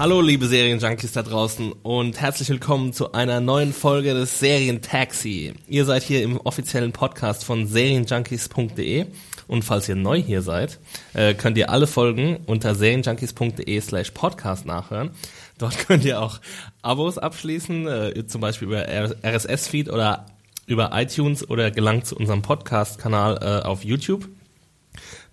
Hallo 0.00 0.22
liebe 0.22 0.46
Serienjunkies 0.46 1.12
da 1.12 1.22
draußen 1.22 1.72
und 1.82 2.18
herzlich 2.18 2.48
willkommen 2.48 2.94
zu 2.94 3.12
einer 3.12 3.40
neuen 3.40 3.74
Folge 3.74 4.14
des 4.14 4.38
Serientaxi. 4.38 5.52
Ihr 5.68 5.84
seid 5.84 6.02
hier 6.02 6.22
im 6.22 6.38
offiziellen 6.38 6.92
Podcast 6.92 7.44
von 7.44 7.66
serienjunkies.de 7.66 9.08
und 9.46 9.62
falls 9.62 9.90
ihr 9.90 9.96
neu 9.96 10.16
hier 10.16 10.40
seid, 10.40 10.78
äh, 11.12 11.34
könnt 11.34 11.58
ihr 11.58 11.68
alle 11.68 11.86
Folgen 11.86 12.38
unter 12.46 12.74
serienjunkies.de 12.74 13.78
slash 13.82 14.12
podcast 14.12 14.64
nachhören. 14.64 15.10
Dort 15.58 15.76
könnt 15.86 16.06
ihr 16.06 16.22
auch 16.22 16.40
Abos 16.80 17.18
abschließen, 17.18 17.86
äh, 17.86 18.26
zum 18.26 18.40
Beispiel 18.40 18.68
über 18.68 18.86
RSS-Feed 18.88 19.90
oder 19.90 20.24
über 20.64 20.92
iTunes 20.94 21.46
oder 21.46 21.70
gelangt 21.70 22.06
zu 22.06 22.16
unserem 22.16 22.40
Podcast-Kanal 22.40 23.38
äh, 23.42 23.66
auf 23.66 23.84
YouTube. 23.84 24.30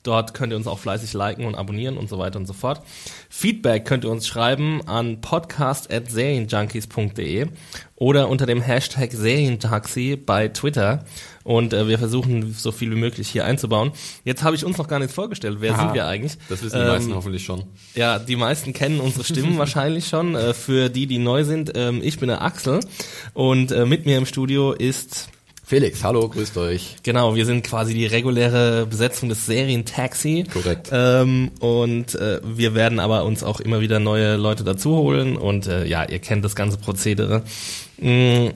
Dort 0.03 0.33
könnt 0.33 0.53
ihr 0.53 0.57
uns 0.57 0.67
auch 0.67 0.79
fleißig 0.79 1.13
liken 1.13 1.45
und 1.45 1.55
abonnieren 1.55 1.97
und 1.97 2.07
so 2.09 2.17
weiter 2.17 2.39
und 2.39 2.45
so 2.45 2.53
fort. 2.53 2.81
Feedback 3.29 3.85
könnt 3.85 4.03
ihr 4.05 4.09
uns 4.09 4.25
schreiben 4.27 4.81
an 4.87 5.19
podcast.serienjunkies.de 5.21 7.47
oder 7.95 8.29
unter 8.29 8.45
dem 8.45 8.61
Hashtag 8.61 9.11
Serientaxi 9.11 10.15
bei 10.15 10.47
Twitter. 10.49 11.03
Und 11.43 11.73
äh, 11.73 11.87
wir 11.87 11.97
versuchen 11.97 12.53
so 12.53 12.71
viel 12.71 12.91
wie 12.91 12.95
möglich 12.95 13.29
hier 13.29 13.45
einzubauen. 13.45 13.91
Jetzt 14.23 14.43
habe 14.43 14.55
ich 14.55 14.65
uns 14.65 14.77
noch 14.77 14.87
gar 14.87 14.99
nicht 14.99 15.13
vorgestellt. 15.13 15.57
Wer 15.61 15.73
Aha, 15.73 15.85
sind 15.85 15.93
wir 15.93 16.05
eigentlich? 16.05 16.37
Das 16.49 16.61
wissen 16.61 16.75
die 16.75 16.81
Ähm, 16.81 16.87
meisten 16.89 17.15
hoffentlich 17.15 17.43
schon. 17.43 17.63
Ja, 17.95 18.19
die 18.19 18.35
meisten 18.35 18.73
kennen 18.73 18.99
unsere 18.99 19.23
Stimmen 19.23 19.57
wahrscheinlich 19.57 20.07
schon. 20.07 20.35
Äh, 20.35 20.53
für 20.53 20.89
die, 20.89 21.07
die 21.07 21.17
neu 21.17 21.43
sind, 21.43 21.71
ähm, 21.75 22.01
ich 22.03 22.19
bin 22.19 22.27
der 22.27 22.41
Axel 22.41 22.81
und 23.33 23.71
äh, 23.71 23.85
mit 23.85 24.05
mir 24.05 24.17
im 24.17 24.25
Studio 24.25 24.73
ist 24.73 25.29
Felix, 25.69 26.01
hallo, 26.01 26.29
grüßt 26.29 26.55
euch. 26.59 26.95
Genau, 27.03 27.35
wir 27.35 27.45
sind 27.45 27.61
quasi 27.61 27.93
die 27.93 28.05
reguläre 28.05 28.85
Besetzung 28.85 29.27
des 29.27 29.45
Serientaxi. 29.47 30.45
Korrekt. 30.53 30.87
Ähm, 30.93 31.51
und 31.59 32.15
äh, 32.15 32.39
wir 32.41 32.73
werden 32.73 33.01
aber 33.01 33.25
uns 33.25 33.43
auch 33.43 33.59
immer 33.59 33.81
wieder 33.81 33.99
neue 33.99 34.37
Leute 34.37 34.63
dazu 34.63 34.95
holen 34.95 35.35
und 35.35 35.67
äh, 35.67 35.85
ja, 35.85 36.05
ihr 36.05 36.19
kennt 36.19 36.45
das 36.45 36.55
ganze 36.55 36.77
Prozedere. 36.77 37.43
Mm, 37.97 38.47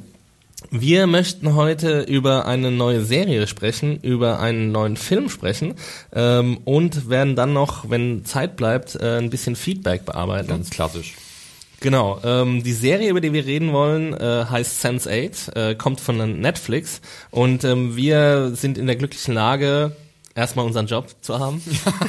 Wir 0.70 1.06
möchten 1.06 1.54
heute 1.54 2.00
über 2.04 2.46
eine 2.46 2.72
neue 2.72 3.04
Serie 3.04 3.46
sprechen, 3.46 4.00
über 4.02 4.40
einen 4.40 4.72
neuen 4.72 4.96
Film 4.96 5.28
sprechen 5.28 5.74
ähm, 6.14 6.60
und 6.64 7.10
werden 7.10 7.36
dann 7.36 7.52
noch, 7.52 7.90
wenn 7.90 8.24
Zeit 8.24 8.56
bleibt, 8.56 8.96
äh, 8.96 9.18
ein 9.18 9.30
bisschen 9.30 9.58
Feedback 9.58 10.06
bearbeiten. 10.06 10.48
Ganz 10.48 10.70
klassisch. 10.70 11.16
Genau, 11.82 12.20
ähm, 12.24 12.62
die 12.62 12.74
Serie, 12.74 13.10
über 13.10 13.22
die 13.22 13.34
wir 13.34 13.44
reden 13.44 13.74
wollen, 13.74 14.14
äh, 14.14 14.46
heißt 14.48 14.86
Sense8, 14.86 15.56
äh, 15.56 15.76
kommt 15.76 16.00
von 16.00 16.40
Netflix. 16.40 17.02
Und 17.32 17.64
ähm, 17.64 17.96
wir 17.96 18.52
sind 18.54 18.78
in 18.78 18.86
der 18.86 18.96
glücklichen 18.96 19.34
Lage, 19.34 19.96
erstmal 20.36 20.66
unseren 20.66 20.88
Job 20.88 21.08
zu 21.22 21.40
haben. 21.40 21.62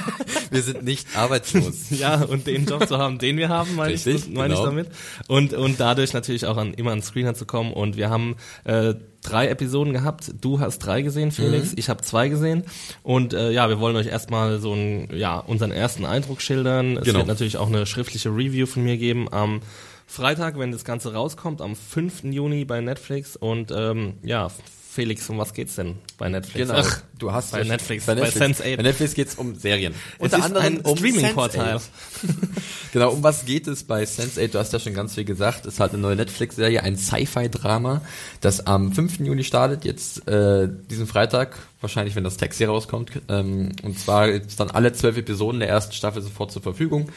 Wir 0.51 0.63
sind 0.63 0.83
nicht 0.85 1.17
arbeitslos. 1.17 1.91
ja, 1.91 2.23
und 2.23 2.47
den 2.47 2.67
Job 2.67 2.87
zu 2.87 2.99
haben, 2.99 3.19
den 3.19 3.37
wir 3.39 3.49
haben, 3.49 3.75
meine 3.75 3.95
ich, 3.95 4.05
Richtig, 4.07 4.35
meine 4.35 4.55
ich 4.55 4.61
genau. 4.61 4.71
damit. 4.71 4.89
Und, 5.29 5.55
und 5.55 5.81
dadurch 5.81 6.13
natürlich 6.13 6.47
auch 6.47 6.57
an, 6.59 6.75
immer 6.75 6.93
an 6.93 7.03
Screener 7.03 7.35
zu 7.35 7.47
kommen. 7.47 7.73
Und 7.73 7.97
wir 7.97 8.11
haben 8.11 8.37
äh, 8.65 8.95
drei 9.23 9.49
Episoden 9.49 9.93
gehabt. 9.93 10.33
Du 10.41 10.61
hast 10.61 10.81
drei 10.81 11.01
gesehen, 11.03 11.33
Felix. 11.33 11.73
Mhm. 11.73 11.79
Ich 11.79 11.89
habe 11.89 12.03
zwei 12.03 12.29
gesehen. 12.29 12.65
Und 13.03 13.33
äh, 13.33 13.51
ja, 13.51 13.69
wir 13.69 13.81
wollen 13.81 13.97
euch 13.97 14.07
erstmal 14.09 14.59
so 14.61 14.75
ein, 14.75 15.09
ja, 15.17 15.39
unseren 15.39 15.71
ersten 15.73 16.05
Eindruck 16.05 16.43
schildern. 16.43 16.99
Es 16.99 17.05
Genau. 17.05 17.19
wird 17.21 17.29
natürlich 17.29 17.57
auch 17.57 17.69
eine 17.69 17.87
schriftliche 17.87 18.29
Review 18.29 18.67
von 18.67 18.85
mir 18.85 18.99
geben 18.99 19.33
am 19.33 19.61
Freitag, 20.07 20.59
wenn 20.59 20.73
das 20.73 20.85
Ganze 20.85 21.15
rauskommt, 21.15 21.63
am 21.63 21.75
5. 21.75 22.25
Juni 22.25 22.67
bei 22.67 22.81
Netflix. 22.83 23.37
Und 23.37 23.73
ähm, 23.75 24.15
ja, 24.23 24.49
Felix, 24.93 25.27
um 25.31 25.39
was 25.39 25.55
geht's 25.55 25.77
denn 25.77 25.97
bei 26.19 26.29
Netflix? 26.29 26.69
Genau. 26.69 26.83
Ach, 26.85 27.01
du 27.19 27.33
hast 27.33 27.53
bei 27.53 27.65
Netflix, 27.65 28.05
bei 28.05 28.15
bei 28.15 28.25
Netflix. 28.25 28.61
Sense8. 28.61 28.77
Bei 28.77 28.83
Netflix 28.83 29.15
geht's 29.15 29.35
um 29.37 29.55
Serien. 29.55 29.95
es 30.19 30.35
ist 30.35 30.55
ein 30.55 30.81
Streaming-Portal. 30.81 31.77
Sense8. 31.77 31.81
Genau, 32.93 33.11
um 33.13 33.23
was 33.23 33.47
geht 33.47 33.69
es 33.69 33.85
bei 33.85 34.03
Sense8? 34.03 34.49
Du 34.49 34.59
hast 34.59 34.71
ja 34.75 34.79
schon 34.79 34.93
ganz 34.93 35.15
viel 35.15 35.25
gesagt. 35.25 35.65
Es 35.65 35.75
ist 35.75 35.81
halt 35.81 35.95
eine 35.95 36.03
neue 36.03 36.17
Netflix-Serie, 36.17 36.83
ein 36.83 36.99
Sci-Fi-Drama, 36.99 38.03
das 38.43 38.67
am 38.67 38.93
5. 38.93 39.21
Juni 39.21 39.45
startet, 39.45 39.87
jetzt 39.87 40.29
äh, 40.29 40.69
diesen 40.91 41.07
Freitag, 41.07 41.59
wahrscheinlich, 41.81 42.15
wenn 42.15 42.25
das 42.25 42.37
Text 42.37 42.59
hier 42.59 42.69
rauskommt. 42.69 43.13
Ähm, 43.31 43.73
und 43.83 43.99
zwar 43.99 44.29
ist 44.29 44.61
dann 44.61 44.71
alle 44.71 44.93
zwölf 44.93 45.17
Episoden 45.17 45.61
der 45.61 45.71
ersten 45.71 45.95
Staffel 45.95 46.21
sofort 46.21 46.53
zur 46.53 46.61
Verfügung. 46.61 47.09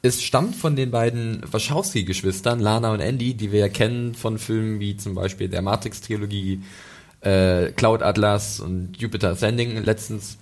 Es 0.00 0.22
stammt 0.22 0.54
von 0.54 0.76
den 0.76 0.92
beiden 0.92 1.42
Wachowski-Geschwistern, 1.50 2.60
Lana 2.60 2.92
und 2.92 3.00
Andy, 3.00 3.34
die 3.34 3.50
wir 3.50 3.58
ja 3.58 3.68
kennen 3.68 4.14
von 4.14 4.38
Filmen 4.38 4.78
wie 4.78 4.96
zum 4.96 5.16
Beispiel 5.16 5.48
der 5.48 5.62
Matrix-Trilogie, 5.62 6.62
äh, 7.26 7.72
Cloud 7.72 8.02
Atlas 8.02 8.60
und 8.60 8.96
Jupiter 8.96 9.30
Ascending 9.30 9.82
letztens. 9.82 10.38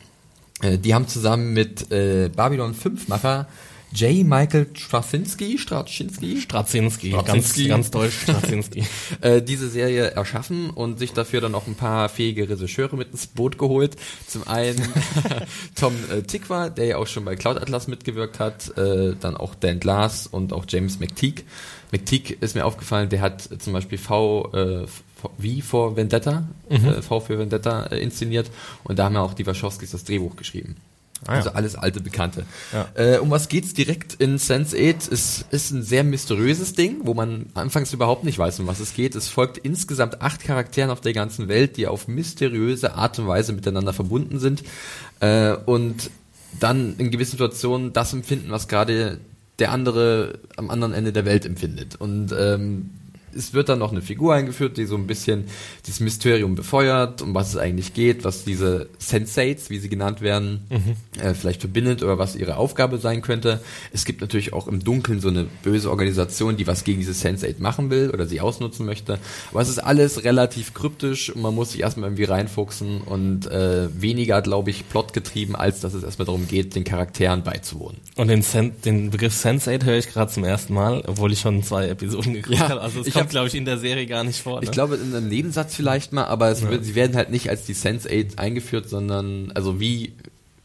Äh, 0.62 0.78
die 0.78 0.94
haben 0.94 1.08
zusammen 1.08 1.52
mit 1.52 1.90
äh, 1.90 2.28
Babylon 2.34 2.74
5 2.74 3.08
Macher 3.08 3.46
J. 3.94 4.26
Michael 4.26 4.66
Straczynski, 4.74 5.56
Straczynski, 5.56 6.40
Straczynski, 6.40 7.10
ganz, 7.10 7.56
ganz 7.68 7.90
deutsch 7.92 8.22
Straczynski. 8.22 8.82
äh, 9.20 9.40
diese 9.40 9.68
Serie 9.68 10.10
erschaffen 10.10 10.70
und 10.70 10.98
sich 10.98 11.12
dafür 11.12 11.40
dann 11.40 11.54
auch 11.54 11.68
ein 11.68 11.76
paar 11.76 12.08
fähige 12.08 12.48
Regisseure 12.48 12.96
mit 12.96 13.12
ins 13.12 13.28
Boot 13.28 13.56
geholt. 13.56 13.94
Zum 14.26 14.48
einen 14.48 14.82
Tom 15.76 15.94
äh, 16.10 16.22
Tikva, 16.22 16.70
der 16.70 16.86
ja 16.86 16.96
auch 16.96 17.06
schon 17.06 17.24
bei 17.24 17.36
Cloud 17.36 17.56
Atlas 17.56 17.86
mitgewirkt 17.86 18.40
hat, 18.40 18.76
äh, 18.76 19.14
dann 19.20 19.36
auch 19.36 19.54
Dan 19.54 19.78
Glass 19.78 20.26
und 20.26 20.52
auch 20.52 20.64
James 20.68 20.98
McTeague. 20.98 21.44
McTeague 21.92 22.36
ist 22.40 22.56
mir 22.56 22.66
aufgefallen, 22.66 23.10
der 23.10 23.20
hat 23.20 23.48
zum 23.60 23.72
Beispiel 23.72 23.98
V, 23.98 24.50
äh, 24.52 24.86
V 24.88 25.04
wie 25.38 25.62
vor 25.62 25.96
Vendetta, 25.96 26.48
äh, 26.68 27.02
V 27.02 27.20
für 27.20 27.38
Vendetta 27.38 27.86
äh, 27.86 27.98
inszeniert 27.98 28.50
und 28.84 28.98
da 28.98 29.04
haben 29.04 29.14
ja 29.14 29.22
auch 29.22 29.34
die 29.34 29.46
Wachowskis 29.46 29.90
das 29.90 30.04
Drehbuch 30.04 30.36
geschrieben. 30.36 30.76
Ah 31.26 31.32
ja. 31.32 31.38
Also 31.38 31.50
alles 31.50 31.74
alte 31.74 32.00
Bekannte. 32.00 32.44
Ja. 32.72 32.88
Äh, 32.94 33.18
um 33.18 33.30
was 33.30 33.48
geht's 33.48 33.72
direkt 33.72 34.14
in 34.14 34.38
Sense8? 34.38 35.10
Es 35.10 35.44
ist 35.50 35.70
ein 35.70 35.82
sehr 35.82 36.04
mysteriöses 36.04 36.74
Ding, 36.74 36.98
wo 37.04 37.14
man 37.14 37.46
anfangs 37.54 37.92
überhaupt 37.92 38.24
nicht 38.24 38.38
weiß, 38.38 38.60
um 38.60 38.66
was 38.66 38.80
es 38.80 38.94
geht. 38.94 39.14
Es 39.14 39.28
folgt 39.28 39.58
insgesamt 39.58 40.20
acht 40.20 40.42
Charakteren 40.42 40.90
auf 40.90 41.00
der 41.00 41.12
ganzen 41.12 41.48
Welt, 41.48 41.76
die 41.76 41.86
auf 41.86 42.08
mysteriöse 42.08 42.94
Art 42.94 43.18
und 43.18 43.26
Weise 43.26 43.52
miteinander 43.52 43.92
verbunden 43.92 44.38
sind 44.38 44.64
äh, 45.20 45.54
und 45.54 46.10
dann 46.60 46.96
in 46.98 47.10
gewissen 47.10 47.32
Situationen 47.32 47.92
das 47.92 48.12
empfinden, 48.12 48.50
was 48.50 48.68
gerade 48.68 49.18
der 49.58 49.72
andere 49.72 50.40
am 50.56 50.70
anderen 50.70 50.92
Ende 50.92 51.12
der 51.12 51.24
Welt 51.24 51.46
empfindet. 51.46 51.96
Und 51.96 52.34
ähm, 52.38 52.90
es 53.34 53.54
wird 53.54 53.68
dann 53.68 53.78
noch 53.78 53.92
eine 53.92 54.02
Figur 54.02 54.34
eingeführt, 54.34 54.76
die 54.76 54.86
so 54.86 54.96
ein 54.96 55.06
bisschen 55.06 55.44
dieses 55.86 56.00
Mysterium 56.00 56.54
befeuert, 56.54 57.22
um 57.22 57.34
was 57.34 57.50
es 57.50 57.56
eigentlich 57.56 57.94
geht, 57.94 58.24
was 58.24 58.44
diese 58.44 58.88
Sensates, 58.98 59.70
wie 59.70 59.78
sie 59.78 59.88
genannt 59.88 60.20
werden, 60.20 60.66
äh, 61.20 61.34
vielleicht 61.34 61.60
verbindet 61.60 62.02
oder 62.02 62.18
was 62.18 62.36
ihre 62.36 62.56
Aufgabe 62.56 62.98
sein 62.98 63.22
könnte. 63.22 63.60
Es 63.92 64.04
gibt 64.04 64.20
natürlich 64.20 64.52
auch 64.52 64.68
im 64.68 64.82
Dunkeln 64.82 65.20
so 65.20 65.28
eine 65.28 65.46
böse 65.62 65.90
Organisation, 65.90 66.56
die 66.56 66.66
was 66.66 66.84
gegen 66.84 67.00
diese 67.00 67.14
Sensate 67.14 67.62
machen 67.62 67.90
will 67.90 68.10
oder 68.10 68.26
sie 68.26 68.40
ausnutzen 68.40 68.86
möchte. 68.86 69.18
Aber 69.50 69.60
es 69.60 69.68
ist 69.68 69.78
alles 69.78 70.24
relativ 70.24 70.74
kryptisch 70.74 71.30
und 71.30 71.42
man 71.42 71.54
muss 71.54 71.72
sich 71.72 71.80
erstmal 71.80 72.08
irgendwie 72.10 72.24
reinfuchsen 72.24 73.00
und 73.00 73.46
äh, 73.46 73.88
weniger, 74.00 74.42
glaube 74.42 74.70
ich, 74.70 74.88
plotgetrieben, 74.88 75.56
als 75.56 75.80
dass 75.80 75.94
es 75.94 76.02
erstmal 76.02 76.26
darum 76.26 76.48
geht, 76.48 76.74
den 76.74 76.84
Charakteren 76.84 77.42
beizuwohnen. 77.42 77.98
Und 78.16 78.28
den, 78.28 78.42
Sen 78.42 78.72
den 78.84 79.10
Begriff 79.10 79.34
Sense8 79.34 79.84
höre 79.84 79.98
ich 79.98 80.08
gerade 80.08 80.30
zum 80.32 80.44
ersten 80.44 80.74
Mal, 80.74 81.02
obwohl 81.06 81.32
ich 81.32 81.40
schon 81.40 81.62
zwei 81.62 81.88
Episoden 81.88 82.34
geguckt 82.34 82.58
Ja, 82.58 82.68
habe. 82.68 82.80
Also 82.80 83.00
es 83.00 83.06
ich 83.06 83.14
kommt, 83.24 83.30
glaube 83.30 83.48
ich, 83.48 83.54
in 83.54 83.64
der 83.64 83.78
Serie 83.78 84.06
gar 84.06 84.24
nicht 84.24 84.40
vor. 84.40 84.60
Ne? 84.60 84.64
Ich 84.64 84.70
glaube 84.70 84.96
in 84.96 85.14
einem 85.14 85.28
Nebensatz 85.28 85.74
vielleicht 85.74 86.12
mal, 86.12 86.24
aber 86.24 86.48
es 86.50 86.62
wird, 86.62 86.84
sie 86.84 86.94
werden 86.94 87.16
halt 87.16 87.30
nicht 87.30 87.50
als 87.50 87.64
die 87.66 87.74
Sense 87.74 88.08
8 88.08 88.38
eingeführt, 88.38 88.88
sondern 88.88 89.52
also 89.54 89.80
wie 89.80 90.12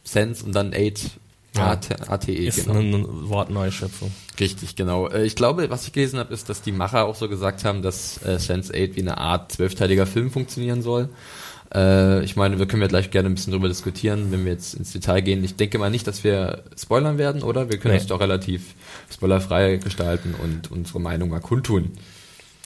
Sense 0.04 0.44
und 0.44 0.54
dann 0.54 0.72
8 0.74 1.10
Ja. 1.56 1.72
AT, 1.72 2.08
ATE, 2.08 2.32
ist 2.32 2.64
genau. 2.66 2.78
eine 2.78 3.04
Wortneuschöpfung. 3.28 4.12
Richtig, 4.38 4.76
genau. 4.76 5.08
Äh, 5.08 5.24
Ich 5.24 5.34
glaube, 5.36 5.68
was 5.70 5.86
ich 5.86 5.92
gelesen 5.92 6.18
habe, 6.18 6.32
ist, 6.32 6.48
dass 6.48 6.62
die 6.62 6.72
Macher 6.72 7.04
auch 7.06 7.16
so 7.16 7.28
gesagt 7.28 7.64
haben, 7.64 7.82
dass 7.82 8.22
äh, 8.24 8.38
Sense 8.38 8.72
8 8.72 8.96
wie 8.96 9.00
eine 9.00 9.18
Art 9.18 9.52
zwölfteiliger 9.52 10.06
Film 10.06 10.30
funktionieren 10.30 10.82
soll. 10.82 11.08
Äh, 11.74 12.24
ich 12.24 12.34
meine, 12.36 12.58
wir 12.58 12.66
können 12.66 12.82
ja 12.82 12.88
gleich 12.88 13.10
gerne 13.10 13.28
ein 13.28 13.34
bisschen 13.34 13.52
drüber 13.52 13.68
diskutieren, 13.68 14.32
wenn 14.32 14.44
wir 14.44 14.52
jetzt 14.52 14.74
ins 14.74 14.92
Detail 14.92 15.20
gehen. 15.22 15.44
Ich 15.44 15.56
denke 15.56 15.78
mal 15.78 15.90
nicht, 15.90 16.06
dass 16.06 16.24
wir 16.24 16.62
spoilern 16.76 17.16
werden, 17.18 17.42
oder? 17.42 17.68
Wir 17.70 17.78
können 17.78 17.94
Nee. 17.94 18.00
es 18.00 18.06
doch 18.06 18.20
relativ 18.20 18.74
spoilerfrei 19.12 19.76
gestalten 19.76 20.34
und 20.40 20.70
unsere 20.70 21.00
Meinung 21.00 21.28
mal 21.30 21.40
kundtun. 21.40 21.92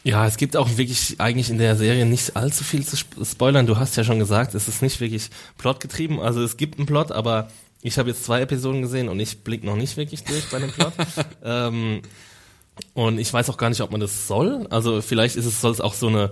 Ja, 0.04 0.26
es 0.26 0.36
gibt 0.36 0.56
auch 0.56 0.76
wirklich 0.76 1.16
eigentlich 1.18 1.48
in 1.48 1.56
der 1.58 1.76
Serie 1.76 2.04
nicht 2.04 2.36
allzu 2.36 2.62
viel 2.62 2.86
zu 2.86 2.94
sp- 3.00 3.24
spoilern. 3.24 3.66
Du 3.66 3.78
hast 3.78 3.96
ja 3.96 4.04
schon 4.04 4.18
gesagt, 4.18 4.54
es 4.54 4.68
ist 4.68 4.82
nicht 4.82 5.00
wirklich 5.00 5.30
plotgetrieben. 5.56 6.20
Also 6.20 6.42
es 6.42 6.56
gibt 6.58 6.78
einen 6.78 6.86
Plot, 6.86 7.10
aber 7.10 7.48
ich 7.80 7.98
habe 7.98 8.10
jetzt 8.10 8.24
zwei 8.24 8.42
Episoden 8.42 8.82
gesehen 8.82 9.08
und 9.08 9.18
ich 9.18 9.38
blick 9.44 9.64
noch 9.64 9.76
nicht 9.76 9.96
wirklich 9.96 10.22
durch 10.24 10.48
bei 10.50 10.58
dem 10.58 10.70
Plot. 10.70 10.92
ähm, 11.44 12.02
und 12.92 13.18
ich 13.18 13.32
weiß 13.32 13.48
auch 13.48 13.56
gar 13.56 13.70
nicht, 13.70 13.80
ob 13.80 13.90
man 13.92 14.00
das 14.00 14.26
soll. 14.28 14.66
Also 14.68 15.00
vielleicht 15.00 15.36
ist 15.36 15.46
es 15.46 15.60
soll 15.62 15.72
es 15.72 15.80
auch 15.80 15.94
so 15.94 16.08
eine 16.08 16.30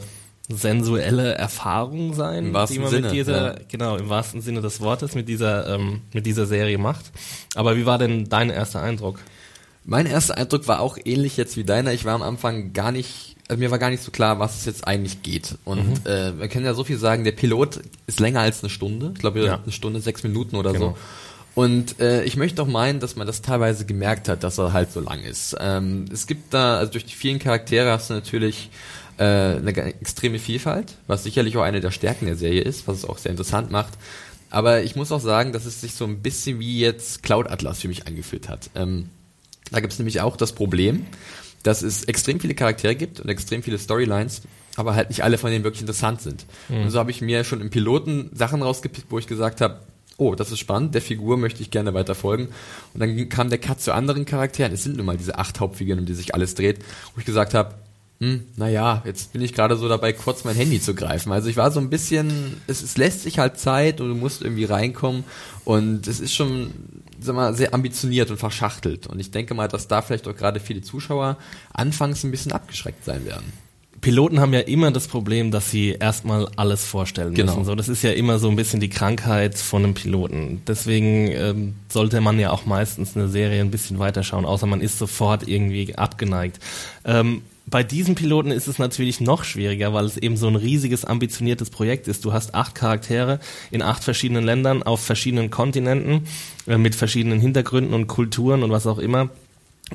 sensuelle 0.49 1.35
Erfahrung 1.35 2.15
sein, 2.15 2.47
Im 2.47 2.53
wahrsten 2.53 2.77
die 2.77 2.81
man 2.83 2.91
Sinne, 2.91 3.07
mit 3.09 3.17
dieser, 3.17 3.55
ja. 3.55 3.65
genau, 3.71 3.97
im 3.97 4.09
wahrsten 4.09 4.41
Sinne 4.43 4.61
des 4.61 4.81
Wortes 4.81 5.15
mit 5.15 5.29
dieser, 5.29 5.75
ähm, 5.75 6.03
mit 6.13 6.27
dieser 6.27 6.47
Serie 6.47 6.79
macht. 6.79 7.11
Aber 7.55 7.77
wie 7.77 7.87
war 7.87 7.97
denn 7.97 8.29
dein 8.29 8.51
erster 8.51 8.83
Eindruck? 8.83 9.21
Mein 9.85 10.07
erster 10.07 10.37
Eindruck 10.37 10.69
war 10.69 10.81
auch 10.81 10.99
ähnlich 11.05 11.37
jetzt 11.37 11.57
wie 11.57 11.65
deiner. 11.65 11.93
Ich 11.93 12.05
war 12.05 12.15
am 12.15 12.23
Anfang 12.23 12.73
gar 12.73 12.93
nicht, 12.93 13.32
also 13.49 13.59
mir 13.59 13.71
war 13.71 13.79
gar 13.79 13.91
nicht 13.91 14.03
so 14.03 14.11
klar, 14.11 14.39
was 14.39 14.57
es 14.59 14.65
jetzt 14.65 14.87
eigentlich 14.87 15.23
geht. 15.23 15.57
Und 15.65 16.07
äh, 16.07 16.39
wir 16.39 16.49
können 16.49 16.65
ja 16.65 16.75
so 16.75 16.85
viel 16.85 16.99
sagen, 16.99 17.25
der 17.25 17.33
Pilot 17.33 17.81
ist 18.07 18.21
länger 18.21 18.41
als 18.41 18.63
eine 18.63 18.71
Stunde. 18.71 19.11
Ich 19.15 19.21
glaube, 19.21 19.45
Ja. 19.45 19.61
eine 19.63 19.73
Stunde, 19.73 20.01
sechs 20.01 20.23
Minuten 20.23 20.57
oder 20.57 20.73
Genau. 20.73 20.91
so. 20.91 20.97
Und 21.55 22.01
äh, 22.01 22.25
ich 22.25 22.37
möchte 22.37 22.63
auch 22.63 22.67
meinen, 22.67 22.99
dass 22.99 23.15
man 23.17 23.27
das 23.27 23.43
teilweise 23.43 23.85
gemerkt 23.85 24.29
hat, 24.29 24.43
dass 24.43 24.59
er 24.59 24.73
halt 24.73 24.91
so 24.91 25.01
lang 25.01 25.21
ist. 25.23 25.55
Ähm, 25.61 26.07
es 26.11 26.27
gibt 26.27 26.55
da, 26.55 26.79
also 26.79 26.93
durch 26.93 27.05
die 27.05 27.13
vielen 27.15 27.39
Charaktere 27.39 27.91
hast 27.91 28.09
du 28.09 28.15
natürlich 28.15 28.71
äh, 29.19 29.25
eine 29.25 29.77
extreme 29.77 30.39
Vielfalt, 30.39 30.95
was 31.07 31.25
sicherlich 31.25 31.57
auch 31.59 31.63
eine 31.63 31.81
der 31.83 31.91
Stärken 31.91 32.25
der 32.25 32.37
Serie 32.37 32.63
ist, 32.63 32.89
was 32.89 32.99
es 32.99 33.05
auch 33.05 33.19
sehr 33.19 33.31
interessant 33.33 33.71
macht. 33.71 33.93
Aber 34.49 34.83
ich 34.83 34.97
muss 34.97 35.13
auch 35.13 35.21
sagen, 35.21 35.53
dass 35.53 35.67
es 35.67 35.83
sich 35.83 35.93
so 35.95 36.07
ein 36.07 36.21
bisschen 36.23 36.59
wie 36.59 36.81
jetzt 36.81 37.23
Cloud 37.23 37.51
Atlas 37.51 37.81
für 37.81 37.89
mich 37.89 38.07
angefühlt 38.07 38.49
hat. 38.49 38.71
Ähm, 38.75 39.11
da 39.71 39.81
gibt 39.81 39.93
es 39.93 39.99
nämlich 39.99 40.23
auch 40.23 40.39
das 40.39 40.53
Problem, 40.53 41.05
dass 41.63 41.83
es 41.83 42.05
extrem 42.05 42.41
viele 42.41 42.55
Charaktere 42.55 42.95
gibt 42.95 43.21
und 43.21 43.29
extrem 43.29 43.63
viele 43.63 43.79
Storylines, 43.79 44.43
aber 44.77 44.95
halt 44.95 45.11
nicht 45.11 45.23
alle 45.23 45.39
von 45.39 45.51
denen 45.51 45.65
wirklich 45.65 45.83
interessant 45.83 46.21
sind. 46.23 46.47
Und 46.85 46.91
so 46.91 46.99
habe 46.99 47.11
ich 47.11 47.21
mir 47.21 47.45
schon 47.45 47.61
im 47.61 47.71
Piloten 47.71 48.31
Sachen 48.35 48.63
rausgepickt, 48.63 49.11
wo 49.11 49.19
ich 49.19 49.27
gesagt 49.27 49.61
habe, 49.61 49.81
oh, 50.17 50.35
das 50.35 50.53
ist 50.53 50.59
spannend, 50.59 50.95
der 50.95 51.03
Figur 51.03 51.37
möchte 51.37 51.63
ich 51.63 51.71
gerne 51.71 51.95
weiter 51.95 52.15
folgen. 52.15 52.49
Und 52.95 53.01
dann 53.01 53.29
kam 53.29 53.51
der 53.51 53.59
Cut 53.59 53.81
zu 53.81 53.93
anderen 53.93 54.25
Charakteren. 54.25 54.73
Es 54.73 54.85
sind 54.85 54.97
nun 54.97 55.07
mal 55.07 55.17
diese 55.17 55.39
acht 55.39 55.61
Hauptfiguren, 55.61 56.01
um 56.01 56.07
die 56.07 56.15
sich 56.15 56.35
alles 56.35 56.55
dreht, 56.55 56.79
wo 57.15 57.21
ich 57.21 57.27
gesagt 57.27 57.55
habe, 57.55 57.75
hm, 58.21 58.45
naja, 58.57 59.03
jetzt 59.05 59.33
bin 59.33 59.43
ich 59.43 59.53
gerade 59.53 59.77
so 59.77 59.89
dabei, 59.89 60.13
kurz 60.13 60.45
mein 60.45 60.55
Handy 60.55 60.81
zu 60.81 60.95
greifen. 60.95 61.33
Also 61.33 61.49
ich 61.49 61.57
war 61.57 61.73
so 61.73 61.81
ein 61.81 61.91
bisschen, 61.91 62.63
es, 62.69 62.81
es 62.81 62.97
lässt 62.97 63.23
sich 63.23 63.41
halt 63.41 63.59
Zeit 63.59 64.01
und 64.01 64.09
du 64.11 64.15
musst 64.15 64.43
irgendwie 64.43 64.65
reinkommen 64.65 65.25
und 65.65 66.07
es 66.07 66.21
ist 66.21 66.33
schon, 66.33 66.71
sag 67.25 67.35
mal, 67.35 67.55
sehr 67.55 67.75
ambitioniert 67.75 68.31
und 68.31 68.37
verschachtelt. 68.39 69.07
Und 69.07 69.19
ich 69.21 69.31
denke 69.31 69.55
mal, 69.55 69.69
dass 69.69 69.89
da 69.89 70.03
vielleicht 70.03 70.27
auch 70.29 70.37
gerade 70.37 70.61
viele 70.61 70.83
Zuschauer 70.83 71.37
anfangs 71.73 72.25
ein 72.25 72.31
bisschen 72.31 72.53
abgeschreckt 72.53 73.05
sein 73.05 73.25
werden. 73.25 73.53
Piloten 74.01 74.41
haben 74.41 74.53
ja 74.53 74.61
immer 74.61 74.91
das 74.91 75.07
Problem, 75.07 75.53
dass 75.53 75.71
sie 75.71 75.91
erstmal 75.99 76.49
alles 76.57 76.85
vorstellen 76.85 77.35
Genau. 77.35 77.53
müssen. 77.53 77.65
So, 77.65 77.77
das 77.77 77.89
ist 77.89 78.03
ja 78.03 78.11
immer 78.11 78.41
so 78.41 78.49
ein 78.51 78.57
bisschen 78.57 78.81
die 78.81 78.89
Krankheit 78.91 79.57
von 79.57 79.85
einem 79.85 79.95
Piloten. 79.95 80.61
Deswegen 80.67 81.29
ähm, 81.31 81.75
sollte 81.89 82.21
man 82.21 82.41
ja 82.41 82.51
auch 82.51 82.67
meistens 82.67 83.17
eine 83.17 83.29
Serie 83.29 83.61
ein 83.61 83.71
bisschen 83.71 84.01
weiterschauen, 84.01 84.45
außer 84.45 84.67
man 84.67 84.81
ist 84.81 84.99
sofort 84.99 85.47
irgendwie 85.47 85.95
abgeneigt. 85.95 86.59
Ähm, 87.05 87.43
bei 87.73 87.83
diesen 87.83 88.15
Piloten 88.15 88.51
ist 88.53 88.69
es 88.69 88.79
natürlich 88.79 89.21
noch 89.21 89.45
schwieriger, 89.45 89.95
weil 89.95 90.05
es 90.05 90.19
eben 90.19 90.37
so 90.37 90.47
ein 90.47 90.57
riesiges, 90.57 91.05
ambitioniertes 91.07 91.71
Projekt 91.71 92.07
ist. 92.07 92.25
Du 92.25 92.33
hast 92.33 92.55
acht 92.55 92.75
Charaktere 92.75 93.41
in 93.71 93.81
acht 93.83 94.05
verschiedenen 94.05 94.45
Ländern, 94.45 94.83
auf 94.83 95.01
verschiedenen 95.03 95.51
Kontinenten, 95.51 96.27
äh, 96.67 96.77
mit 96.77 96.95
verschiedenen 96.95 97.41
Hintergründen 97.41 97.95
und 97.95 98.07
Kulturen 98.09 98.63
und 98.63 98.71
was 98.71 98.87
auch 98.87 98.99
immer. 98.99 99.31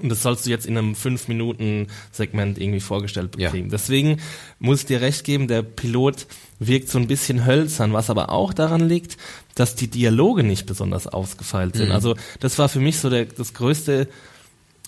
Und 0.01 0.09
das 0.09 0.21
sollst 0.23 0.45
du 0.45 0.49
jetzt 0.49 0.65
in 0.65 0.77
einem 0.77 0.95
5-Minuten-Segment 0.95 2.59
irgendwie 2.59 2.79
vorgestellt 2.79 3.35
Ja. 3.37 3.51
bekommen. 3.51 3.69
Deswegen 3.69 4.19
muss 4.59 4.81
ich 4.81 4.85
dir 4.87 5.01
recht 5.01 5.23
geben, 5.23 5.47
der 5.47 5.61
Pilot 5.61 6.27
wirkt 6.59 6.89
so 6.89 6.97
ein 6.99 7.07
bisschen 7.07 7.45
hölzern, 7.45 7.93
was 7.93 8.09
aber 8.09 8.31
auch 8.31 8.53
daran 8.53 8.87
liegt, 8.87 9.17
dass 9.55 9.75
die 9.75 9.87
Dialoge 9.87 10.43
nicht 10.43 10.65
besonders 10.65 11.07
ausgefeilt 11.07 11.75
sind. 11.75 11.87
Mhm. 11.89 11.93
Also 11.95 12.15
das 12.39 12.57
war 12.57 12.69
für 12.69 12.79
mich 12.79 12.99
so 12.99 13.09
der, 13.09 13.25
das 13.25 13.53
größte, 13.53 14.07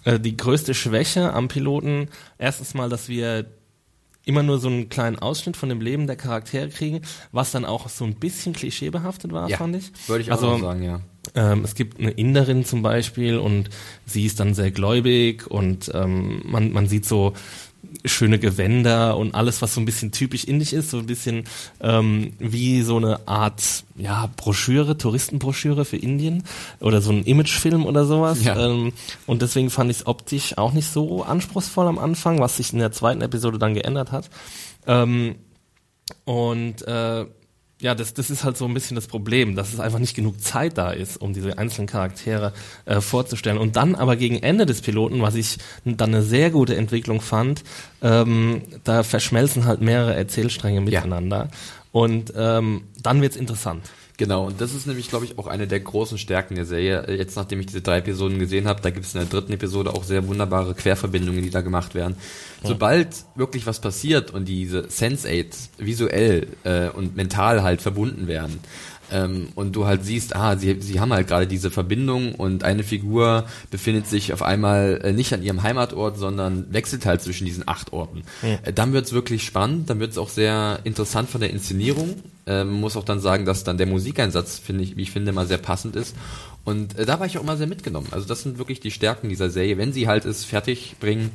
äh, 0.06 0.19
die 0.19 0.38
größte 0.38 0.74
Schwäche 0.74 1.34
am 1.34 1.48
Piloten. 1.48 2.10
Erstens 2.38 2.74
mal, 2.74 2.90
dass 2.90 3.10
wir 3.10 3.46
immer 4.25 4.44
nur 4.44 4.60
so 4.60 4.68
einen 4.68 4.90
kleinen 4.90 5.18
Ausschnitt 5.18 5.57
von 5.57 5.69
dem 5.69 5.81
Leben 5.81 6.06
der 6.06 6.16
Charaktere 6.16 6.69
kriegen, 6.69 7.01
was 7.31 7.51
dann 7.51 7.66
auch 7.66 7.90
so 7.90 8.06
ein 8.06 8.16
bisschen 8.16 8.54
klischeebehaftet 8.54 9.31
war, 9.31 9.50
fand 9.50 9.75
ich. 9.75 9.92
Würde 10.07 10.22
ich 10.22 10.31
auch 10.31 10.36
also, 10.36 10.60
sagen, 10.60 10.84
ja. 10.84 11.01
ähm, 11.34 11.63
es 11.63 11.74
gibt 11.74 12.00
eine 12.00 12.12
Inderin 12.12 12.63
zum 12.63 12.84
Beispiel 12.84 13.40
und 13.40 13.69
sie 14.06 14.25
ist 14.25 14.40
dann 14.40 14.54
sehr 14.54 14.69
gläubig 14.69 15.50
und 15.50 15.92
ähm, 15.96 16.44
man, 16.45 16.72
man 16.72 16.88
sieht 16.88 17.06
so 17.06 17.34
schöne 18.06 18.40
Gewänder 18.40 19.18
und 19.18 19.36
alles, 19.36 19.62
was 19.62 19.74
so 19.74 19.81
ein 19.81 19.86
bisschen 19.86 20.12
typisch 20.12 20.46
indisch 20.46 20.74
ist, 20.74 20.92
so 20.92 20.98
ein 20.98 21.06
bisschen 21.06 21.44
ähm, 21.81 22.34
wie 22.40 22.81
so 22.81 22.98
eine 22.98 23.28
Art 23.28 23.84
ja 23.96 24.30
Broschüre, 24.38 24.98
Touristenbroschüre 24.98 25.86
für 25.86 25.98
Indien 25.98 26.44
oder 26.80 27.01
so 27.01 27.12
ein 27.12 27.24
Imagefilm 27.24 27.86
oder 27.86 28.06
sowas. 28.06 28.44
Ja. 28.44 28.57
Ähm, 28.57 28.94
und 29.28 29.42
deswegen 29.42 29.69
fand 29.69 29.92
ich 29.92 29.98
es 29.98 30.07
optisch 30.07 30.57
auch 30.57 30.74
nicht 30.74 30.92
so 30.92 31.24
anspruchsvoll 31.24 31.88
am 31.88 32.00
Anfang, 32.00 32.40
was 32.40 32.57
sich 32.57 32.74
in 32.74 32.80
der 32.80 32.92
zweiten 32.92 33.22
Episode 33.22 33.60
dann 33.60 33.74
geändert 33.74 34.12
hat. 34.12 34.30
Ähm, 34.88 35.36
und 36.25 36.88
äh, 36.88 37.25
ja, 37.81 37.96
das, 37.96 38.14
das 38.14 38.30
ist 38.30 38.44
halt 38.44 38.58
so 38.58 38.66
ein 38.66 38.74
bisschen 38.74 38.96
das 38.96 39.08
Problem, 39.08 39.56
dass 39.56 39.74
es 39.74 39.80
einfach 39.80 40.00
nicht 40.00 40.16
genug 40.16 40.42
Zeit 40.42 40.78
da 40.78 40.92
ist, 40.92 41.22
um 41.22 41.34
diese 41.34 41.58
einzelnen 41.58 41.88
Charaktere 41.88 42.54
äh, 42.86 43.00
vorzustellen. 43.00 43.58
Und 43.58 43.78
dann 43.78 43.96
aber 43.96 44.18
gegen 44.18 44.38
Ende 44.38 44.66
des 44.66 44.81
Piloten, 44.81 45.22
was 45.22 45.36
ich 45.36 45.58
dann 45.86 46.14
eine 46.14 46.22
sehr 46.22 46.50
gute 46.52 46.76
Entwicklung 46.76 47.22
fand, 47.22 47.64
ähm, 48.02 48.64
da 48.84 49.04
verschmelzen 49.04 49.66
halt 49.66 49.81
mehrere 49.81 50.14
Erzählstränge 50.14 50.81
miteinander. 50.81 51.50
Und 51.92 52.34
ähm, 52.36 52.84
dann 53.02 53.22
wird's 53.22 53.38
interessant. 53.38 53.84
Genau, 54.19 54.48
und 54.48 54.60
das 54.60 54.75
ist 54.75 54.86
nämlich, 54.86 55.07
glaube 55.07 55.24
ich, 55.24 55.38
auch 55.38 55.48
eine 55.48 55.66
der 55.66 55.80
großen 55.80 56.18
Stärken 56.18 56.56
der 56.56 56.66
Serie. 56.66 57.06
Jetzt, 57.07 57.38
nachdem 57.38 57.62
ich 57.62 57.68
diese 57.68 57.81
drei 57.81 58.00
Episoden 58.00 58.38
gesehen 58.38 58.68
habe, 58.68 58.81
da 58.81 58.89
gibt 58.89 59.06
es 59.06 59.16
in 59.16 59.21
der 59.21 59.30
dritten 59.30 59.54
Episode 59.54 59.94
auch 59.94 60.04
sehr 60.04 60.27
wunderbare 60.27 60.74
Querverbindungen, 60.74 61.42
die 61.42 61.50
da 61.50 61.62
gemacht 61.62 61.95
werden. 61.95 62.18
Sobald 62.62 63.07
wirklich 63.36 63.66
was 63.66 63.80
passiert 63.80 64.31
und 64.31 64.44
diese 64.50 64.89
Sense-Aids 64.89 65.69
visuell 65.77 66.48
äh, 66.66 66.89
und 66.89 67.16
mental 67.16 67.63
halt 67.63 67.81
verbunden 67.81 68.27
werden, 68.27 68.60
ähm, 69.12 69.50
und 69.56 69.76
du 69.76 69.86
halt 69.86 70.04
siehst, 70.06 70.36
ah, 70.36 70.58
sie, 70.58 70.80
sie 70.82 71.00
haben 71.00 71.14
halt 71.14 71.28
gerade 71.28 71.48
diese 71.48 71.72
Verbindung 71.72 72.36
und 72.36 72.64
eine 72.64 72.84
Figur 72.84 73.46
befindet 73.72 74.08
sich 74.08 74.34
auf 74.34 74.42
einmal 74.42 75.02
äh, 75.04 75.12
nicht 75.14 75.34
an 75.34 75.44
ihrem 75.44 75.64
Heimatort, 75.64 76.18
sondern 76.18 76.72
wechselt 76.74 77.06
halt 77.06 77.22
zwischen 77.22 77.46
diesen 77.46 77.68
acht 77.68 77.94
Orten. 77.94 78.24
Äh, 78.42 78.74
dann 78.74 78.94
wird's 78.94 79.14
wirklich 79.14 79.44
spannend, 79.44 79.90
dann 79.90 80.00
wird's 80.00 80.18
auch 80.18 80.30
sehr 80.30 80.80
interessant 80.83 81.30
von 81.30 81.42
der 81.42 81.52
Inszenierung. 81.52 82.16
Ähm, 82.45 82.72
muss 82.72 82.98
auch 82.98 83.04
dann 83.04 83.19
sagen, 83.19 83.45
dass 83.45 83.64
dann 83.64 83.78
der 83.78 83.88
Musikeinsatz, 83.88 84.60
finde 84.60 84.83
ich, 84.83 84.98
wie 84.98 85.04
ich 85.04 85.12
finde, 85.12 85.31
mal 85.31 85.48
sehr 85.48 85.57
passend 85.57 85.95
ist. 85.95 86.16
Und 86.66 86.98
äh, 86.98 87.06
da 87.06 87.19
war 87.19 87.28
ich 87.28 87.38
auch 87.38 87.44
mal 87.44 87.57
sehr 87.57 87.68
mitgenommen. 87.68 88.07
Also 88.12 88.28
das 88.28 88.44
sind 88.44 88.57
wirklich 88.57 88.80
die 88.80 88.92
Stärken 88.92 89.30
dieser 89.30 89.50
Serie, 89.50 89.78
wenn 89.78 89.94
sie 89.94 90.07
halt 90.07 90.26
es 90.26 90.45
fertig 90.45 90.95
bringen, 91.00 91.31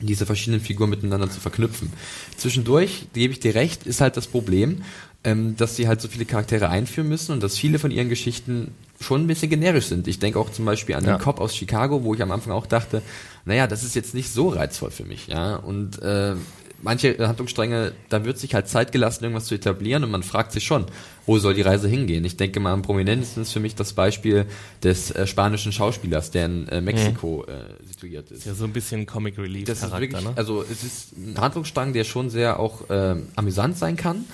diese 0.00 0.26
verschiedenen 0.26 0.60
Figuren 0.60 0.90
miteinander 0.90 1.30
zu 1.30 1.40
verknüpfen. 1.40 1.92
Zwischendurch, 2.36 3.08
gebe 3.12 3.32
ich 3.32 3.40
dir 3.40 3.54
recht, 3.54 3.86
ist 3.86 4.00
halt 4.00 4.16
das 4.16 4.28
Problem, 4.28 4.82
ähm, 5.24 5.56
dass 5.56 5.76
sie 5.76 5.88
halt 5.88 6.00
so 6.00 6.08
viele 6.08 6.24
Charaktere 6.24 6.68
einführen 6.68 7.08
müssen 7.08 7.32
und 7.32 7.42
dass 7.42 7.58
viele 7.58 7.78
von 7.78 7.90
ihren 7.90 8.08
Geschichten 8.08 8.72
schon 9.00 9.22
ein 9.22 9.26
bisschen 9.26 9.50
generisch 9.50 9.86
sind. 9.86 10.08
Ich 10.08 10.18
denke 10.18 10.38
auch 10.38 10.50
zum 10.50 10.64
Beispiel 10.64 10.94
an 10.94 11.04
Ja. 11.04 11.16
den 11.16 11.22
Cop 11.22 11.40
aus 11.40 11.54
Chicago, 11.54 12.02
wo 12.04 12.14
ich 12.14 12.22
am 12.22 12.30
Anfang 12.32 12.52
auch 12.52 12.66
dachte, 12.66 13.02
naja, 13.44 13.66
das 13.66 13.82
ist 13.84 13.94
jetzt 13.94 14.14
nicht 14.14 14.30
so 14.32 14.48
reizvoll 14.48 14.90
für 14.90 15.04
mich, 15.04 15.28
ja. 15.28 15.56
Und 15.56 16.00
äh, 16.02 16.34
manche 16.82 17.16
Handlungsstränge, 17.26 17.92
da 18.08 18.24
wird 18.24 18.38
sich 18.38 18.54
halt 18.54 18.68
Zeit 18.68 18.92
gelassen, 18.92 19.24
irgendwas 19.24 19.46
zu 19.46 19.54
etablieren 19.54 20.04
und 20.04 20.10
man 20.10 20.22
fragt 20.22 20.52
sich 20.52 20.64
schon, 20.64 20.86
wo 21.26 21.38
soll 21.38 21.54
die 21.54 21.62
Reise 21.62 21.88
hingehen? 21.88 22.24
Ich 22.24 22.36
denke 22.36 22.58
mal 22.60 22.72
am 22.72 22.82
prominentesten 22.82 23.42
ist 23.42 23.52
für 23.52 23.60
mich 23.60 23.74
das 23.74 23.92
Beispiel 23.92 24.46
des 24.82 25.10
äh, 25.10 25.26
spanischen 25.26 25.72
Schauspielers, 25.72 26.30
der 26.30 26.46
in 26.46 26.68
äh, 26.68 26.80
Mexiko 26.80 27.44
äh, 27.44 27.84
situiert 27.86 28.30
ist. 28.30 28.46
Ja, 28.46 28.54
so 28.54 28.64
ein 28.64 28.72
bisschen 28.72 29.06
Comic 29.06 29.38
Relief 29.38 29.64
Das 29.66 29.78
ist 29.78 29.84
Charakter, 29.90 30.00
wirklich, 30.00 30.24
ne? 30.24 30.32
also 30.36 30.62
es 30.62 30.82
ist 30.84 31.16
ein 31.16 31.38
Handlungsstrang, 31.40 31.92
der 31.92 32.04
schon 32.04 32.30
sehr 32.30 32.58
auch 32.58 32.84
ähm, 32.90 33.26
amüsant 33.36 33.76
sein 33.76 33.96
kann, 33.96 34.24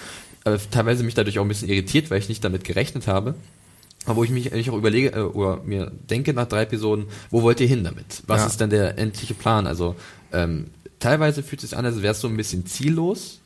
aber 0.45 0.59
teilweise 0.71 1.03
mich 1.05 1.15
dadurch 1.15 1.39
auch 1.39 1.43
ein 1.45 1.49
bisschen 1.49 1.69
irritiert, 1.69 2.11
weil 2.11 2.19
ich 2.19 2.29
nicht 2.29 2.45
damit 2.45 2.65
gerechnet 2.65 3.07
habe. 3.07 3.35
Aber 4.07 4.17
wo 4.17 4.25
ich 4.25 4.31
mich 4.31 4.53
eigentlich 4.53 4.71
auch 4.71 4.77
überlege 4.77 5.13
äh, 5.15 5.21
oder 5.21 5.63
mir 5.65 5.91
denke 6.11 6.35
nach 6.35 6.47
drei 6.47 6.63
Episoden, 6.63 7.07
wo 7.31 7.43
wollt 7.43 7.61
ihr 7.61 7.67
hin 7.67 7.85
damit? 7.85 8.23
Was 8.27 8.43
Ja. 8.43 8.47
ist 8.49 8.61
denn 8.61 8.71
der 8.71 8.99
endliche 8.99 9.33
Plan? 9.35 9.67
Also 9.67 9.95
ähm, 10.33 10.67
teilweise 11.01 11.43
fühlt 11.43 11.63
es 11.63 11.71
sich 11.71 11.79
an, 11.79 11.87
als 11.87 12.03
wäre 12.03 12.13
es 12.13 12.21
so 12.21 12.29
ein 12.29 12.37
bisschen 12.37 12.67
ziellos 12.67 13.41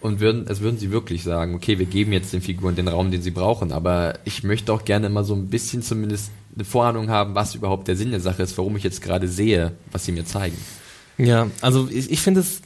und 0.00 0.20
würden, 0.20 0.46
als 0.46 0.60
würden 0.60 0.78
sie 0.78 0.92
wirklich 0.92 1.24
sagen, 1.24 1.54
okay, 1.56 1.78
wir 1.80 1.86
geben 1.86 2.12
jetzt 2.12 2.32
den 2.32 2.42
Figuren 2.42 2.76
den 2.76 2.86
Raum, 2.88 3.10
den 3.10 3.22
sie 3.22 3.32
brauchen. 3.32 3.72
Aber 3.72 4.18
ich 4.24 4.44
möchte 4.44 4.72
auch 4.72 4.84
gerne 4.84 5.06
immer 5.06 5.24
so 5.24 5.34
ein 5.34 5.48
bisschen 5.48 5.82
zumindest 5.82 6.30
eine 6.54 6.64
Vorahnung 6.64 7.08
haben, 7.10 7.34
was 7.34 7.56
überhaupt 7.56 7.88
der 7.88 7.96
Sinn 7.96 8.12
der 8.12 8.20
Sache 8.20 8.42
ist, 8.44 8.56
warum 8.56 8.76
ich 8.76 8.84
jetzt 8.84 9.02
gerade 9.02 9.26
sehe, 9.26 9.72
was 9.90 10.04
sie 10.04 10.12
mir 10.12 10.24
zeigen. 10.24 10.56
Ja, 11.18 11.48
also 11.60 11.88
ich, 11.90 12.10
ich 12.12 12.20
finde 12.20 12.40
es 12.40 12.60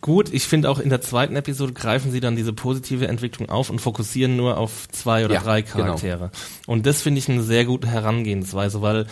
gut. 0.00 0.32
Ich 0.32 0.44
finde 0.44 0.70
auch 0.70 0.78
in 0.78 0.90
der 0.90 1.00
zweiten 1.00 1.36
Episode 1.36 1.72
greifen 1.72 2.10
sie 2.10 2.20
dann 2.20 2.36
diese 2.36 2.52
positive 2.52 3.06
Entwicklung 3.08 3.48
auf 3.48 3.70
und 3.70 3.80
fokussieren 3.80 4.36
nur 4.36 4.58
auf 4.58 4.88
zwei 4.90 5.24
oder 5.24 5.34
Ja, 5.34 5.42
drei 5.42 5.62
genau. 5.62 5.84
Charaktere. 5.84 6.30
Und 6.66 6.86
das 6.86 7.02
finde 7.02 7.18
ich 7.18 7.28
eine 7.28 7.42
sehr 7.42 7.64
gute 7.64 7.88
Herangehensweise, 7.88 8.82
weil 8.82 9.06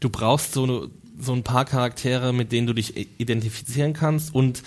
du 0.00 0.10
brauchst 0.10 0.52
so, 0.52 0.88
so 1.18 1.32
ein 1.32 1.42
paar 1.42 1.64
Charaktere, 1.64 2.32
mit 2.32 2.52
denen 2.52 2.66
du 2.66 2.72
dich 2.72 2.96
identifizieren 3.18 3.92
kannst 3.92 4.34
und 4.34 4.62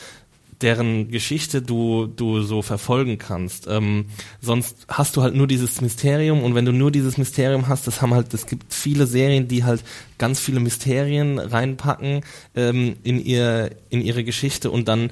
deren 0.62 1.10
Geschichte 1.10 1.62
du, 1.62 2.08
du 2.08 2.42
so 2.42 2.62
verfolgen 2.62 3.18
kannst. 3.18 3.68
Ähm, 3.68 4.08
sonst 4.42 4.76
hast 4.90 5.16
du 5.16 5.22
halt 5.22 5.34
nur 5.34 5.48
dieses 5.48 5.80
Mysterium 5.80 6.44
und 6.44 6.54
wenn 6.54 6.66
du 6.66 6.74
nur 6.74 6.92
dieses 6.92 7.18
Mysterium 7.18 7.70
hast, 7.70 7.88
das 7.88 8.02
haben 8.02 8.14
halt, 8.14 8.34
es 8.34 8.46
gibt 8.46 8.74
viele 8.74 9.08
Serien, 9.08 9.48
die 9.48 9.64
halt 9.64 9.84
ganz 10.18 10.40
viele 10.40 10.60
Mysterien 10.60 11.40
reinpacken 11.40 12.22
ähm, 12.56 12.98
in 13.04 13.24
ihr, 13.24 13.72
in 13.90 14.02
ihre 14.02 14.26
Geschichte 14.26 14.70
und 14.70 14.90
dann 14.90 15.12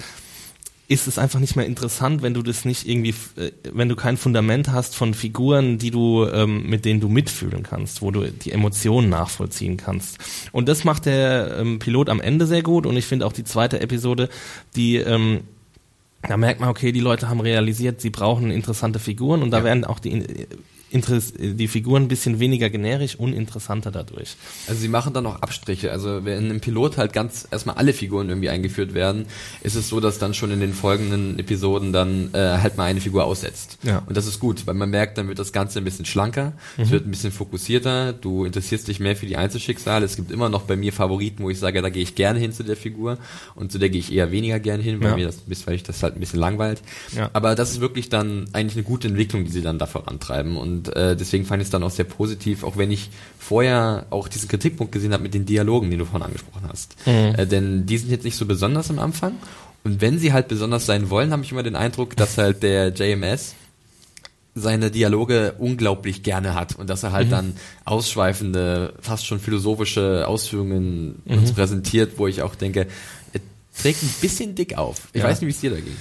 ist 0.89 1.06
es 1.08 1.17
einfach 1.17 1.39
nicht 1.41 1.56
mehr 1.58 1.65
interessant, 1.65 2.22
wenn 2.22 2.34
du 2.34 2.41
das 2.41 2.63
nicht 2.63 2.88
irgendwie, 2.88 3.13
äh, 3.36 3.51
wenn 3.74 3.89
du 3.89 3.96
kein 3.98 4.15
Fundament 4.15 4.70
hast 4.72 4.96
von 4.96 5.13
Figuren, 5.13 5.77
die 5.77 5.91
du, 5.91 6.25
ähm, 6.25 6.70
mit 6.70 6.86
denen 6.86 7.01
du 7.01 7.10
mitfühlen 7.10 7.63
kannst, 7.63 8.01
wo 8.01 8.10
du 8.12 8.32
die 8.32 8.51
Emotionen 8.53 9.10
nachvollziehen 9.10 9.75
kannst. 9.75 10.17
Und 10.53 10.70
das 10.70 10.86
macht 10.86 11.06
der 11.06 11.58
ähm, 11.60 11.79
Pilot 11.79 12.08
am 12.10 12.22
Ende 12.22 12.46
sehr 12.48 12.63
gut 12.63 12.86
und 12.86 12.96
ich 12.96 13.06
finde 13.06 13.25
auch 13.25 13.34
die 13.34 13.44
zweite 13.44 13.82
Episode, 13.82 14.29
die 14.75 14.96
ähm, 14.96 15.41
da 16.24 16.36
merkt 16.36 16.60
man, 16.62 16.70
okay, 16.70 16.91
die 16.91 17.00
Leute 17.00 17.29
haben 17.29 17.41
realisiert, 17.41 18.01
sie 18.01 18.10
brauchen 18.10 18.50
interessante 18.50 19.00
Figuren 19.00 19.44
und 19.44 19.51
da 19.51 19.60
Ja. 19.60 19.63
werden 19.65 19.86
auch 19.86 20.00
die, 20.00 20.12
äh, 20.13 20.48
die 20.91 21.67
Figuren 21.67 22.03
ein 22.03 22.08
bisschen 22.08 22.39
weniger 22.39 22.70
generisch 22.70 23.15
und 23.15 23.34
interessanter 23.34 23.91
dadurch. 23.91 24.36
Also 24.67 24.79
sie 24.79 24.88
machen 24.88 25.13
dann 25.13 25.25
noch 25.25 25.41
Abstriche. 25.41 25.91
Also 25.91 26.24
wenn 26.25 26.50
im 26.50 26.60
Pilot 26.62 26.98
halt 26.98 27.13
ganz 27.13 27.48
erstmal 27.51 27.75
alle 27.75 27.94
Figuren 27.94 28.29
irgendwie 28.29 28.50
eingeführt 28.50 28.94
werden, 28.94 29.25
ist 29.63 29.75
es 29.75 29.89
so, 29.89 30.00
dass 30.00 30.17
dann 30.17 30.34
schon 30.34 30.51
in 30.51 30.60
den 30.60 30.74
folgenden 30.74 31.38
Episoden 31.39 31.91
dann 31.91 32.29
äh, 32.34 32.38
halt 32.38 32.77
mal 32.77 32.86
eine 32.86 33.01
Figur 33.01 33.25
aussetzt. 33.25 33.79
Ja. 33.84 34.00
Und 34.06 34.15
das 34.15 34.27
ist 34.27 34.39
gut, 34.39 34.65
weil 34.65 34.75
man 34.75 34.89
merkt, 34.89 35.17
dann 35.17 35.27
wird 35.27 35.39
das 35.39 35.51
Ganze 35.51 35.79
ein 35.79 35.84
bisschen 35.86 36.06
schlanker, 36.06 36.53
es 36.77 36.89
wird 36.89 37.06
ein 37.06 37.12
bisschen 37.12 37.32
fokussierter, 37.32 38.13
du 38.13 38.46
interessierst 38.46 38.88
dich 38.88 39.00
mehr 39.00 39.15
für 39.15 39.25
die 39.25 39.36
Einzelschicksale. 39.38 40.06
Es 40.06 40.15
gibt 40.15 40.32
immer 40.32 40.50
noch 40.50 40.63
bei 40.63 40.75
mir 40.75 40.94
Favoriten, 40.94 41.44
wo 41.44 41.50
ich 41.50 41.60
sage, 41.60 41.82
da 41.82 41.89
gehe 41.89 42.03
ich 42.03 42.15
gerne 42.15 42.39
hin 42.39 42.53
zu 42.53 42.63
der 42.63 42.77
Figur 42.77 43.17
und 43.56 43.72
zu 43.72 43.77
der 43.77 43.89
gehe 43.89 44.00
ich 44.00 44.13
eher 44.13 44.32
weniger 44.32 44.60
gerne 44.60 44.84
hin, 44.84 45.01
weil 45.01 45.10
Ja. 45.10 45.15
mir 45.17 45.25
das, 45.25 45.41
weil 45.67 45.75
ich 45.75 45.84
das 45.84 46.01
halt 46.03 46.15
ein 46.15 46.20
bisschen 46.20 46.39
langweilt. 46.39 46.82
Ja. 47.15 47.29
Aber 47.34 47.56
das 47.56 47.72
ist 47.72 47.82
wirklich 47.82 48.10
dann 48.10 48.46
eigentlich 48.53 48.75
eine 48.75 48.84
gute 48.84 49.08
Entwicklung, 49.10 49.44
die 49.44 49.51
sie 49.51 49.62
dann 49.62 49.79
da 49.79 49.86
vorantreiben. 49.86 50.56
Und 50.58 50.76
äh, 50.96 51.15
deswegen 51.15 51.46
fand 51.46 51.62
ich 51.62 51.67
es 51.67 51.72
dann 51.72 51.84
auch 51.84 51.91
sehr 51.91 52.05
positiv, 52.05 52.63
auch 52.63 52.77
wenn 52.77 52.91
ich 52.91 53.10
vorher 53.39 54.05
auch 54.10 54.27
diesen 54.27 54.48
Kritikpunkt 54.50 54.91
gesehen 54.91 55.13
habe 55.13 55.24
mit 55.24 55.34
den 55.34 55.46
Dialogen, 55.46 55.89
die 55.91 55.98
du 55.98 56.05
vorhin 56.05 56.24
angesprochen 56.24 56.63
hast. 56.69 56.96
Äh, 57.05 57.46
denn 57.48 57.86
die 57.86 57.98
sind 57.98 58.10
jetzt 58.12 58.24
nicht 58.25 58.36
so 58.38 58.46
besonders 58.46 58.89
am 58.89 59.00
Anfang. 59.00 59.34
Und 59.84 60.01
wenn 60.01 60.19
sie 60.19 60.34
halt 60.34 60.48
besonders 60.50 60.86
sein 60.86 61.10
wollen, 61.10 61.31
habe 61.31 61.43
ich 61.43 61.51
immer 61.51 61.63
den 61.63 61.75
Eindruck, 61.75 62.15
dass 62.17 62.38
halt 62.38 62.62
der 62.63 62.89
JMS 62.93 63.55
seine 64.55 64.89
Dialoge 64.89 65.53
unglaublich 65.60 66.24
gerne 66.24 66.55
hat 66.55 66.75
und 66.75 66.89
dass 66.89 67.03
er 67.03 67.12
halt 67.12 67.31
dann 67.31 67.53
ausschweifende, 67.86 68.93
fast 69.01 69.25
schon 69.25 69.39
philosophische 69.39 70.27
Ausführungen 70.27 71.22
uns 71.25 71.51
präsentiert, 71.53 72.13
wo 72.17 72.25
ich 72.27 72.41
auch 72.41 72.55
denke, 72.55 72.88
er 73.34 73.39
trägt 73.79 74.01
ein 74.01 74.10
bisschen 74.19 74.55
dick 74.55 74.77
auf. 74.77 75.10
Ich 75.13 75.22
Ja. 75.22 75.27
weiß 75.27 75.41
nicht, 75.41 75.48
wie 75.48 75.51
es 75.51 75.60
dir 75.62 75.69
da 75.69 75.75
ging. 75.77 75.96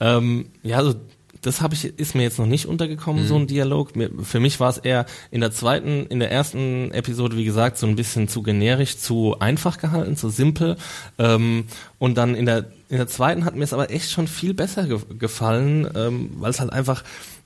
Ähm, 0.00 0.46
ja, 0.64 0.78
also 0.78 0.94
das 1.42 1.60
habe 1.62 1.74
ich 1.74 1.84
ist 1.84 2.14
mir 2.14 2.22
jetzt 2.22 2.38
noch 2.38 2.46
nicht 2.46 2.66
untergekommen, 2.66 3.26
so 3.26 3.36
ein 3.36 3.46
Dialog. 3.46 3.96
Mir, 3.96 4.10
für 4.22 4.40
mich 4.40 4.60
war 4.60 4.70
es 4.70 4.78
eher 4.78 5.06
in 5.30 5.40
der 5.40 5.52
zweiten, 5.52 6.06
in 6.06 6.20
der 6.20 6.30
ersten 6.30 6.90
Episode, 6.92 7.36
wie 7.36 7.44
gesagt, 7.44 7.78
so 7.78 7.86
ein 7.86 7.96
bisschen 7.96 8.28
zu 8.28 8.42
generisch, 8.42 8.98
zu 8.98 9.36
einfach 9.38 9.78
gehalten, 9.78 10.16
zu 10.16 10.28
simpel. 10.28 10.76
Ähm, 11.18 11.64
und 11.98 12.18
dann 12.18 12.34
in 12.34 12.46
der 12.46 12.66
in 12.88 12.98
der 12.98 13.06
zweiten 13.06 13.44
hat 13.44 13.54
mir 13.54 13.64
es 13.64 13.72
aber 13.72 13.90
echt 13.90 14.10
schon 14.10 14.26
viel 14.26 14.52
besser 14.52 14.86
ge 14.86 14.98
gefallen, 15.18 15.88
ähm, 15.94 16.30
weil 16.34 16.50
es 16.50 16.60
halt 16.60 16.72
einfach 16.72 17.04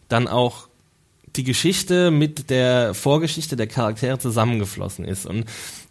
dann 0.09 0.27
auch 0.27 0.69
die 1.37 1.45
Geschichte 1.45 2.11
mit 2.11 2.51
der 2.51 2.95
Vorgeschichte 2.95 3.57
der 3.57 3.67
Charaktere 3.67 4.19
zusammengeflossen 4.19 5.05
ist. 5.05 5.27
Und 5.27 5.45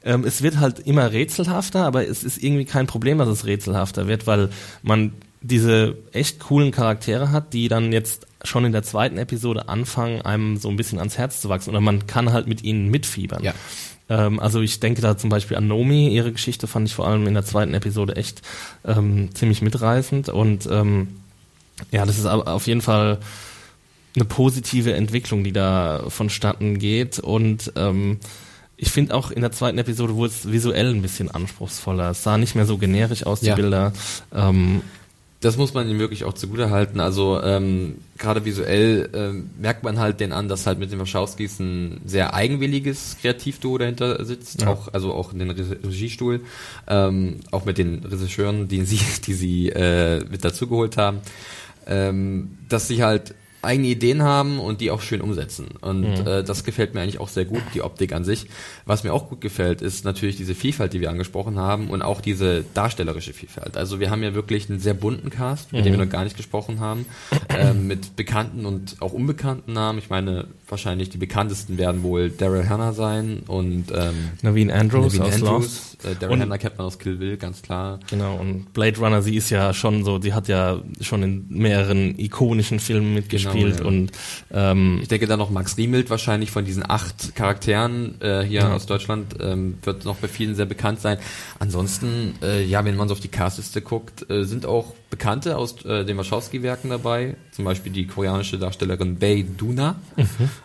ähm, 0.03 0.23
es 0.23 0.41
wird 0.41 0.59
halt 0.59 0.79
immer 0.79 1.11
rätselhafter, 1.11 1.85
aber 1.85 2.07
es 2.07 2.23
ist 2.23 2.41
irgendwie 2.41 2.65
kein 2.65 2.87
Problem, 2.87 3.17
dass 3.17 3.27
es 3.27 3.45
rätselhafter 3.45 4.07
wird, 4.07 4.25
weil 4.25 4.49
man 4.81 5.13
diese 5.43 5.97
echt 6.13 6.39
coolen 6.39 6.71
Charaktere 6.71 7.31
hat, 7.31 7.53
die 7.53 7.67
dann 7.67 7.91
jetzt 7.91 8.25
schon 8.43 8.65
in 8.65 8.71
der 8.71 8.83
zweiten 8.83 9.17
Episode 9.17 9.69
anfangen, 9.69 10.21
einem 10.21 10.57
so 10.57 10.69
ein 10.69 10.75
bisschen 10.77 10.99
ans 10.99 11.17
Herz 11.17 11.41
zu 11.41 11.49
wachsen. 11.49 11.69
Oder 11.69 11.81
man 11.81 12.07
kann 12.07 12.31
halt 12.33 12.47
mit 12.47 12.63
ihnen 12.63 12.89
mitfiebern. 12.89 13.43
Ja. 13.43 13.53
Ähm, 14.09 14.39
also 14.39 14.61
ich 14.61 14.79
denke 14.79 15.01
da 15.01 15.17
zum 15.17 15.29
Beispiel 15.29 15.57
an 15.57 15.67
Nomi, 15.67 16.09
ihre 16.09 16.31
Geschichte 16.31 16.67
fand 16.67 16.87
ich 16.87 16.95
vor 16.95 17.07
allem 17.07 17.27
in 17.27 17.33
der 17.33 17.45
zweiten 17.45 17.73
Episode 17.73 18.15
echt 18.15 18.41
ähm, 18.85 19.29
ziemlich 19.35 19.61
mitreißend. 19.61 20.29
Und 20.29 20.67
ähm, 20.71 21.07
ja, 21.91 22.05
das 22.05 22.17
ist 22.17 22.25
auf 22.25 22.67
jeden 22.67 22.81
Fall 22.81 23.19
eine 24.15 24.25
positive 24.25 24.93
Entwicklung, 24.93 25.43
die 25.43 25.53
da 25.53 26.03
vonstatten 26.07 26.79
geht. 26.79 27.19
Und 27.19 27.73
ähm, 27.75 28.19
ich 28.77 28.91
finde 28.91 29.13
auch 29.15 29.31
in 29.31 29.41
der 29.41 29.51
zweiten 29.51 29.77
Episode 29.77 30.15
wurde 30.15 30.33
es 30.33 30.51
visuell 30.51 30.93
ein 30.93 31.01
bisschen 31.01 31.31
anspruchsvoller. 31.31 32.11
Es 32.11 32.23
sah 32.23 32.37
nicht 32.37 32.55
mehr 32.55 32.65
so 32.65 32.77
generisch 32.77 33.25
aus, 33.25 33.39
die 33.39 33.47
Ja. 33.47 33.55
Bilder. 33.55 33.93
Ähm, 34.33 34.81
Das 35.43 35.57
muss 35.57 35.73
man 35.73 35.89
ihm 35.89 35.99
wirklich 35.99 36.23
auch 36.23 36.33
zugute 36.33 36.69
halten. 36.69 36.99
Also 37.01 37.41
ähm, 37.43 37.95
gerade 38.17 38.45
visuell 38.45 39.09
ähm, 39.13 39.49
merkt 39.59 39.83
man 39.83 39.99
halt 39.99 40.19
den 40.21 40.31
an, 40.31 40.47
dass 40.47 40.65
halt 40.65 40.79
mit 40.79 40.91
den 40.91 40.99
Wachowskis 40.99 41.59
ein 41.59 41.99
sehr 42.05 42.33
eigenwilliges 42.33 43.17
Kreativduo 43.21 43.77
dahinter 43.77 44.23
sitzt, 44.23 44.61
Ja. 44.61 44.69
auch 44.69 44.93
also 44.93 45.13
auch 45.13 45.33
in 45.33 45.39
den 45.39 45.51
Re 45.51 45.77
Regiestuhl, 45.83 46.41
ähm, 46.87 47.41
auch 47.51 47.65
mit 47.65 47.77
den 47.77 48.03
Regisseuren, 48.05 48.67
die 48.69 48.85
sie, 48.85 48.99
die 49.27 49.33
sie 49.33 49.69
äh, 49.69 50.23
mit 50.29 50.45
dazugeholt 50.45 50.95
haben, 50.97 51.19
ähm, 51.87 52.57
dass 52.69 52.87
sie 52.87 53.03
halt 53.03 53.35
eigene 53.63 53.87
Ideen 53.87 54.21
haben 54.23 54.59
und 54.59 54.81
die 54.81 54.91
auch 54.91 55.01
schön 55.01 55.21
umsetzen. 55.21 55.67
Und 55.81 56.01
Mhm. 56.01 56.27
äh, 56.27 56.43
das 56.43 56.63
gefällt 56.63 56.93
mir 56.93 57.01
eigentlich 57.01 57.19
auch 57.19 57.29
sehr 57.29 57.45
gut, 57.45 57.61
die 57.73 57.81
Optik 57.81 58.13
an 58.13 58.23
sich. 58.25 58.47
Was 58.85 59.03
mir 59.03 59.13
auch 59.13 59.29
gut 59.29 59.41
gefällt, 59.41 59.81
ist 59.81 60.05
natürlich 60.05 60.35
diese 60.35 60.53
Vielfalt, 60.55 60.93
die 60.93 61.01
wir 61.01 61.09
angesprochen 61.09 61.57
haben 61.57 61.89
und 61.89 62.01
auch 62.01 62.21
diese 62.21 62.63
darstellerische 62.73 63.33
Vielfalt. 63.33 63.77
Also 63.77 63.99
wir 63.99 64.09
haben 64.09 64.21
ja 64.23 64.33
wirklich 64.33 64.69
einen 64.69 64.79
sehr 64.79 64.93
bunten 64.93 65.29
Cast, 65.29 65.71
mit 65.73 65.85
dem 65.85 65.93
wir 65.93 66.03
noch 66.05 66.11
gar 66.11 66.23
nicht 66.23 66.37
gesprochen 66.37 66.79
haben, 66.79 67.05
ähm, 67.49 67.87
mit 67.87 68.15
bekannten 68.15 68.65
und 68.65 68.97
auch 68.99 69.13
unbekannten 69.13 69.73
Namen. 69.73 69.99
Ich 69.99 70.09
meine, 70.09 70.45
wahrscheinlich 70.73 71.09
die 71.09 71.17
bekanntesten 71.17 71.77
werden 71.77 72.03
wohl 72.03 72.29
Daryl 72.29 72.67
Hannah 72.67 72.93
sein 72.93 73.43
und 73.47 73.85
ähm, 73.95 74.13
Naveen 74.41 74.69
Andrews 74.71 75.13
Naveen 75.17 75.33
aus 75.33 75.39
Lost. 75.39 75.53
Andrews. 75.53 75.97
Äh, 76.03 76.15
Daryl 76.19 76.39
Hannah 76.41 76.57
kennt 76.57 76.77
man 76.77 76.87
aus 76.87 76.99
Kill 76.99 77.15
Bill, 77.15 77.37
ganz 77.37 77.61
klar. 77.61 77.99
Genau, 78.09 78.35
und 78.35 78.73
Blade 78.73 78.97
Runner, 78.99 79.21
sie 79.21 79.35
ist 79.37 79.49
ja 79.49 79.73
schon 79.73 80.03
so, 80.03 80.19
die 80.19 80.33
hat 80.33 80.47
ja 80.49 80.81
schon 81.01 81.23
in 81.23 81.45
mehreren 81.49 82.19
ikonischen 82.19 82.79
Filmen 82.79 83.13
mitgespielt 83.13 83.77
Genau, 83.77 83.89
ja. 83.89 83.97
und 83.97 84.11
ähm, 84.51 84.99
Ich 85.01 85.07
denke 85.07 85.27
dann 85.27 85.39
noch 85.39 85.49
Max 85.49 85.77
Riemelt 85.77 86.09
wahrscheinlich 86.09 86.51
von 86.51 86.65
diesen 86.65 86.83
acht 86.89 87.35
Charakteren 87.35 88.19
äh, 88.21 88.41
hier 88.41 88.61
Ja. 88.61 88.73
aus 88.75 88.85
Deutschland 88.85 89.35
ähm, 89.39 89.75
wird 89.83 90.03
noch 90.05 90.17
bei 90.17 90.27
vielen 90.27 90.55
sehr 90.55 90.65
bekannt 90.65 90.99
sein. 90.99 91.17
Ansonsten, 91.59 92.33
äh, 92.41 92.63
ja, 92.65 92.83
wenn 92.83 92.95
man 92.97 93.07
so 93.07 93.13
auf 93.13 93.19
die 93.19 93.27
Castliste 93.29 93.81
guckt, 93.81 94.29
äh, 94.29 94.43
sind 94.43 94.65
auch 94.65 94.93
Bekannte 95.09 95.57
aus 95.57 95.85
äh, 95.85 96.03
den 96.05 96.17
Wachowski-Werken 96.17 96.89
dabei. 96.89 97.35
Zum 97.51 97.65
Beispiel 97.65 97.91
die 97.91 98.07
koreanische 98.07 98.57
Darstellerin 98.57 99.19
Bae 99.19 99.43
Duna, 99.43 99.95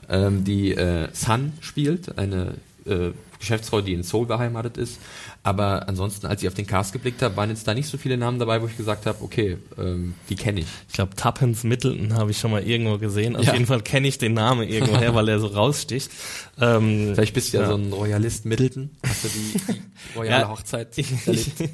ähm, 0.09 0.45
die 0.45 0.73
äh, 0.75 1.09
Sun 1.13 1.53
spielt, 1.61 2.19
eine 2.19 2.55
äh, 2.87 3.11
Geschäftsfrau, 3.39 3.81
die 3.83 3.93
in 3.93 4.03
Seoul 4.03 4.27
beheimatet 4.27 4.77
ist. 4.79 4.99
Aber 5.45 5.89
ansonsten, 5.89 6.27
als 6.27 6.43
ich 6.43 6.49
auf 6.49 6.55
den 6.55 6.67
Cast 6.67 6.93
geblickt 6.93 7.23
habe, 7.23 7.37
waren 7.37 7.49
jetzt 7.51 7.69
da 7.69 7.73
nicht 7.73 7.87
so 7.89 7.97
viele 7.97 8.17
Namen 8.17 8.41
dabei, 8.41 8.61
wo 8.61 8.67
ich 8.67 8.77
gesagt 8.77 9.07
habe, 9.07 9.23
okay, 9.23 9.59
ähm, 9.79 10.15
die 10.29 10.35
kenne 10.35 10.61
ich. 10.61 10.67
ich 10.89 10.95
glaube 10.95 11.15
Tuppence 11.15 11.63
Middleton 11.63 12.15
habe 12.15 12.33
ich 12.33 12.39
schon 12.41 12.51
mal 12.51 12.65
irgendwo 12.65 12.99
gesehen. 12.99 13.37
Auf 13.37 13.45
Ja. 13.47 13.53
jeden 13.53 13.67
Fall 13.67 13.81
kenne 13.83 14.09
ich 14.09 14.19
den 14.19 14.35
Namen 14.35 14.69
irgendwo 14.69 14.97
her, 14.99 15.15
weil 15.15 15.29
er 15.29 15.39
so 15.39 15.47
raussticht. 15.47 16.11
Ähm, 16.61 17.13
Vielleicht 17.15 17.33
bist 17.35 17.53
du 17.53 17.59
ja, 17.59 17.63
Ja. 17.63 17.69
so 17.69 17.77
ein 17.77 17.93
Royalist 17.93 18.45
Middleton. 18.45 18.91
Hast 19.07 19.25
du 19.25 19.29
die, 19.29 19.53
die 19.53 20.19
royale 20.19 20.43
Ja, 20.43 20.49
Hochzeit 20.49 20.99
ich, 20.99 21.13
erlebt? 21.27 21.53
ich, 21.61 21.69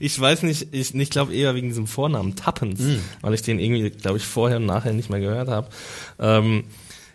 ich 0.00 0.20
weiß 0.20 0.42
nicht, 0.42 0.68
ich, 0.72 0.94
ich 0.94 1.10
glaube 1.10 1.34
eher 1.34 1.54
wegen 1.54 1.68
diesem 1.68 1.86
Vornamen 1.86 2.36
Tuppence, 2.36 2.80
Hm. 2.80 3.00
weil 3.22 3.32
ich 3.32 3.40
den 3.42 3.58
irgendwie, 3.58 3.88
glaube 3.88 4.18
ich, 4.18 4.24
vorher 4.26 4.58
und 4.58 4.66
nachher 4.66 4.92
nicht 4.92 5.08
mehr 5.08 5.20
gehört 5.20 5.48
habe. 5.48 5.68
Ähm, 6.18 6.64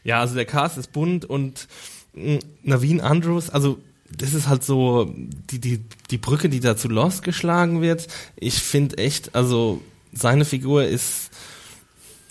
ja, 0.05 0.21
also 0.21 0.35
der 0.35 0.45
Cast 0.45 0.77
ist 0.77 0.93
bunt 0.93 1.25
und 1.25 1.67
mh, 2.13 2.39
Naveen 2.63 3.01
Andrews, 3.01 3.49
also 3.49 3.79
das 4.09 4.33
ist 4.33 4.47
halt 4.47 4.63
so 4.63 5.13
die, 5.51 5.59
die, 5.59 5.81
die 6.11 6.17
Brücke, 6.17 6.47
die 6.47 6.61
da 6.61 6.77
zu 6.77 6.87
Lost 6.87 7.23
geschlagen 7.23 7.81
wird. 7.81 8.07
Ich 8.37 8.53
finde 8.53 8.99
echt, 8.99 9.35
also 9.35 9.81
seine 10.13 10.45
Figur 10.45 10.85
ist 10.85 11.31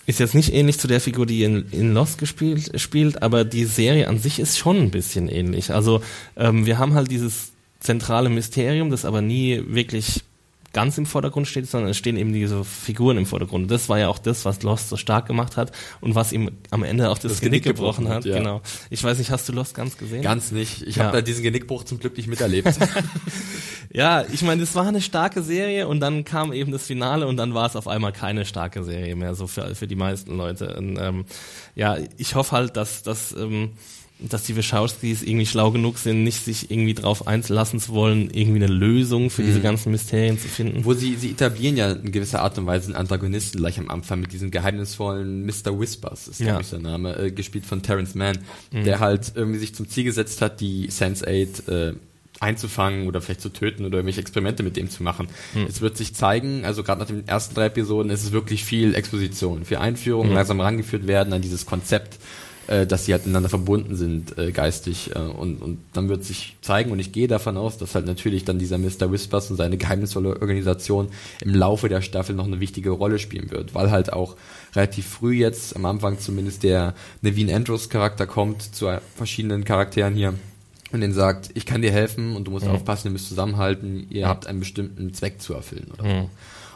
ist 0.07 0.21
jetzt 0.21 0.35
nicht 0.35 0.53
ähnlich 0.53 0.79
zu 0.79 0.87
der 0.87 1.01
Figur, 1.01 1.25
die 1.25 1.45
in, 1.45 1.67
in 1.71 1.95
Lost 1.95 2.19
gespielt 2.19 2.79
spielt, 2.79 3.23
aber 3.23 3.45
die 3.45 3.65
Serie 3.65 4.07
an 4.09 4.19
sich 4.19 4.39
ist 4.39 4.59
schon 4.59 4.77
ein 4.77 4.91
bisschen 4.91 5.29
ähnlich. 5.29 5.73
Also 5.73 6.03
ähm, 6.37 6.67
wir 6.67 6.79
haben 6.79 6.95
halt 6.95 7.11
dieses 7.11 7.53
zentrale 7.81 8.29
Mysterium, 8.29 8.91
das 8.91 9.07
aber 9.07 9.23
nie 9.23 9.63
wirklich 9.67 10.23
ganz 10.75 10.99
im 10.99 11.07
Vordergrund 11.07 11.49
steht, 11.49 11.71
sondern 11.71 11.91
es 11.91 11.97
stehen 11.97 12.19
eben 12.19 12.33
diese 12.35 12.65
Figuren 12.65 13.17
im 13.17 13.25
Vordergrund. 13.25 13.71
Das 13.71 13.89
war 13.89 13.99
ja 13.99 14.09
auch 14.09 14.19
das, 14.19 14.45
was 14.45 14.63
Lost 14.63 14.91
so 14.91 14.97
stark 14.97 15.27
gemacht 15.27 15.57
hat 15.57 15.73
und 16.03 16.15
was 16.15 16.33
ihm 16.33 16.51
am 16.71 16.83
Ende 16.83 17.09
auch 17.09 17.19
das, 17.19 17.33
das 17.33 17.41
Genick, 17.41 17.63
Genick, 17.63 17.77
gebrochen 17.77 18.09
hat. 18.09 18.27
Ja. 18.27 18.39
Genau. 18.39 18.61
Ich 18.91 19.03
weiß 19.03 19.17
nicht, 19.19 19.31
hast 19.31 19.49
du 19.49 19.53
Lost 19.53 19.75
ganz 19.75 19.97
gesehen? 19.97 20.23
Ganz 20.23 20.51
nicht. 20.51 20.83
Ich 20.83 20.97
ja. 20.97 21.05
habe 21.05 21.17
da 21.17 21.23
diesen 21.23 21.43
Genickbruch 21.43 21.85
zum 21.85 21.99
Glück 21.99 22.17
nicht 22.17 22.27
miterlebt. 22.27 22.69
ja, 23.91 24.25
ich 24.31 24.43
meine, 24.43 24.63
es 24.63 24.75
war 24.75 24.87
eine 24.87 25.01
starke 25.01 25.43
Serie 25.43 25.89
und 25.89 26.01
dann 26.01 26.25
kam 26.25 26.53
eben 26.53 26.73
das 26.73 26.87
Finale 26.87 27.27
und 27.27 27.37
dann 27.37 27.55
war 27.55 27.67
es 27.67 27.77
auf 27.77 27.89
einmal 27.89 28.13
keine 28.13 28.45
starke 28.45 28.85
Serie 28.85 29.17
mehr, 29.17 29.35
so 29.35 29.47
für, 29.47 29.75
für 29.75 29.87
die 29.87 29.97
meisten 29.97 30.37
Leute. 30.37 30.77
Und, 30.77 30.99
ähm, 30.99 31.25
ja, 31.75 31.97
ich 32.19 32.35
hoffe 32.35 32.53
halt, 32.53 32.77
dass, 32.77 33.03
dass 33.03 33.33
ähm, 33.33 33.71
dass 34.21 34.45
die 34.45 34.57
Wachowskis 34.57 35.23
irgendwie 35.23 35.47
schlau 35.47 35.73
genug 35.73 35.99
sind, 35.99 36.23
nicht 36.23 36.45
sich 36.45 36.71
irgendwie 36.71 36.95
drauf 36.95 37.27
einlassen 37.27 37.81
zu 37.81 37.93
wollen, 37.93 38.31
irgendwie 38.33 38.63
eine 38.63 38.73
Lösung 38.73 39.29
für 39.29 39.43
mhm. 39.43 39.47
diese 39.47 39.61
ganzen 39.61 39.91
Mysterien 39.91 40.39
zu 40.39 40.47
finden. 40.47 40.85
Wo 40.85 40.95
sie, 40.95 41.17
sie 41.17 41.33
etablieren 41.33 41.77
ja 41.77 41.93
in 41.93 42.13
gewisser 42.13 42.41
Art 42.43 42.57
und 42.57 42.67
Weise 42.67 42.87
einen 42.87 42.97
Antagonisten 42.97 43.59
gleich 43.59 43.79
am 43.79 43.91
Anfang 43.91 44.21
mit 44.21 44.33
diesem 44.33 44.53
geheimnisvollen 44.53 45.45
Mr. 45.45 45.79
Whispers, 45.79 46.29
ist 46.29 46.41
ja. 46.41 46.61
ich 46.61 46.71
der 46.71 46.79
Name, 46.79 47.17
äh, 47.17 47.31
gespielt 47.33 47.67
von 47.67 47.83
Terrence 47.83 48.15
Mann, 48.15 48.39
mhm. 48.73 48.85
der 48.85 49.01
halt 49.01 49.33
irgendwie 49.35 49.59
sich 49.59 49.75
zum 49.75 49.89
Ziel 49.89 50.05
gesetzt 50.05 50.41
hat, 50.41 50.61
die 50.61 50.91
Sense8 50.91 51.69
äh, 51.69 51.95
einzufangen 52.41 53.09
oder 53.09 53.21
vielleicht 53.21 53.41
zu 53.41 53.49
töten 53.49 53.85
oder 53.85 53.99
irgendwelche 53.99 54.21
Experimente 54.21 54.63
mit 54.63 54.77
dem 54.77 54.91
zu 54.91 55.03
machen. 55.03 55.29
Hm. 55.53 55.67
Es 55.67 55.81
wird 55.81 55.97
sich 55.97 56.15
zeigen, 56.15 56.65
also 56.65 56.83
gerade 56.83 57.01
nach 57.01 57.07
den 57.07 57.27
ersten 57.29 57.55
drei 57.55 57.67
Episoden 57.67 58.11
ist 58.11 58.25
es 58.25 58.33
wirklich 58.33 58.65
viel 58.65 58.95
Exposition, 58.95 59.65
viel 59.65 59.77
Einführung, 59.77 60.27
hm. 60.29 60.35
langsam 60.35 60.61
rangeführt 60.61 61.07
werden 61.07 61.33
an 61.33 61.43
dieses 61.43 61.65
Konzept 61.65 62.19
äh, 62.67 62.87
dass 62.87 63.05
sie 63.05 63.13
halt 63.13 63.25
miteinander 63.25 63.49
verbunden 63.49 63.97
sind 63.97 64.39
äh, 64.39 64.53
geistig 64.53 65.11
äh, 65.15 65.19
und, 65.19 65.61
und 65.61 65.79
dann 65.93 66.09
wird 66.09 66.25
sich 66.25 66.57
zeigen 66.63 66.93
und 66.93 66.99
ich 66.99 67.13
gehe 67.13 67.29
davon 67.29 67.57
aus, 67.57 67.79
dass 67.79 67.95
halt 67.95 68.07
natürlich 68.07 68.45
dann 68.45 68.59
dieser 68.59 68.79
Mr. 68.79 69.13
Whispers 69.13 69.51
und 69.51 69.57
seine 69.57 69.77
geheimnisvolle 69.77 70.41
Organisation 70.41 71.09
im 71.43 71.55
Laufe 71.55 71.89
der 71.89 72.01
Staffel 72.01 72.35
noch 72.35 72.47
eine 72.47 72.61
wichtige 72.61 72.91
Rolle 72.91 73.19
spielen 73.19 73.51
wird, 73.51 73.75
weil 73.75 73.91
halt 73.91 74.13
auch 74.13 74.37
relativ 74.75 75.07
früh 75.07 75.35
jetzt, 75.35 75.77
am 75.77 75.85
Anfang 75.85 76.19
zumindest 76.19 76.63
der 76.63 76.95
Naveen 77.23 77.51
Andrews 77.51 77.89
Charakter 77.89 78.27
kommt 78.27 78.63
zu 78.63 78.89
verschiedenen 79.15 79.65
Charakteren 79.65 80.15
hier 80.15 80.35
und 80.95 81.01
den 81.01 81.13
sagt, 81.13 81.51
ich 81.55 81.67
kann 81.67 81.83
dir 81.83 81.91
helfen 81.91 82.37
und 82.37 82.45
du 82.45 82.51
musst 82.51 82.67
mhm. 82.67 82.73
aufpassen, 82.73 83.09
ihr 83.09 83.13
müsst 83.13 83.29
zusammenhalten, 83.29 84.07
ihr 84.11 84.27
mhm. 84.27 84.29
habt 84.31 84.47
einen 84.47 84.61
bestimmten 84.61 85.13
Zweck 85.13 85.41
zu 85.41 85.53
erfüllen 85.53 85.89
oder 85.93 86.05
mhm. 86.05 86.21
so. 86.23 86.31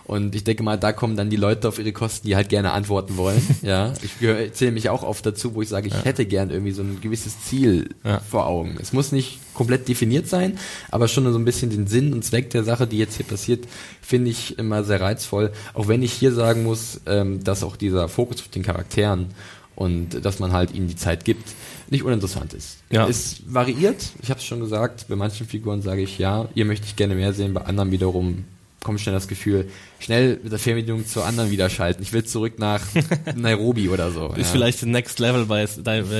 Und 0.08 0.34
ich 0.34 0.42
denke 0.42 0.62
mal, 0.62 0.78
da 0.78 0.92
kommen 0.94 1.16
dann 1.16 1.28
die 1.28 1.36
Leute 1.36 1.68
auf 1.68 1.78
ihre 1.78 1.92
Kosten, 1.92 2.26
die 2.26 2.34
halt 2.34 2.48
gerne 2.48 2.72
antworten 2.72 3.18
wollen. 3.18 3.42
ja, 3.62 3.92
ich 4.00 4.54
zähle 4.54 4.72
mich 4.72 4.88
auch 4.88 5.02
oft 5.02 5.24
dazu, 5.26 5.54
wo 5.54 5.60
ich 5.60 5.68
sage, 5.68 5.86
ich 5.86 5.92
ja. 5.92 6.02
hätte 6.02 6.24
gern 6.24 6.48
irgendwie 6.48 6.72
so 6.72 6.80
ein 6.80 7.02
gewisses 7.02 7.44
Ziel 7.44 7.90
ja. 8.04 8.18
vor 8.20 8.46
Augen. 8.46 8.78
Es 8.80 8.94
muss 8.94 9.12
nicht 9.12 9.38
komplett 9.52 9.86
definiert 9.86 10.26
sein, 10.26 10.58
aber 10.90 11.08
schon 11.08 11.30
so 11.30 11.38
ein 11.38 11.44
bisschen 11.44 11.68
den 11.68 11.86
Sinn 11.86 12.14
und 12.14 12.24
Zweck 12.24 12.48
der 12.48 12.64
Sache, 12.64 12.86
die 12.86 12.96
jetzt 12.96 13.16
hier 13.16 13.26
passiert, 13.26 13.66
finde 14.00 14.30
ich 14.30 14.58
immer 14.58 14.82
sehr 14.82 14.98
reizvoll. 14.98 15.52
Auch 15.74 15.88
wenn 15.88 16.02
ich 16.02 16.14
hier 16.14 16.32
sagen 16.32 16.62
muss, 16.62 17.02
ähm, 17.04 17.44
dass 17.44 17.62
auch 17.62 17.76
dieser 17.76 18.08
Fokus 18.08 18.40
auf 18.40 18.48
den 18.48 18.62
Charakteren 18.62 19.26
und 19.74 20.24
dass 20.24 20.38
man 20.38 20.52
halt 20.52 20.74
ihnen 20.74 20.88
die 20.88 20.96
Zeit 20.96 21.26
gibt, 21.26 21.50
nicht 21.90 22.02
uninteressant 22.02 22.54
ist. 22.54 22.78
Ja. 22.90 23.06
Es 23.06 23.42
variiert, 23.46 24.10
ich 24.22 24.30
habe 24.30 24.40
es 24.40 24.46
schon 24.46 24.60
gesagt, 24.60 25.04
bei 25.08 25.16
manchen 25.16 25.46
Figuren 25.46 25.82
sage 25.82 26.00
ich 26.00 26.16
ja, 26.16 26.48
ihr 26.54 26.64
möchte 26.64 26.86
ich 26.86 26.96
gerne 26.96 27.14
mehr 27.14 27.34
sehen, 27.34 27.52
bei 27.52 27.60
anderen 27.60 27.90
wiederum 27.90 28.44
kommt 28.82 29.00
schnell 29.00 29.14
das 29.14 29.26
Gefühl, 29.26 29.68
schnell 29.98 30.38
mit 30.42 30.52
der 30.52 30.58
Fernbedienung 30.58 31.06
zur 31.06 31.24
anderen 31.24 31.50
wieder 31.50 31.68
schalten. 31.68 32.02
Ich 32.02 32.12
will 32.12 32.24
zurück 32.24 32.58
nach 32.58 32.82
Nairobi 33.34 33.88
oder 33.88 34.10
so. 34.12 34.28
Ist 34.28 34.38
ja. 34.38 34.44
vielleicht 34.44 34.86
Next 34.86 35.18
Level 35.18 35.46
bei 35.46 35.66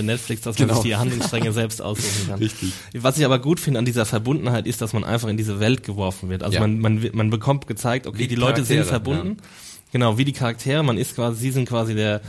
Netflix, 0.03 0.43
dass 0.43 0.59
man 0.59 0.69
genau. 0.69 0.81
sich 0.81 0.91
die 0.91 0.97
Handlungsstränge 0.97 1.53
selbst 1.53 1.81
aussuchen 1.81 2.29
kann. 2.29 2.39
Richtig. 2.39 2.73
Was 2.95 3.17
ich 3.17 3.25
aber 3.25 3.39
gut 3.39 3.61
finde 3.61 3.79
an 3.79 3.85
dieser 3.85 4.07
Verbundenheit 4.07 4.67
ist, 4.67 4.83
dass 4.83 4.93
man 4.93 5.05
einfach 5.05 5.29
in 5.29 5.37
diese 5.37 5.61
Welt 5.61 5.85
geworfen 5.85 6.29
wird. 6.31 6.43
Also 6.43 6.57
ja. 6.57 6.61
man, 6.61 6.81
man, 6.81 7.11
man 7.13 7.31
bekommt 7.31 7.67
gezeigt, 7.67 8.07
okay, 8.07 8.19
die, 8.19 8.29
die 8.29 8.35
Leute 8.35 8.65
sind 8.65 8.85
verbunden. 8.85 9.37
Ja. 9.39 9.45
Genau, 9.93 10.19
wie 10.19 10.25
die 10.25 10.33
Charaktere. 10.33 10.83
Man 10.83 10.99
ist 10.99 11.15
quasi, 11.15 11.41
sie 11.41 11.51
sind 11.51 11.69
quasi 11.69 11.95
der, 11.95 12.21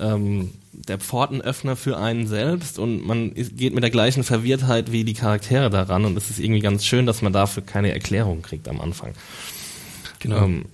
ähm, 0.00 0.50
der 0.72 0.98
Pfortenöffner 0.98 1.76
für 1.76 1.96
einen 1.96 2.26
selbst 2.26 2.78
und 2.78 3.06
man 3.06 3.34
geht 3.34 3.74
mit 3.74 3.82
der 3.82 3.90
gleichen 3.90 4.24
Verwirrtheit 4.24 4.90
wie 4.90 5.04
die 5.04 5.14
Charaktere 5.14 5.70
daran 5.70 6.04
und 6.04 6.16
es 6.16 6.30
ist 6.30 6.40
irgendwie 6.40 6.60
ganz 6.60 6.84
schön, 6.84 7.06
dass 7.06 7.22
man 7.22 7.32
dafür 7.32 7.62
keine 7.62 7.92
Erklärung 7.92 8.42
kriegt 8.42 8.68
am 8.68 8.80
Anfang. 8.80 9.12
Genau. 10.24 10.44
Ähm, 10.44 10.64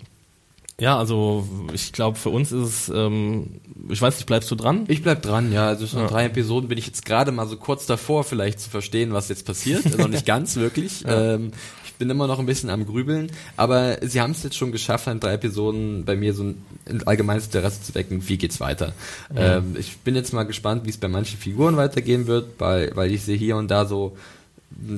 ja, 0.78 0.96
also 0.96 1.46
ich 1.74 1.92
glaube, 1.92 2.16
für 2.16 2.30
uns 2.30 2.52
ist 2.52 2.66
es, 2.66 2.88
ähm, 2.88 3.60
ich 3.90 4.00
weiß 4.00 4.16
nicht, 4.16 4.26
bleibst 4.26 4.50
du 4.50 4.54
dran? 4.54 4.84
Ich 4.88 5.02
bleib 5.02 5.20
dran, 5.20 5.52
ja. 5.52 5.66
Also 5.66 5.86
schon 5.86 6.00
ja. 6.00 6.06
drei 6.06 6.24
Episoden 6.24 6.68
bin 6.68 6.78
ich 6.78 6.86
jetzt 6.86 7.04
gerade 7.04 7.32
mal 7.32 7.46
so 7.46 7.56
kurz 7.56 7.84
davor, 7.84 8.24
vielleicht 8.24 8.60
zu 8.60 8.70
verstehen, 8.70 9.12
was 9.12 9.28
jetzt 9.28 9.44
passiert. 9.44 9.98
noch 9.98 10.08
nicht 10.08 10.24
ganz 10.26 10.56
wirklich. 10.56 11.04
Ja. 11.10 11.34
Ähm, 11.34 11.52
ich 11.84 11.94
bin 11.94 12.08
immer 12.08 12.26
noch 12.26 12.38
ein 12.38 12.46
bisschen 12.46 12.70
am 12.70 12.86
Grübeln, 12.86 13.30
aber 13.56 13.98
sie 14.02 14.20
haben 14.20 14.30
es 14.30 14.42
jetzt 14.42 14.56
schon 14.56 14.70
geschafft, 14.70 15.06
in 15.06 15.18
drei 15.18 15.34
Episoden 15.34 16.04
bei 16.04 16.14
mir 16.14 16.32
so 16.34 16.44
ein 16.44 16.62
allgemeines 17.04 17.46
Interesse 17.46 17.82
zu 17.82 17.94
wecken, 17.94 18.28
wie 18.28 18.38
geht's 18.38 18.60
weiter. 18.60 18.92
Ja. 19.34 19.58
Ähm, 19.58 19.76
ich 19.78 19.98
bin 19.98 20.14
jetzt 20.14 20.32
mal 20.32 20.44
gespannt, 20.44 20.86
wie 20.86 20.90
es 20.90 20.98
bei 20.98 21.08
manchen 21.08 21.38
Figuren 21.38 21.76
weitergehen 21.76 22.26
wird, 22.26 22.58
weil, 22.58 22.92
weil 22.94 23.12
ich 23.12 23.22
sehe 23.22 23.36
hier 23.36 23.56
und 23.56 23.70
da 23.70 23.86
so 23.86 24.16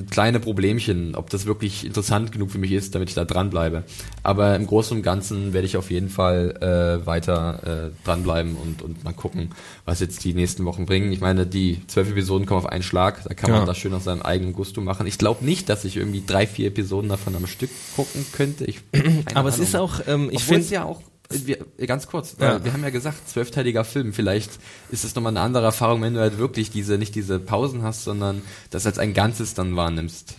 kleine 0.09 0.39
Problemchen, 0.39 1.15
ob 1.15 1.29
das 1.29 1.45
wirklich 1.45 1.85
interessant 1.85 2.31
genug 2.31 2.51
für 2.51 2.57
mich 2.57 2.71
ist, 2.71 2.95
damit 2.95 3.09
ich 3.09 3.15
da 3.15 3.25
dranbleibe. 3.25 3.83
Aber 4.21 4.55
im 4.55 4.67
Großen 4.67 4.95
und 4.95 5.03
Ganzen 5.03 5.51
werde 5.53 5.65
ich 5.65 5.77
auf 5.77 5.91
jeden 5.91 6.09
Fall 6.09 6.55
äh, 6.61 7.05
weiter 7.05 7.89
äh, 7.91 8.05
dranbleiben 8.05 8.55
und, 8.55 8.81
und 8.81 9.03
mal 9.03 9.13
gucken, 9.13 9.49
was 9.85 9.99
jetzt 9.99 10.23
die 10.23 10.33
nächsten 10.33 10.63
Wochen 10.65 10.85
bringen. 10.85 11.11
Ich 11.11 11.21
meine, 11.21 11.45
die 11.45 11.81
zwölf 11.87 12.09
Episoden 12.09 12.45
kommen 12.45 12.59
auf 12.59 12.71
einen 12.71 12.83
Schlag, 12.83 13.23
da 13.23 13.33
kann 13.33 13.49
ja. 13.49 13.57
man 13.57 13.65
das 13.65 13.77
schön 13.77 13.93
auf 13.93 14.03
seinem 14.03 14.21
eigenen 14.21 14.53
Gusto 14.53 14.79
machen. 14.79 15.07
Ich 15.07 15.17
glaube 15.17 15.43
nicht, 15.43 15.69
dass 15.69 15.85
ich 15.85 15.97
irgendwie 15.97 16.23
drei, 16.25 16.47
vier 16.47 16.67
Episoden 16.67 17.09
davon 17.09 17.35
am 17.35 17.47
Stück 17.47 17.71
gucken 17.95 18.25
könnte. 18.31 18.65
Ich, 18.65 18.81
Aber 18.93 19.39
Ahnung. 19.39 19.49
es 19.49 19.59
ist 19.59 19.75
auch, 19.75 20.01
ähm, 20.07 20.29
ich 20.31 20.43
finde 20.43 20.67
ja 20.67 20.85
auch 20.85 21.01
wir, 21.45 21.57
ganz 21.87 22.07
kurz, 22.07 22.35
ja. 22.39 22.63
wir 22.63 22.73
haben 22.73 22.83
ja 22.83 22.89
gesagt, 22.89 23.27
zwölfteiliger 23.27 23.83
Film. 23.83 24.13
Vielleicht 24.13 24.51
ist 24.91 25.03
es 25.03 25.15
nochmal 25.15 25.31
eine 25.31 25.41
andere 25.41 25.65
Erfahrung, 25.65 26.01
wenn 26.01 26.13
du 26.13 26.19
halt 26.19 26.37
wirklich 26.37 26.69
diese, 26.71 26.97
nicht 26.97 27.15
diese 27.15 27.39
Pausen 27.39 27.83
hast, 27.83 28.03
sondern 28.03 28.41
das 28.69 28.85
als 28.85 28.99
ein 28.99 29.13
Ganzes 29.13 29.53
dann 29.53 29.75
wahrnimmst. 29.75 30.35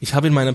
Ich 0.00 0.14
habe 0.14 0.28
in 0.28 0.34
meiner 0.34 0.54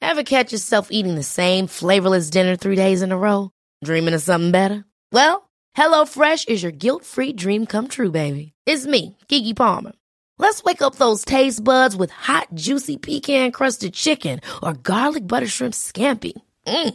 Ever 0.00 0.24
catch 0.24 0.52
yourself 0.52 0.88
eating 0.90 1.14
the 1.14 1.22
same 1.22 1.66
flavorless 1.66 2.28
dinner 2.28 2.56
three 2.56 2.76
days 2.76 3.02
in 3.02 3.12
a 3.12 3.16
row? 3.16 3.50
Dreaming 3.84 4.14
of 4.14 4.20
something 4.20 4.50
better? 4.50 4.84
Well, 5.10 5.48
HelloFresh 5.76 6.48
is 6.48 6.62
your 6.62 6.72
guilt-free 6.72 7.34
dream 7.34 7.66
come 7.66 7.88
true, 7.88 8.10
baby. 8.10 8.52
It's 8.66 8.86
me, 8.86 9.16
Kiki 9.28 9.54
Palmer. 9.54 9.92
Let's 10.38 10.62
wake 10.64 10.82
up 10.82 10.96
those 10.96 11.24
taste 11.24 11.62
buds 11.62 11.96
with 11.96 12.10
hot, 12.10 12.48
juicy 12.54 12.96
pecan-crusted 12.96 13.94
chicken 13.94 14.40
or 14.62 14.74
garlic 14.74 15.26
butter 15.26 15.46
shrimp 15.46 15.72
scampi. 15.74 16.32
Mm. 16.66 16.94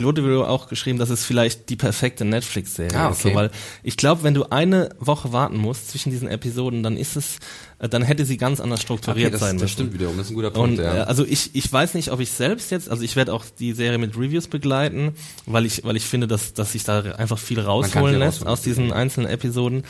Wurde 0.00 0.48
auch 0.48 0.68
geschrieben, 0.68 0.98
dass 0.98 1.10
es 1.10 1.24
vielleicht 1.24 1.68
die 1.70 1.76
perfekte 1.76 2.24
Netflix-Serie 2.24 2.98
ah, 2.98 3.06
okay. 3.06 3.12
ist. 3.12 3.22
So, 3.22 3.34
weil 3.34 3.50
ich 3.82 3.96
glaube, 3.96 4.22
wenn 4.22 4.34
du 4.34 4.44
eine 4.50 4.90
Woche 4.98 5.32
warten 5.32 5.56
musst 5.56 5.90
zwischen 5.90 6.10
diesen 6.10 6.28
Episoden, 6.28 6.82
dann 6.82 6.96
ist 6.96 7.16
es, 7.16 7.38
äh, 7.78 7.88
dann 7.88 8.02
hätte 8.02 8.24
sie 8.24 8.36
ganz 8.36 8.60
anders 8.60 8.82
strukturiert 8.82 9.28
okay, 9.28 9.32
das, 9.32 9.40
sein 9.40 9.56
müssen. 9.56 9.64
Das 9.64 9.70
stimmt 9.70 9.94
wiederum, 9.94 10.16
das 10.16 10.26
ist 10.26 10.32
ein 10.32 10.34
guter 10.34 10.50
Punkt. 10.50 10.78
Und, 10.78 10.84
ja. 10.84 10.96
Äh, 10.96 11.00
also 11.00 11.24
ich, 11.24 11.54
ich 11.54 11.72
weiß 11.72 11.94
nicht, 11.94 12.10
ob 12.10 12.20
ich 12.20 12.30
selbst 12.30 12.70
jetzt, 12.70 12.88
also 12.88 13.02
ich 13.02 13.16
werde 13.16 13.32
auch 13.32 13.44
die 13.58 13.72
Serie 13.72 13.98
mit 13.98 14.16
Reviews 14.16 14.48
begleiten, 14.48 15.14
weil 15.46 15.66
ich, 15.66 15.84
weil 15.84 15.96
ich 15.96 16.04
finde, 16.04 16.26
dass, 16.26 16.54
dass 16.54 16.72
sich 16.72 16.84
da 16.84 17.00
einfach 17.00 17.38
viel 17.38 17.60
rausholen 17.60 18.18
lässt 18.18 18.46
aus 18.46 18.62
diesen 18.62 18.92
einzelnen 18.92 19.28
Episoden. 19.28 19.84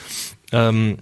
Ähm, 0.53 0.99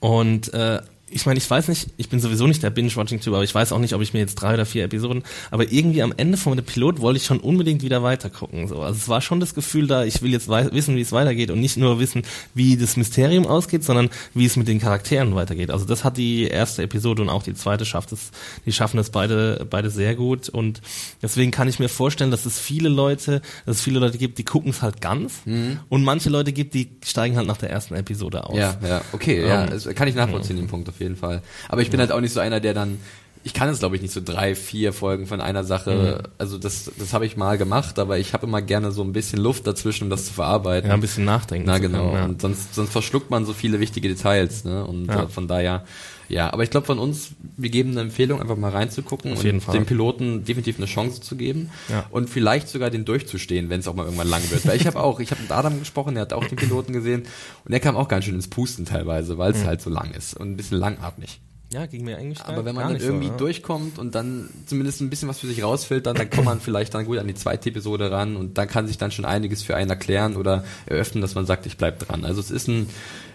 und 0.00 0.52
äh, 0.54 0.80
ich 1.10 1.26
meine, 1.26 1.38
ich 1.38 1.50
weiß 1.50 1.68
nicht, 1.68 1.88
ich 1.96 2.08
bin 2.08 2.20
sowieso 2.20 2.46
nicht 2.46 2.62
der 2.62 2.70
Binge-Watching-Typ, 2.70 3.32
aber 3.32 3.42
ich 3.42 3.54
weiß 3.54 3.72
auch 3.72 3.78
nicht, 3.78 3.94
ob 3.94 4.02
ich 4.02 4.12
mir 4.12 4.20
jetzt 4.20 4.36
drei 4.36 4.54
oder 4.54 4.64
vier 4.64 4.84
Episoden, 4.84 5.24
aber 5.50 5.70
irgendwie 5.70 6.02
am 6.02 6.14
Ende 6.16 6.36
von 6.38 6.56
dem 6.56 6.64
Pilot 6.64 7.00
wollte 7.00 7.18
ich 7.18 7.24
schon 7.24 7.40
unbedingt 7.40 7.82
wieder 7.82 8.02
weitergucken. 8.02 8.68
So. 8.68 8.80
Also 8.80 8.96
es 8.96 9.08
war 9.08 9.20
schon 9.20 9.40
das 9.40 9.54
Gefühl 9.54 9.86
da, 9.86 10.04
ich 10.04 10.22
will 10.22 10.32
jetzt 10.32 10.48
wissen, 10.48 10.96
wie 10.96 11.00
es 11.00 11.12
weitergeht 11.12 11.50
und 11.50 11.60
nicht 11.60 11.76
nur 11.76 11.98
wissen, 11.98 12.22
wie 12.54 12.76
das 12.76 12.96
Mysterium 12.96 13.46
ausgeht, 13.46 13.84
sondern 13.84 14.10
wie 14.34 14.46
es 14.46 14.56
mit 14.56 14.68
den 14.68 14.80
Charakteren 14.80 15.34
weitergeht. 15.34 15.70
Also 15.70 15.84
das 15.84 16.04
hat 16.04 16.16
die 16.16 16.44
erste 16.44 16.82
Episode 16.82 17.22
und 17.22 17.28
auch 17.28 17.42
die 17.42 17.54
zweite 17.54 17.84
schafft 17.84 18.12
es, 18.12 18.30
die 18.64 18.72
schaffen 18.72 18.98
es 18.98 19.10
beide, 19.10 19.66
beide 19.68 19.90
sehr 19.90 20.14
gut 20.14 20.48
und 20.48 20.80
deswegen 21.22 21.50
kann 21.50 21.68
ich 21.68 21.78
mir 21.78 21.88
vorstellen, 21.88 22.30
dass 22.30 22.46
es 22.46 22.58
viele 22.58 22.88
Leute, 22.88 23.42
dass 23.66 23.76
es 23.76 23.82
viele 23.82 23.98
Leute 23.98 24.18
gibt, 24.18 24.38
die 24.38 24.44
gucken 24.44 24.70
es 24.70 24.82
halt 24.82 25.00
ganz 25.00 25.40
mhm. 25.44 25.80
und 25.88 26.04
manche 26.04 26.30
Leute 26.30 26.52
gibt, 26.52 26.74
die 26.74 26.90
steigen 27.04 27.36
halt 27.36 27.46
nach 27.46 27.56
der 27.56 27.70
ersten 27.70 27.94
Episode 27.94 28.44
aus. 28.44 28.56
Ja, 28.56 28.78
ja, 28.86 29.02
okay, 29.12 29.46
ja, 29.46 29.64
ähm, 29.64 29.94
kann 29.94 30.08
ich 30.08 30.14
nachvollziehen, 30.14 30.56
den 30.56 30.68
Punkt 30.68 30.88
auf 30.88 30.99
jeden 31.00 31.16
Fall. 31.16 31.42
Aber 31.68 31.82
ich 31.82 31.90
bin 31.90 31.98
ja. 32.00 32.06
halt 32.06 32.12
auch 32.12 32.20
nicht 32.20 32.32
so 32.32 32.40
einer, 32.40 32.60
der 32.60 32.74
dann 32.74 32.98
ich 33.42 33.54
kann 33.54 33.68
es 33.70 33.78
glaube 33.78 33.96
ich 33.96 34.02
nicht 34.02 34.12
so 34.12 34.20
drei, 34.22 34.54
vier 34.54 34.92
Folgen 34.92 35.26
von 35.26 35.40
einer 35.40 35.64
Sache. 35.64 36.20
Mhm. 36.22 36.30
Also 36.38 36.58
das, 36.58 36.90
das 36.98 37.12
habe 37.14 37.24
ich 37.26 37.36
mal 37.36 37.56
gemacht, 37.56 37.98
aber 37.98 38.18
ich 38.18 38.34
habe 38.34 38.46
immer 38.46 38.60
gerne 38.60 38.92
so 38.92 39.02
ein 39.02 39.12
bisschen 39.12 39.40
Luft 39.40 39.66
dazwischen, 39.66 40.04
um 40.04 40.10
das 40.10 40.26
zu 40.26 40.32
verarbeiten. 40.34 40.88
Ja, 40.88 40.94
ein 40.94 41.00
bisschen 41.00 41.24
nachdenken. 41.24 41.66
Na 41.66 41.78
genau. 41.78 42.10
können, 42.10 42.14
ja. 42.14 42.24
Und 42.26 42.42
sonst, 42.42 42.74
sonst 42.74 42.90
verschluckt 42.92 43.30
man 43.30 43.46
so 43.46 43.52
viele 43.54 43.80
wichtige 43.80 44.08
Details. 44.08 44.64
Ne? 44.64 44.84
Und 44.84 45.06
Ja. 45.06 45.22
äh, 45.22 45.28
von 45.28 45.48
daher, 45.48 45.84
ja. 46.28 46.52
Aber 46.52 46.64
ich 46.64 46.70
glaube 46.70 46.86
von 46.86 46.98
uns, 46.98 47.30
wir 47.56 47.70
geben 47.70 47.92
eine 47.92 48.02
Empfehlung, 48.02 48.42
einfach 48.42 48.56
mal 48.56 48.70
reinzugucken 48.72 49.32
Auf 49.32 49.42
und 49.42 49.60
Fall. 49.62 49.74
dem 49.74 49.86
Piloten 49.86 50.44
definitiv 50.44 50.76
eine 50.76 50.86
Chance 50.86 51.22
zu 51.22 51.34
geben 51.36 51.70
Ja. 51.88 52.04
und 52.10 52.28
vielleicht 52.28 52.68
sogar 52.68 52.90
den 52.90 53.06
durchzustehen, 53.06 53.70
wenn 53.70 53.80
es 53.80 53.88
auch 53.88 53.94
mal 53.94 54.04
irgendwann 54.04 54.28
lang 54.28 54.42
wird. 54.50 54.66
Weil 54.66 54.76
ich 54.76 54.86
habe 54.86 55.00
auch, 55.00 55.18
ich 55.18 55.30
habe 55.30 55.40
mit 55.40 55.50
Adam 55.50 55.78
gesprochen, 55.78 56.12
der 56.14 56.22
hat 56.22 56.32
auch 56.34 56.44
den 56.44 56.56
Piloten 56.56 56.92
gesehen 56.92 57.22
und 57.64 57.72
der 57.72 57.80
kam 57.80 57.96
auch 57.96 58.08
ganz 58.08 58.26
schön 58.26 58.34
ins 58.34 58.48
Pusten 58.48 58.84
teilweise, 58.84 59.38
weil 59.38 59.52
es 59.52 59.64
halt 59.64 59.80
so 59.80 59.88
lang 59.88 60.10
ist 60.12 60.34
und 60.36 60.50
ein 60.50 60.56
bisschen 60.58 60.76
langatmig. 60.78 61.40
Ja, 61.72 61.86
ging 61.86 62.04
mir 62.04 62.16
eigentlich 62.18 62.40
Aber 62.42 62.64
wenn 62.64 62.74
man 62.74 62.88
dann 62.92 63.00
irgendwie 63.00 63.26
so, 63.26 63.32
ja. 63.32 63.36
durchkommt 63.38 63.98
und 63.98 64.14
dann 64.14 64.50
zumindest 64.66 65.00
ein 65.00 65.10
bisschen 65.10 65.28
was 65.28 65.38
für 65.38 65.46
sich 65.46 65.62
rausfiltert, 65.62 66.18
dann 66.18 66.28
kommt 66.28 66.46
man 66.46 66.60
vielleicht 66.60 66.94
dann 66.94 67.04
gut 67.06 67.18
an 67.18 67.28
die 67.28 67.34
zweite 67.34 67.68
Episode 67.68 68.10
ran 68.10 68.36
und 68.36 68.58
dann 68.58 68.66
kann 68.68 68.86
sich 68.88 68.98
dann 68.98 69.10
schon 69.12 69.24
einiges 69.24 69.62
für 69.62 69.76
einen 69.76 69.90
erklären 69.90 70.36
oder 70.36 70.64
eröffnen, 70.86 71.22
dass 71.22 71.34
man 71.34 71.46
sagt, 71.46 71.66
ich 71.66 71.76
bleib 71.76 72.00
dran. 72.00 72.24
Also 72.24 72.40
es 72.40 72.50
ist 72.50 72.68
ein, 72.68 72.88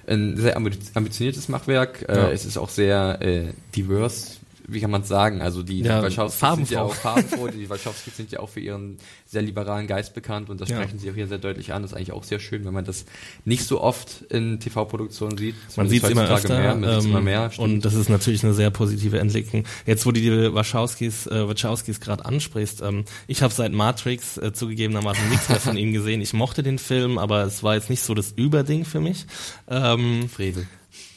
ein 0.08 0.36
sehr 0.38 0.58
ambi- 0.58 0.78
ambitioniertes 0.94 1.48
Machwerk. 1.48 2.06
Ja. 2.08 2.28
Äh, 2.28 2.34
es 2.34 2.46
ist 2.46 2.58
auch 2.58 2.70
sehr 2.70 3.22
äh, 3.22 3.54
diverse. 3.76 4.38
Wie 4.68 4.80
kann 4.80 4.92
man 4.92 5.02
es 5.02 5.08
sagen? 5.08 5.42
Also 5.42 5.64
die, 5.64 5.82
Ja, 5.82 6.02
die 6.02 6.08
Wachowskis 6.16 6.56
sind 6.56 6.70
ja 6.72 6.82
auch 6.82 6.94
farbenfroh. 6.94 7.48
Die 7.50 7.70
Wachowskis 7.70 8.18
sind 8.18 8.32
ja 8.32 8.40
auch 8.40 8.50
für 8.50 8.60
ihren 8.60 8.98
sehr 9.26 9.42
liberalen 9.42 9.88
Geist 9.88 10.14
bekannt 10.14 10.50
und 10.50 10.60
das 10.62 10.70
Ja. 10.70 10.78
sprechen 10.78 11.00
sie 11.00 11.10
auch 11.12 11.16
hier 11.16 11.28
sehr 11.28 11.38
deutlich 11.38 11.74
an. 11.74 11.82
Das 11.82 11.92
ist 11.92 11.98
eigentlich 11.98 12.12
auch 12.12 12.24
sehr 12.24 12.40
schön, 12.40 12.66
wenn 12.66 12.74
man 12.74 12.86
das 12.86 13.06
nicht 13.44 13.66
so 13.66 13.82
oft 13.82 14.24
in 14.30 14.60
TV-Produktionen 14.60 15.38
sieht. 15.38 15.56
Man 15.76 15.88
sieht 15.90 16.04
es 16.04 16.10
immer 16.10 16.30
öfter, 16.30 16.58
mehr, 16.58 16.76
man 16.76 16.90
sieht's 16.94 17.06
ähm, 17.06 17.12
immer 17.12 17.22
mehr. 17.22 17.52
stimmt. 17.52 17.68
und 17.68 17.86
das 17.86 17.94
ist 17.94 18.10
natürlich 18.10 18.44
eine 18.44 18.54
sehr 18.54 18.70
positive 18.72 19.20
Entwicklung. 19.20 19.66
Jetzt, 19.86 20.06
wo 20.06 20.12
du 20.12 20.20
die 20.22 20.54
Wachowskis, 20.54 21.28
äh, 21.28 21.48
Wachowskis 21.48 22.00
gerade 22.00 22.26
ansprichst, 22.26 22.82
ähm, 22.82 23.06
ich 23.28 23.42
habe 23.42 23.54
seit 23.54 23.72
Matrix 23.72 24.38
äh, 24.38 24.54
zugegebenermaßen 24.54 25.30
nichts 25.30 25.50
mehr 25.50 25.60
von 25.60 25.78
ihm 25.78 25.94
gesehen. 25.94 26.22
Ich 26.22 26.34
mochte 26.34 26.64
den 26.64 26.80
Film, 26.80 27.18
aber 27.18 27.44
es 27.44 27.62
war 27.64 27.76
jetzt 27.76 27.90
nicht 27.90 28.02
so 28.04 28.14
das 28.14 28.32
Überding 28.32 28.86
für 28.86 29.00
mich. 29.00 29.26
Ähm, 29.68 30.30
Frevel. 30.30 30.68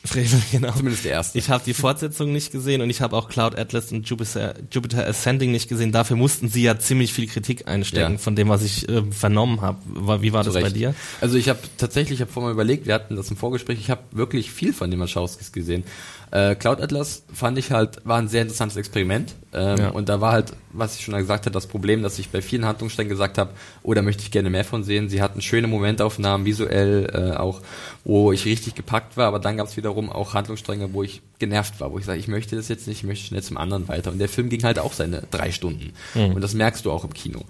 Frevel, 0.04 0.40
genau. 0.52 0.72
Zumindest 0.72 1.04
der 1.04 1.12
erste. 1.12 1.38
Ich 1.38 1.50
habe 1.50 1.62
die 1.66 1.74
Fortsetzung 1.74 2.32
nicht 2.32 2.52
gesehen 2.52 2.80
und 2.82 2.88
ich 2.90 3.00
habe 3.00 3.16
auch 3.16 3.28
Cloud 3.28 3.58
Atlas 3.58 3.92
und 3.92 4.08
Jupiter, 4.08 4.54
Jupiter 4.70 5.06
Ascending 5.06 5.50
nicht 5.50 5.68
gesehen. 5.68 5.92
Dafür 5.92 6.16
mussten 6.16 6.48
sie 6.48 6.62
ja 6.62 6.78
ziemlich 6.78 7.12
viel 7.12 7.26
Kritik 7.26 7.66
einstecken 7.68 8.12
Ja. 8.12 8.18
von 8.18 8.36
dem, 8.36 8.48
was 8.48 8.62
ich 8.62 8.88
äh, 8.88 9.02
vernommen 9.10 9.60
habe. 9.60 9.78
Wie 10.22 10.32
war 10.32 10.44
das 10.44 10.54
Zu 10.54 10.60
bei 10.60 10.64
Recht. 10.64 10.76
dir? 10.76 10.94
Also 11.20 11.36
ich 11.36 11.48
habe 11.48 11.58
tatsächlich, 11.76 12.18
ich 12.18 12.20
habe 12.22 12.30
vorher 12.32 12.48
mal 12.48 12.54
überlegt, 12.54 12.86
wir 12.86 12.94
hatten 12.94 13.16
das 13.16 13.28
im 13.30 13.36
Vorgespräch, 13.36 13.78
ich 13.80 13.90
habe 13.90 14.02
wirklich 14.12 14.50
viel 14.52 14.72
von 14.72 14.90
den 14.90 15.00
Wachowskis 15.00 15.52
gesehen. 15.52 15.84
Äh, 16.30 16.54
Cloud 16.54 16.80
Atlas 16.80 17.24
fand 17.32 17.58
ich 17.58 17.70
halt, 17.72 18.04
war 18.04 18.18
ein 18.18 18.28
sehr 18.28 18.42
interessantes 18.42 18.76
Experiment. 18.76 19.34
Ähm, 19.52 19.78
Ja. 19.78 19.88
Und 19.90 20.08
da 20.08 20.20
war 20.20 20.32
halt, 20.32 20.52
was 20.72 20.96
ich 20.96 21.04
schon 21.04 21.16
gesagt 21.16 21.46
habe, 21.46 21.54
das 21.54 21.66
Problem, 21.66 22.02
dass 22.02 22.18
ich 22.18 22.30
bei 22.30 22.42
vielen 22.42 22.64
Handlungssträngen 22.66 23.10
gesagt 23.10 23.38
habe, 23.38 23.50
oh, 23.82 23.94
da 23.94 24.02
möchte 24.02 24.22
ich 24.22 24.30
gerne 24.30 24.50
mehr 24.50 24.64
von 24.64 24.84
sehen. 24.84 25.08
Sie 25.08 25.22
hatten 25.22 25.40
schöne 25.40 25.66
Momentaufnahmen, 25.66 26.46
visuell 26.46 27.10
äh, 27.12 27.36
auch, 27.36 27.60
wo 28.04 28.32
ich 28.32 28.44
richtig 28.44 28.74
gepackt 28.74 29.16
war, 29.16 29.26
aber 29.26 29.38
dann 29.38 29.56
gab 29.56 29.66
es 29.66 29.76
wiederum 29.76 30.10
auch 30.10 30.34
Handlungsstränge, 30.34 30.92
wo 30.92 31.02
ich 31.02 31.22
genervt 31.38 31.80
war, 31.80 31.92
wo 31.92 31.98
ich 31.98 32.04
sage, 32.04 32.18
ich 32.18 32.28
möchte 32.28 32.56
das 32.56 32.68
jetzt 32.68 32.86
nicht, 32.88 32.98
ich 32.98 33.04
möchte 33.04 33.26
schnell 33.26 33.42
zum 33.42 33.56
anderen 33.56 33.88
weiter. 33.88 34.10
Und 34.10 34.18
der 34.18 34.28
Film 34.28 34.48
ging 34.48 34.62
halt 34.64 34.78
auch 34.78 34.92
seine 34.92 35.22
drei 35.30 35.52
Stunden. 35.52 35.92
Und 36.34 36.40
das 36.40 36.54
merkst 36.54 36.84
du 36.84 36.90
auch 36.90 37.04
im 37.04 37.14
Kino. 37.14 37.44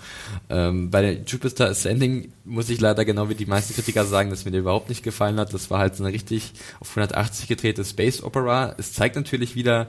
Ähm, 0.50 0.90
bei 0.90 1.00
der 1.00 1.12
Jupiter 1.24 1.68
Ascending 1.68 2.32
muss 2.44 2.68
ich 2.68 2.80
leider 2.80 3.04
genau 3.04 3.28
wie 3.28 3.34
die 3.34 3.46
meisten 3.46 3.74
Kritiker 3.74 4.04
sagen, 4.04 4.30
dass 4.30 4.44
mir 4.44 4.50
der 4.50 4.60
überhaupt 4.60 4.88
nicht 4.88 5.02
gefallen 5.02 5.38
hat. 5.38 5.54
Das 5.54 5.70
war 5.70 5.78
halt 5.78 5.96
so 5.96 6.04
eine 6.04 6.12
richtig 6.12 6.52
auf 6.80 6.90
180 6.90 7.48
gedrehte 7.48 7.84
Space 7.84 8.22
Opera. 8.22 8.74
Es 8.78 8.92
zeigt 8.92 9.16
natürlich 9.16 9.54
wieder, 9.54 9.88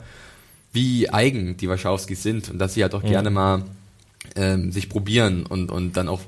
wie 0.71 1.09
eigen 1.09 1.57
die 1.57 1.67
Wachowskis 1.67 2.23
sind 2.23 2.49
und 2.49 2.59
dass 2.59 2.75
sie 2.75 2.83
halt 2.83 2.95
auch 2.95 3.03
gerne 3.03 3.29
mal 3.29 3.63
ähm, 4.35 4.71
sich 4.71 4.89
probieren 4.89 5.45
und, 5.45 5.71
und 5.71 5.97
dann 5.97 6.07
auch 6.07 6.21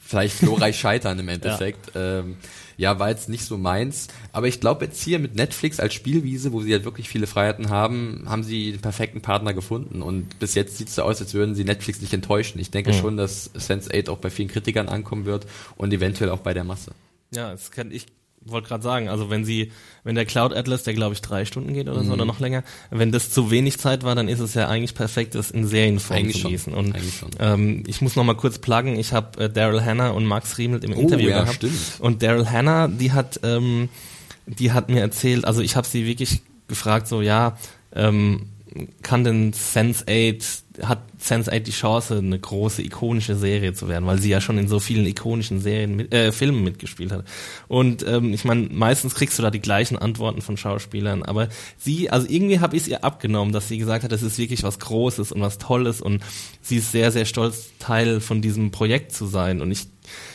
vielleicht 0.00 0.40
glorreich 0.40 0.78
scheitern 0.80 1.18
im 1.18 1.28
Endeffekt. 1.28 1.94
Ja. 1.94 2.20
Ähm, 2.20 2.36
ja, 2.82 2.98
war 2.98 3.08
jetzt 3.10 3.28
nicht 3.28 3.44
so 3.44 3.56
meins. 3.56 4.08
Aber 4.32 4.48
ich 4.48 4.60
glaube 4.60 4.84
jetzt 4.84 5.02
hier 5.02 5.18
mit 5.20 5.36
Netflix 5.36 5.78
als 5.80 5.94
Spielwiese, 5.94 6.52
wo 6.52 6.60
sie 6.60 6.72
halt 6.72 6.84
wirklich 6.84 7.08
viele 7.08 7.26
Freiheiten 7.28 7.70
haben, 7.70 8.24
haben 8.26 8.42
sie 8.42 8.72
den 8.72 8.80
perfekten 8.80 9.20
Partner 9.22 9.54
gefunden. 9.54 10.02
Und 10.02 10.38
bis 10.40 10.54
jetzt 10.56 10.76
sieht 10.78 10.88
es 10.88 10.96
so 10.96 11.02
aus, 11.02 11.20
als 11.20 11.32
würden 11.32 11.54
sie 11.54 11.64
Netflix 11.64 12.00
nicht 12.00 12.12
enttäuschen. 12.12 12.58
Ich 12.58 12.70
denke 12.72 12.90
Mhm. 12.90 12.96
schon, 12.96 13.16
dass 13.16 13.54
Sense8 13.54 14.10
auch 14.10 14.18
bei 14.18 14.30
vielen 14.30 14.48
Kritikern 14.48 14.88
ankommen 14.88 15.24
wird 15.24 15.46
und 15.76 15.92
eventuell 15.92 16.30
auch 16.30 16.40
bei 16.40 16.52
der 16.54 16.64
Masse. 16.64 16.90
Ja, 17.32 17.52
das 17.52 17.70
kann 17.70 17.92
ich 17.92 18.06
wollte 18.44 18.68
gerade 18.68 18.82
sagen, 18.82 19.08
also 19.08 19.30
wenn 19.30 19.44
sie, 19.44 19.70
wenn 20.04 20.14
der 20.14 20.24
Cloud 20.24 20.52
Atlas, 20.52 20.82
der 20.82 20.94
glaube 20.94 21.14
ich 21.14 21.20
drei 21.20 21.44
Stunden 21.44 21.72
geht 21.74 21.88
oder 21.88 22.00
so 22.00 22.06
Mhm. 22.06 22.12
oder 22.12 22.24
noch 22.24 22.40
länger, 22.40 22.64
wenn 22.90 23.12
das 23.12 23.30
zu 23.30 23.50
wenig 23.50 23.78
Zeit 23.78 24.02
war, 24.02 24.14
dann 24.14 24.28
ist 24.28 24.40
es 24.40 24.54
ja 24.54 24.68
eigentlich 24.68 24.94
perfekt, 24.94 25.34
das 25.34 25.50
in 25.50 25.66
Serienform 25.66 26.18
Eigentlich 26.18 26.36
zu 26.36 26.40
schon. 26.42 26.50
gießen. 26.50 26.74
Und 26.74 26.96
ähm, 27.38 27.82
ich 27.86 28.00
muss 28.00 28.16
noch 28.16 28.24
mal 28.24 28.34
kurz 28.36 28.58
pluggen, 28.58 28.98
ich 28.98 29.12
habe 29.12 29.44
äh, 29.44 29.50
Daryl 29.50 29.84
Hannah 29.84 30.10
und 30.10 30.24
Max 30.26 30.58
Riemelt 30.58 30.84
im 30.84 30.92
Oh, 30.96 31.00
Interview 31.00 31.28
ja, 31.30 31.40
gehabt. 31.42 31.54
stimmt. 31.56 31.74
Und 32.00 32.22
Daryl 32.22 32.50
Hannah, 32.50 32.88
die 32.88 33.12
hat, 33.12 33.40
ähm, 33.42 33.88
die 34.46 34.72
hat 34.72 34.88
mir 34.90 35.00
erzählt, 35.00 35.44
also 35.44 35.60
ich 35.60 35.76
habe 35.76 35.86
sie 35.86 36.06
wirklich 36.06 36.40
gefragt, 36.68 37.06
so 37.06 37.22
ja, 37.22 37.56
ähm, 37.94 38.46
kann 39.02 39.22
denn 39.22 39.52
Sense8, 39.52 40.61
hat 40.80 41.00
Sense8 41.20 41.60
die 41.60 41.72
Chance, 41.72 42.18
eine 42.18 42.38
große 42.38 42.82
ikonische 42.82 43.36
Serie 43.36 43.74
zu 43.74 43.88
werden, 43.88 44.06
weil 44.06 44.18
sie 44.18 44.30
ja 44.30 44.40
schon 44.40 44.58
in 44.58 44.68
so 44.68 44.80
vielen 44.80 45.06
ikonischen 45.06 45.60
Serien, 45.60 45.96
mit, 45.96 46.14
äh, 46.14 46.32
Filmen 46.32 46.64
mitgespielt 46.64 47.12
hat. 47.12 47.24
Und 47.68 48.06
ähm, 48.06 48.32
ich 48.32 48.44
meine, 48.44 48.68
meistens 48.70 49.14
kriegst 49.14 49.38
du 49.38 49.42
da 49.42 49.50
die 49.50 49.60
gleichen 49.60 49.98
Antworten 49.98 50.40
von 50.40 50.56
Schauspielern, 50.56 51.22
aber 51.22 51.48
sie, 51.78 52.10
also 52.10 52.26
irgendwie 52.28 52.60
habe 52.60 52.76
ich 52.76 52.82
es 52.82 52.88
ihr 52.88 53.04
abgenommen, 53.04 53.52
dass 53.52 53.68
sie 53.68 53.78
gesagt 53.78 54.04
hat, 54.04 54.12
das 54.12 54.22
ist 54.22 54.38
wirklich 54.38 54.62
was 54.62 54.78
Großes 54.78 55.32
und 55.32 55.40
was 55.40 55.58
Tolles 55.58 56.00
und 56.00 56.22
sie 56.60 56.76
ist 56.76 56.92
sehr, 56.92 57.12
sehr 57.12 57.24
stolz, 57.24 57.70
Teil 57.78 58.20
von 58.20 58.40
diesem 58.40 58.70
Projekt 58.70 59.12
zu 59.12 59.26
sein. 59.26 59.60
Und 59.60 59.70
ich 59.70 59.88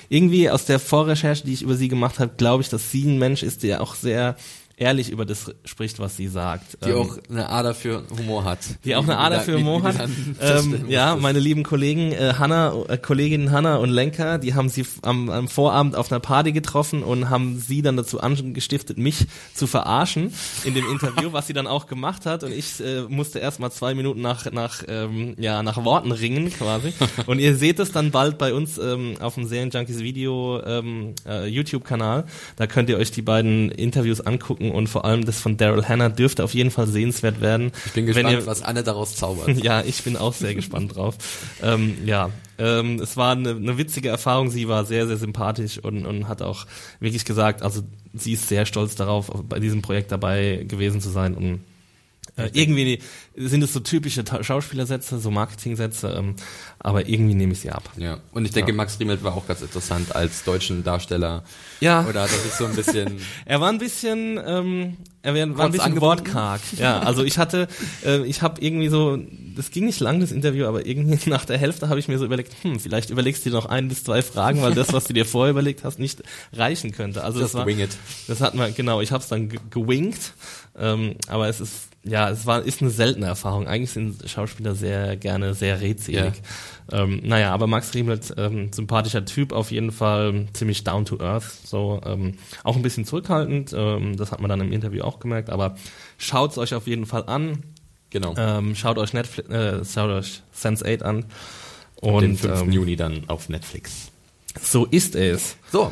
irgendwie 0.10 0.50
aus 0.50 0.65
der 0.65 0.80
Vorrecherche, 0.80 1.45
die 1.45 1.54
ich 1.54 1.62
über 1.62 1.76
sie 1.76 1.88
gemacht 1.88 2.19
habe, 2.19 2.34
glaube 2.38 2.63
ich, 2.63 2.69
dass 2.69 2.91
sie 2.91 3.04
ein 3.06 3.17
Mensch 3.17 3.43
ist, 3.43 3.63
der 3.63 3.82
auch 3.82 3.95
sehr 3.95 4.36
ehrlich 4.78 5.10
über 5.10 5.26
das 5.26 5.54
spricht, 5.66 6.00
was 6.00 6.16
sie 6.16 6.28
sagt. 6.28 6.78
Die 6.86 6.92
Ähm, 6.92 6.98
auch 6.98 7.18
eine 7.30 7.50
Ader 7.50 7.74
für 7.74 8.04
Humor 8.18 8.44
hat. 8.44 8.60
die 8.86 8.96
auch 8.96 9.04
eine 9.04 9.18
Ader 9.18 9.42
für 9.42 9.58
Humor 9.58 9.84
hat. 9.84 9.96
Ähm, 10.40 10.86
ja, 10.88 11.16
meine 11.16 11.40
lieben 11.40 11.63
Kollegen 11.63 12.12
äh, 12.12 12.36
Hanna, 12.38 12.74
äh, 12.88 12.98
Kolleginnen 12.98 13.52
Hanna 13.52 13.78
und 13.78 13.90
Lenka, 13.90 14.38
die 14.38 14.54
haben 14.54 14.70
sie 14.70 14.86
am, 15.02 15.30
am 15.30 15.48
Vorabend 15.48 15.96
auf 15.96 16.12
einer 16.12 16.20
Party 16.20 16.52
getroffen 16.52 17.02
und 17.02 17.30
haben 17.30 17.58
sie 17.60 17.82
dann 17.82 17.98
dazu 17.98 18.22
angestiftet, 18.22 19.00
mich 19.00 19.26
zu 19.56 19.66
verarschen 19.66 20.32
in 20.63 20.76
dem 20.76 20.88
Interview, 20.92 21.30
was 21.34 21.48
sie 21.48 21.54
dann 21.54 21.66
auch 21.66 21.88
gemacht 21.88 22.28
hat. 22.28 22.44
Und 22.44 22.54
ich 22.54 22.80
äh, 22.80 23.02
musste 23.10 23.40
erst 23.40 23.60
mal 23.60 23.72
zwei 23.72 23.96
Minuten 23.96 24.22
nach 24.22 24.52
nach 24.52 24.84
ähm, 24.88 25.36
ja 25.40 25.63
nach 25.63 25.84
Worten 25.84 26.12
ringen 26.12 26.52
quasi. 26.52 26.94
Und 27.26 27.40
ihr 27.40 27.56
seht 27.56 27.80
es 27.80 27.92
dann 27.92 28.12
bald 28.12 28.38
bei 28.38 28.54
uns 28.54 28.78
ähm, 28.78 29.16
auf 29.20 29.34
dem 29.34 29.46
Serienjunkies 29.46 30.00
Video 30.02 30.62
ähm, 30.63 31.16
äh, 31.28 31.48
YouTube-Kanal. 31.48 32.26
Da 32.56 32.68
könnt 32.68 32.90
ihr 32.90 32.98
euch 32.98 33.12
die 33.12 33.22
beiden 33.24 33.72
Interviews 33.72 34.22
angucken 34.22 34.66
und 34.71 34.88
vor 34.88 35.06
allem 35.06 35.25
das 35.25 35.39
von 35.39 35.58
Daryl 35.58 35.88
Hannah 35.88 36.10
dürfte 36.10 36.43
auf 36.43 36.53
jeden 36.53 36.71
Fall 36.71 36.88
sehenswert 36.88 37.41
werden. 37.41 37.71
Ich 37.86 37.93
bin 37.93 38.08
Wenn 38.08 38.13
gespannt, 38.13 38.39
ihr- 38.39 38.45
was 38.47 38.62
Anne 38.62 38.84
daraus 38.84 39.15
zaubert. 39.15 39.49
ja, 39.63 39.82
ich 39.82 40.03
bin 40.03 40.17
auch 40.17 40.34
sehr 40.34 40.56
gespannt 40.56 40.95
drauf. 40.95 41.15
Ähm, 41.62 41.97
ja, 42.06 42.30
ähm, 42.60 42.99
es 42.99 43.17
war 43.17 43.34
eine, 43.34 43.51
eine 43.51 43.77
witzige 43.77 44.10
Erfahrung. 44.10 44.49
Sie 44.49 44.67
war 44.67 44.86
sehr, 44.86 45.08
sehr 45.08 45.17
sympathisch 45.17 45.77
und, 45.77 46.06
und 46.06 46.27
hat 46.27 46.41
auch 46.41 46.65
wirklich 46.99 47.25
gesagt, 47.25 47.62
also 47.62 47.82
sie 48.13 48.34
ist 48.34 48.47
sehr 48.47 48.65
stolz 48.65 48.95
darauf, 48.95 49.32
bei 49.47 49.60
diesem 49.60 49.82
Projekt 49.82 50.12
dabei 50.12 50.65
gewesen 50.67 51.01
zu 51.01 51.10
sein 51.10 51.36
und 51.36 51.60
äh, 52.36 52.50
irgendwie 52.54 53.00
sind 53.36 53.63
es 53.63 53.74
so 53.74 53.80
typische 53.80 54.24
Schauspielersätze, 54.42 55.20
so 55.20 55.32
Marketingsätze, 55.32 56.10
ähm, 56.18 56.36
aber 56.80 57.08
irgendwie 57.08 57.36
nehme 57.36 57.54
ich 57.54 57.60
sie 57.60 57.72
ab. 57.72 57.90
Ja, 57.98 58.20
und 58.32 58.46
ich 58.46 58.52
denke, 58.52 58.72
Ja. 58.72 58.78
Max 58.78 59.00
Riemelt 59.00 59.24
war 59.24 59.36
auch 59.36 59.48
ganz 59.48 59.62
interessant 59.62 60.16
als 60.16 60.44
deutschen 60.44 60.84
Darsteller. 60.84 61.44
Ja. 61.80 62.06
Oder 62.08 62.24
hat 62.24 62.32
er 62.32 62.38
sich 62.40 62.54
so 62.54 62.66
ein 62.66 62.76
bisschen... 62.76 63.18
Er 63.46 63.62
war 63.62 63.70
ein 63.70 63.78
bisschen, 63.78 64.40
ähm, 64.46 64.98
er 65.22 65.34
war 65.36 65.42
ein 65.42 65.54
Kurz 65.54 65.72
bisschen 65.72 65.86
angebunden? 65.86 66.02
wortkarg. 66.26 66.62
Ja, 66.78 67.00
also 67.00 67.24
ich 67.24 67.38
hatte, 67.38 67.68
äh, 68.06 68.24
ich 68.26 68.42
habe 68.42 68.60
irgendwie 68.62 68.90
so, 68.90 69.18
das 69.56 69.72
ging 69.72 69.86
nicht 69.86 70.00
lang 70.00 70.20
das 70.20 70.32
Interview, 70.32 70.66
aber 70.66 70.86
irgendwie 70.86 71.30
nach 71.30 71.46
der 71.46 71.58
Hälfte 71.58 71.90
habe 71.90 72.00
ich 72.00 72.08
mir 72.08 72.18
so 72.18 72.26
überlegt, 72.26 72.54
hm, 72.63 72.80
vielleicht 72.80 73.10
überlegst 73.10 73.46
du 73.46 73.50
dir 73.50 73.56
noch 73.56 73.66
ein 73.68 73.88
bis 73.88 74.04
zwei 74.04 74.22
Fragen, 74.22 74.62
weil 74.62 74.74
das, 74.74 74.92
was 74.94 75.06
du 75.06 75.13
dir 75.13 75.26
vorher 75.26 75.52
überlegt 75.52 75.84
hast, 75.84 76.00
nicht 76.00 76.24
reichen 76.54 76.92
könnte. 76.92 77.24
Also 77.24 77.40
Just 77.40 77.54
das 77.54 77.60
war, 77.60 77.66
wing 77.68 77.80
it. 77.80 77.92
das 78.28 78.42
hat 78.42 78.56
man 78.56 78.74
genau. 78.76 79.02
Ich 79.02 79.12
habe 79.12 79.24
es 79.24 79.30
dann 79.30 79.50
ge- 79.50 79.60
gewinkt, 79.70 80.34
ähm, 80.78 81.16
aber 81.28 81.48
es 81.48 81.60
ist 81.60 81.90
ja, 82.04 82.30
es 82.30 82.46
war 82.46 82.63
ist 82.63 82.82
eine 82.82 82.90
seltene 82.90 83.26
Erfahrung. 83.26 83.68
Eigentlich 83.68 83.92
sind 83.92 84.30
Schauspieler 84.30 84.76
sehr 84.76 85.18
gerne 85.18 85.54
sehr 85.54 85.82
redselig. 85.82 86.42
Ähm, 86.92 87.22
naja, 87.24 87.54
aber 87.54 87.68
Max 87.68 87.94
Riemelt, 87.94 88.34
ähm, 88.38 88.72
sympathischer 88.72 89.26
Typ 89.26 89.52
auf 89.52 89.72
jeden 89.72 89.92
Fall, 89.92 90.48
ziemlich 90.54 90.84
down 90.84 91.06
to 91.06 91.20
earth, 91.20 91.44
so 91.66 92.00
ähm, 92.06 92.36
auch 92.63 92.76
ein 92.78 92.82
bisschen 92.82 93.06
zurückhaltend. 93.06 93.74
Ähm, 93.76 94.16
das 94.16 94.32
hat 94.32 94.40
man 94.40 94.50
dann 94.50 94.62
im 94.62 94.72
Interview 94.72 95.04
auch 95.04 95.20
gemerkt. 95.20 95.50
Aber 95.50 95.76
schaut's 96.18 96.58
euch 96.58 96.74
auf 96.74 96.88
jeden 96.88 97.06
Fall 97.06 97.26
an. 97.28 97.63
Genau. 98.10 98.36
Ähm, 98.38 98.74
schaut 98.76 98.98
euch 98.98 99.12
Netflix, 99.12 99.50
äh, 99.50 99.84
schaut 99.84 100.10
euch 100.12 100.42
Sense8 100.56 101.02
an. 101.04 101.26
Und 102.00 102.22
den 102.22 102.32
Und 102.32 102.38
5. 102.38 102.62
ähm, 102.62 102.72
Juni 102.72 102.96
dann 102.96 103.24
auf 103.28 103.50
Netflix. 103.50 104.12
so 104.62 104.86
ist 104.86 105.16
es. 105.16 105.58
So, 105.72 105.92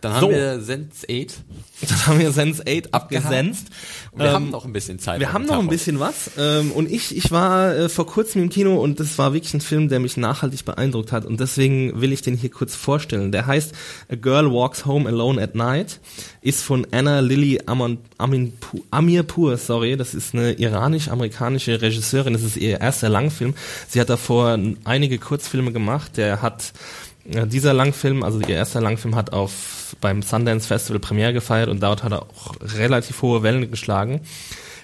Dann 0.00 0.12
haben 0.14 0.20
So. 0.20 0.30
wir 0.30 0.60
Sense 0.60 1.06
8. 1.10 1.34
Dann 1.88 2.06
haben 2.06 2.18
wir 2.20 2.30
Sense 2.32 2.62
8 2.66 2.94
abgesenzt. 2.94 3.66
Und 4.12 4.20
wir 4.20 4.28
Ähm, 4.28 4.32
haben 4.34 4.50
noch 4.50 4.64
ein 4.64 4.72
bisschen 4.72 4.98
Zeit. 4.98 5.20
Wir 5.20 5.32
haben 5.32 5.44
noch 5.46 5.58
ein 5.58 5.68
bisschen 5.68 5.98
was. 6.00 6.30
Ähm, 6.38 6.70
und 6.72 6.90
ich, 6.90 7.16
ich 7.16 7.30
war 7.30 7.74
äh, 7.74 7.88
vor 7.88 8.06
kurzem 8.06 8.42
im 8.42 8.48
Kino 8.48 8.80
und 8.80 9.00
das 9.00 9.18
war 9.18 9.32
wirklich 9.32 9.54
ein 9.54 9.60
Film, 9.60 9.88
der 9.88 9.98
mich 10.00 10.16
nachhaltig 10.16 10.64
beeindruckt 10.64 11.10
hat. 11.12 11.24
Und 11.24 11.40
deswegen 11.40 12.00
will 12.00 12.12
ich 12.12 12.22
den 12.22 12.36
hier 12.36 12.50
kurz 12.50 12.74
vorstellen. 12.76 13.32
Der 13.32 13.46
heißt 13.46 13.72
A 14.10 14.14
Girl 14.14 14.52
Walks 14.52 14.86
Home 14.86 15.08
Alone 15.08 15.40
at 15.42 15.54
Night, 15.54 16.00
ist 16.40 16.62
von 16.62 16.86
Anna 16.92 17.20
Lily 17.20 17.60
Amin, 17.66 18.52
Amirpur, 18.90 19.56
sorry, 19.56 19.96
das 19.96 20.14
ist 20.14 20.34
eine 20.34 20.52
iranisch-amerikanische 20.52 21.80
Regisseurin. 21.80 22.32
Das 22.32 22.42
ist 22.42 22.56
ihr 22.56 22.80
erster 22.80 23.08
Langfilm. 23.08 23.54
Sie 23.88 24.00
hat 24.00 24.08
davor 24.10 24.58
einige 24.84 25.18
Kurzfilme 25.18 25.72
gemacht. 25.72 26.16
Der 26.16 26.42
hat 26.42 26.72
dieser 27.28 27.74
Langfilm, 27.74 28.22
also 28.22 28.40
ihr 28.40 28.56
erster 28.56 28.80
Langfilm 28.80 29.14
hat 29.14 29.32
auf 29.32 29.96
beim 30.00 30.22
Sundance 30.22 30.66
Festival 30.66 30.98
Premiere 30.98 31.32
gefeiert 31.32 31.68
und 31.68 31.82
dort 31.82 32.02
hat 32.02 32.12
er 32.12 32.22
auch 32.22 32.54
relativ 32.60 33.20
hohe 33.22 33.42
Wellen 33.42 33.70
geschlagen. 33.70 34.22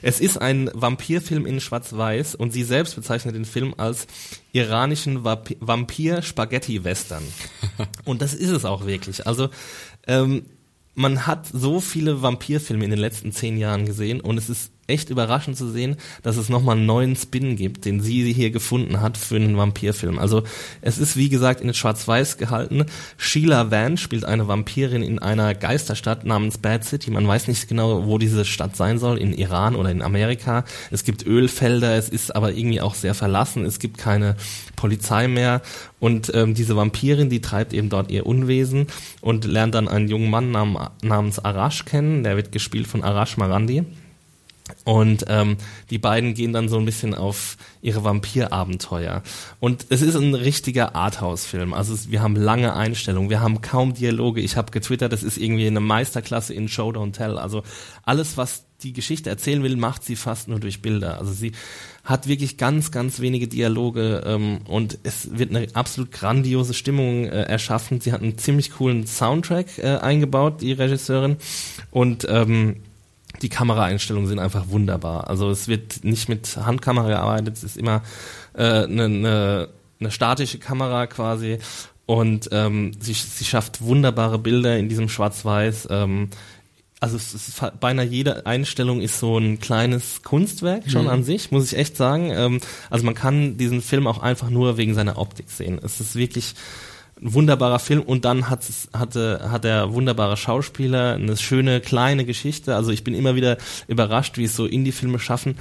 Es 0.02 0.20
ist 0.20 0.36
ein 0.36 0.70
Vampirfilm 0.74 1.46
in 1.46 1.60
Schwarz-Weiß 1.60 2.34
und 2.34 2.52
sie 2.52 2.62
selbst 2.62 2.94
bezeichnet 2.94 3.34
den 3.34 3.46
Film 3.46 3.72
als 3.78 4.06
iranischen 4.52 5.24
Vamp- 5.24 5.56
Vampir-Spaghetti-Western. 5.60 7.22
und 8.04 8.20
das 8.20 8.34
ist 8.34 8.50
es 8.50 8.66
auch 8.66 8.84
wirklich. 8.84 9.26
Also 9.26 9.48
ähm, 10.06 10.44
man 10.94 11.26
hat 11.26 11.46
so 11.50 11.80
viele 11.80 12.20
Vampirfilme 12.20 12.84
in 12.84 12.90
den 12.90 13.00
letzten 13.00 13.32
zehn 13.32 13.56
Jahren 13.56 13.86
gesehen 13.86 14.20
und 14.20 14.36
es 14.36 14.50
ist 14.50 14.73
echt 14.86 15.10
überraschend 15.10 15.56
zu 15.56 15.70
sehen, 15.70 15.96
dass 16.22 16.36
es 16.36 16.48
nochmal 16.48 16.76
einen 16.76 16.86
neuen 16.86 17.16
Spin 17.16 17.56
gibt, 17.56 17.84
den 17.84 18.00
sie 18.00 18.32
hier 18.32 18.50
gefunden 18.50 19.00
hat 19.00 19.16
für 19.16 19.36
einen 19.36 19.56
Vampirfilm. 19.56 20.18
Also 20.18 20.42
es 20.82 20.98
ist 20.98 21.16
wie 21.16 21.28
gesagt 21.28 21.60
in 21.60 21.72
Schwarz-Weiß 21.72 22.36
gehalten. 22.36 22.86
Sheila 23.16 23.70
Van 23.70 23.96
spielt 23.96 24.24
eine 24.24 24.48
Vampirin 24.48 25.02
in 25.02 25.18
einer 25.18 25.54
Geisterstadt 25.54 26.24
namens 26.24 26.58
Bad 26.58 26.84
City. 26.84 27.10
Man 27.10 27.26
weiß 27.26 27.48
nicht 27.48 27.68
genau, 27.68 28.06
wo 28.06 28.18
diese 28.18 28.44
Stadt 28.44 28.76
sein 28.76 28.98
soll, 28.98 29.18
in 29.18 29.32
Iran 29.32 29.76
oder 29.76 29.90
in 29.90 30.02
Amerika. 30.02 30.64
Es 30.90 31.04
gibt 31.04 31.26
Ölfelder, 31.26 31.96
es 31.96 32.08
ist 32.08 32.34
aber 32.34 32.52
irgendwie 32.52 32.80
auch 32.80 32.94
sehr 32.94 33.14
verlassen. 33.14 33.64
Es 33.64 33.78
gibt 33.78 33.98
keine 33.98 34.36
Polizei 34.76 35.28
mehr 35.28 35.62
und 36.00 36.30
ähm, 36.34 36.52
diese 36.52 36.76
Vampirin, 36.76 37.30
die 37.30 37.40
treibt 37.40 37.72
eben 37.72 37.88
dort 37.88 38.10
ihr 38.10 38.26
Unwesen 38.26 38.88
und 39.22 39.46
lernt 39.46 39.74
dann 39.74 39.88
einen 39.88 40.08
jungen 40.08 40.28
Mann 40.28 40.50
nam 40.50 40.78
namens 41.02 41.38
Arash 41.38 41.86
kennen. 41.86 42.24
Der 42.24 42.36
wird 42.36 42.52
gespielt 42.52 42.86
von 42.86 43.02
Arash 43.02 43.38
Marandi. 43.38 43.84
Und 44.84 45.26
ähm, 45.28 45.58
die 45.90 45.98
beiden 45.98 46.32
gehen 46.32 46.54
dann 46.54 46.70
so 46.70 46.78
ein 46.78 46.86
bisschen 46.86 47.14
auf 47.14 47.58
ihre 47.82 48.02
Vampirabenteuer. 48.02 49.22
Und 49.60 49.86
es 49.90 50.00
ist 50.00 50.14
ein 50.14 50.34
richtiger 50.34 50.94
Arthouse-Film. 50.94 51.74
Also 51.74 51.92
es, 51.92 52.10
wir 52.10 52.22
haben 52.22 52.34
lange 52.34 52.74
Einstellungen, 52.74 53.28
wir 53.28 53.42
haben 53.42 53.60
kaum 53.60 53.92
Dialoge. 53.92 54.40
Ich 54.40 54.56
habe 54.56 54.72
getwittert, 54.72 55.12
das 55.12 55.22
ist 55.22 55.36
irgendwie 55.36 55.66
eine 55.66 55.80
Meisterklasse 55.80 56.54
in 56.54 56.68
Show 56.68 56.90
Don't 56.90 57.12
Tell. 57.12 57.36
Also 57.36 57.62
alles, 58.04 58.38
was 58.38 58.64
die 58.82 58.94
Geschichte 58.94 59.28
erzählen 59.28 59.62
will, 59.62 59.76
macht 59.76 60.02
sie 60.02 60.16
fast 60.16 60.48
nur 60.48 60.60
durch 60.60 60.80
Bilder. 60.80 61.18
Also 61.18 61.32
sie 61.32 61.52
hat 62.02 62.26
wirklich 62.26 62.56
ganz, 62.56 62.90
ganz 62.90 63.20
wenige 63.20 63.48
Dialoge 63.48 64.22
ähm, 64.24 64.60
und 64.66 64.98
es 65.02 65.38
wird 65.38 65.50
eine 65.50 65.68
absolut 65.74 66.10
grandiose 66.10 66.72
Stimmung 66.72 67.26
äh, 67.26 67.42
erschaffen. 67.42 68.00
Sie 68.00 68.12
hat 68.12 68.22
einen 68.22 68.38
ziemlich 68.38 68.72
coolen 68.72 69.06
Soundtrack 69.06 69.78
äh, 69.78 69.96
eingebaut, 69.98 70.62
die 70.62 70.72
Regisseurin. 70.72 71.36
Und 71.90 72.26
ähm, 72.30 72.76
die 73.42 73.48
Kameraeinstellungen 73.48 74.28
sind 74.28 74.38
einfach 74.38 74.68
wunderbar. 74.68 75.28
Also 75.28 75.50
es 75.50 75.68
wird 75.68 76.04
nicht 76.04 76.28
mit 76.28 76.56
Handkamera 76.56 77.08
gearbeitet, 77.08 77.56
es 77.56 77.64
ist 77.64 77.76
immer 77.76 78.02
eine 78.54 78.84
äh, 78.84 78.86
ne, 78.86 79.08
ne, 79.08 79.68
ne 79.98 80.10
statische 80.10 80.58
Kamera 80.58 81.06
quasi 81.06 81.58
und 82.06 82.48
ähm, 82.52 82.92
sie, 83.00 83.14
sie 83.14 83.44
schafft 83.44 83.82
wunderbare 83.82 84.38
Bilder 84.38 84.78
in 84.78 84.88
diesem 84.88 85.08
Schwarz-Weiß. 85.08 85.88
Ähm, 85.90 86.28
also 87.00 87.16
es 87.16 87.34
ist 87.34 87.60
beinahe 87.80 88.06
jede 88.06 88.46
Einstellung 88.46 89.02
ist 89.02 89.18
so 89.18 89.36
ein 89.36 89.60
kleines 89.60 90.22
Kunstwerk 90.22 90.90
schon 90.90 91.08
an 91.08 91.22
sich, 91.22 91.50
muss 91.50 91.70
ich 91.70 91.78
echt 91.78 91.98
sagen. 91.98 92.30
Ähm, 92.30 92.60
also 92.88 93.04
man 93.04 93.14
kann 93.14 93.58
diesen 93.58 93.82
Film 93.82 94.06
auch 94.06 94.22
einfach 94.22 94.48
nur 94.48 94.78
wegen 94.78 94.94
seiner 94.94 95.18
Optik 95.18 95.50
sehen. 95.50 95.78
Es 95.82 96.00
ist 96.00 96.16
wirklich 96.16 96.54
ein 97.24 97.32
wunderbarer 97.32 97.78
Film 97.78 98.02
und 98.02 98.24
dann 98.24 98.50
hat 98.50 98.64
hatte 98.92 99.48
hat 99.50 99.64
er 99.64 99.94
wunderbare 99.94 100.36
Schauspieler, 100.36 101.14
eine 101.14 101.36
schöne 101.36 101.80
kleine 101.80 102.24
Geschichte. 102.24 102.76
Also 102.76 102.90
ich 102.90 103.02
bin 103.02 103.14
immer 103.14 103.34
wieder 103.34 103.56
überrascht, 103.88 104.36
wie 104.36 104.44
es 104.44 104.54
so 104.54 104.66
Indie-Filme 104.66 105.18
schaffen, 105.18 105.56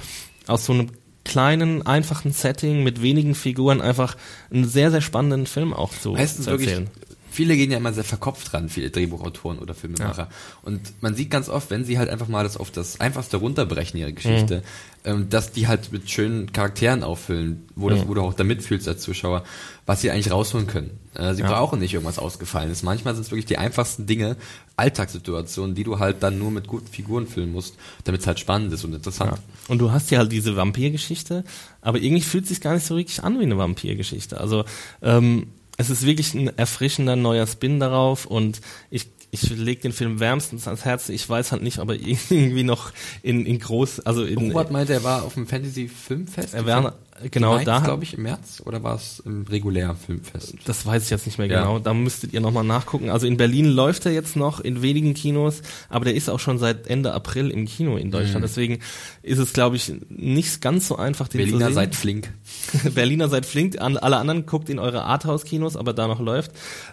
aus 0.46 0.66
so 0.66 0.74
einem 0.74 0.90
kleinen 1.24 1.86
einfachen 1.86 2.32
Setting 2.32 2.82
mit 2.82 3.00
wenigen 3.00 3.34
Figuren 3.34 3.80
einfach 3.80 4.16
einen 4.52 4.68
sehr 4.68 4.90
sehr 4.90 5.00
spannenden 5.00 5.46
Film 5.46 5.72
auch 5.72 5.92
zu, 5.98 6.12
Meistens 6.12 6.44
zu 6.44 6.50
wirklich, 6.50 6.68
erzählen. 6.68 6.90
Viele 7.34 7.56
gehen 7.56 7.70
ja 7.70 7.78
immer 7.78 7.92
sehr 7.92 8.04
verkopft 8.04 8.54
ran, 8.54 8.68
viele 8.68 8.90
Drehbuchautoren 8.90 9.58
oder 9.58 9.74
Filmemacher. 9.74 10.28
Und 10.62 10.80
man 11.02 11.14
sieht 11.14 11.30
ganz 11.30 11.48
oft, 11.48 11.70
wenn 11.70 11.84
sie 11.84 11.98
halt 11.98 12.08
einfach 12.08 12.28
mal 12.28 12.44
das 12.44 12.56
auf 12.56 12.70
das 12.70 13.00
Einfachste 13.00 13.38
runterbrechen, 13.38 13.98
ihre 13.98 14.12
Geschichte, 14.12 14.62
ähm, 15.04 15.28
dass 15.28 15.52
die 15.52 15.66
halt 15.66 15.92
mit 15.92 16.08
schönen 16.08 16.52
Charakteren 16.52 17.02
auffüllen, 17.02 17.66
wo, 17.74 17.90
das, 17.90 18.06
wo 18.06 18.14
du 18.14 18.22
auch 18.22 18.34
da 18.34 18.44
mitfühlst 18.44 18.86
als 18.86 19.02
Zuschauer, 19.02 19.44
was 19.84 20.00
sie 20.00 20.10
eigentlich 20.10 20.30
rausholen 20.30 20.66
können. 20.66 20.98
Äh, 21.14 21.34
sie 21.34 21.42
brauchen 21.42 21.80
nicht 21.80 21.92
irgendwas 21.92 22.18
Ausgefallenes. 22.18 22.82
Manchmal 22.82 23.14
sind 23.14 23.24
es 23.24 23.30
wirklich 23.30 23.46
die 23.46 23.58
einfachsten 23.58 24.06
Dinge, 24.06 24.36
Alltagssituationen, 24.76 25.74
die 25.74 25.84
du 25.84 25.98
halt 25.98 26.22
dann 26.22 26.38
nur 26.38 26.50
mit 26.50 26.68
guten 26.68 26.86
Figuren 26.86 27.26
füllen 27.26 27.52
musst, 27.52 27.76
damit 28.04 28.20
es 28.20 28.26
halt 28.26 28.38
spannend 28.40 28.72
ist 28.72 28.84
und 28.84 28.94
interessant. 28.94 29.32
Ja. 29.32 29.38
Und 29.68 29.78
du 29.78 29.90
hast 29.92 30.10
ja 30.10 30.18
halt 30.18 30.32
diese 30.32 30.56
Vampirgeschichte, 30.56 31.44
aber 31.80 31.98
irgendwie 31.98 32.22
fühlt 32.22 32.44
es 32.44 32.50
sich 32.50 32.60
gar 32.60 32.74
nicht 32.74 32.86
so 32.86 32.94
richtig 32.94 33.22
an 33.24 33.38
wie 33.38 33.42
eine 33.42 33.58
Vampirgeschichte. 33.58 34.40
Also 34.40 34.64
ähm, 35.02 35.48
es 35.76 35.90
ist 35.90 36.04
wirklich 36.06 36.34
ein 36.34 36.56
erfrischender 36.56 37.16
neuer 37.16 37.46
Spin 37.46 37.80
darauf 37.80 38.26
und 38.26 38.60
ich 38.90 39.08
ich 39.34 39.50
lege 39.50 39.82
den 39.82 39.92
Film 39.92 40.20
wärmstens 40.20 40.68
ans 40.68 40.84
Herz. 40.84 41.08
Ich 41.08 41.28
weiß 41.28 41.50
halt 41.50 41.62
nicht, 41.62 41.80
ob 41.80 41.88
er 41.90 41.96
irgendwie 42.00 42.62
noch 42.62 42.92
in, 43.22 43.44
in 43.46 43.58
groß, 43.58 44.00
also 44.00 44.22
in, 44.22 44.38
Robert 44.38 44.70
meinte, 44.70 44.92
er 44.92 45.02
war 45.02 45.24
auf 45.24 45.34
dem 45.34 45.48
Fantasy 45.48 45.88
Filmfest. 45.88 46.54
Er 46.54 46.64
war- 46.66 46.94
genau, 47.30 47.58
da- 47.58 47.80
glaube 47.80 48.04
ich, 48.04 48.14
im 48.14 48.22
März 48.24 48.62
oder 48.64 48.82
war 48.82 48.96
es 48.96 49.20
im 49.24 49.42
regulären 49.46 49.96
Filmfest? 49.96 50.54
Das 50.64 50.84
weiß 50.84 51.04
ich 51.04 51.10
jetzt 51.10 51.26
nicht 51.26 51.38
mehr 51.38 51.46
Ja. 51.46 51.60
genau. 51.62 51.78
Da 51.78 51.94
müsstet 51.94 52.32
ihr 52.32 52.40
nochmal 52.40 52.64
nachgucken. 52.64 53.10
Also 53.10 53.26
in 53.26 53.36
Berlin 53.36 53.66
läuft 53.66 54.06
er 54.06 54.12
jetzt 54.12 54.36
noch 54.36 54.60
in 54.60 54.82
wenigen 54.82 55.14
Kinos, 55.14 55.62
aber 55.88 56.04
der 56.06 56.14
ist 56.14 56.28
auch 56.28 56.40
schon 56.40 56.58
seit 56.58 56.86
Ende 56.86 57.12
April 57.12 57.50
im 57.50 57.66
Kino 57.66 57.96
in 57.96 58.10
Deutschland. 58.10 58.42
Deswegen 58.44 58.80
ist 59.22 59.38
es, 59.38 59.52
glaube 59.52 59.76
ich, 59.76 59.92
nicht 60.08 60.60
ganz 60.60 60.88
so 60.88 60.96
einfach, 60.96 61.28
den 61.28 61.40
zu 61.40 61.46
Berliner 61.46 61.66
sehen. 61.66 61.74
seid 61.74 61.94
flink. 61.94 62.32
Berliner 62.94 63.28
seid 63.28 63.46
flink. 63.46 63.80
An, 63.80 63.96
alle 63.96 64.16
anderen 64.16 64.46
guckt 64.46 64.68
in 64.68 64.78
eure 64.78 65.04
Arthouse-Kinos, 65.04 65.76
aber 65.76 65.92
da 65.92 66.06
noch 66.08 66.20
läuft. 66.20 66.52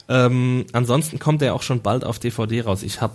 Ähm, 0.09 0.65
ansonsten 0.73 1.19
kommt 1.19 1.41
er 1.41 1.55
auch 1.55 1.63
schon 1.63 1.81
bald 1.81 2.03
auf 2.03 2.19
DVD 2.19 2.61
raus. 2.61 2.83
Ich 2.83 3.01
habe 3.01 3.13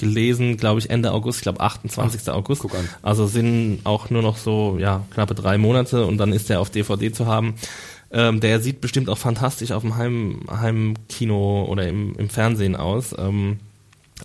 gelesen, 0.00 0.56
glaube 0.56 0.80
ich, 0.80 0.90
Ende 0.90 1.12
August, 1.12 1.38
ich 1.38 1.42
glaube 1.42 1.60
28. 1.60 2.28
August. 2.30 2.62
guck 2.62 2.74
an. 2.74 2.88
Also 3.02 3.26
sind 3.26 3.80
auch 3.84 4.10
nur 4.10 4.22
noch 4.22 4.36
so, 4.36 4.76
ja, 4.80 5.04
knappe 5.10 5.34
drei 5.34 5.58
Monate 5.58 6.06
und 6.06 6.18
dann 6.18 6.32
ist 6.32 6.50
er 6.50 6.60
auf 6.60 6.70
DVD 6.70 7.12
zu 7.12 7.26
haben. 7.26 7.54
Ähm, 8.12 8.40
der 8.40 8.60
sieht 8.60 8.80
bestimmt 8.80 9.08
auch 9.08 9.18
fantastisch 9.18 9.70
auf 9.70 9.82
dem 9.82 9.96
Heim, 9.96 10.40
Heimkino 10.50 11.64
oder 11.68 11.86
im, 11.86 12.16
im 12.16 12.28
Fernsehen 12.28 12.74
aus. 12.74 13.14
Ähm, 13.16 13.60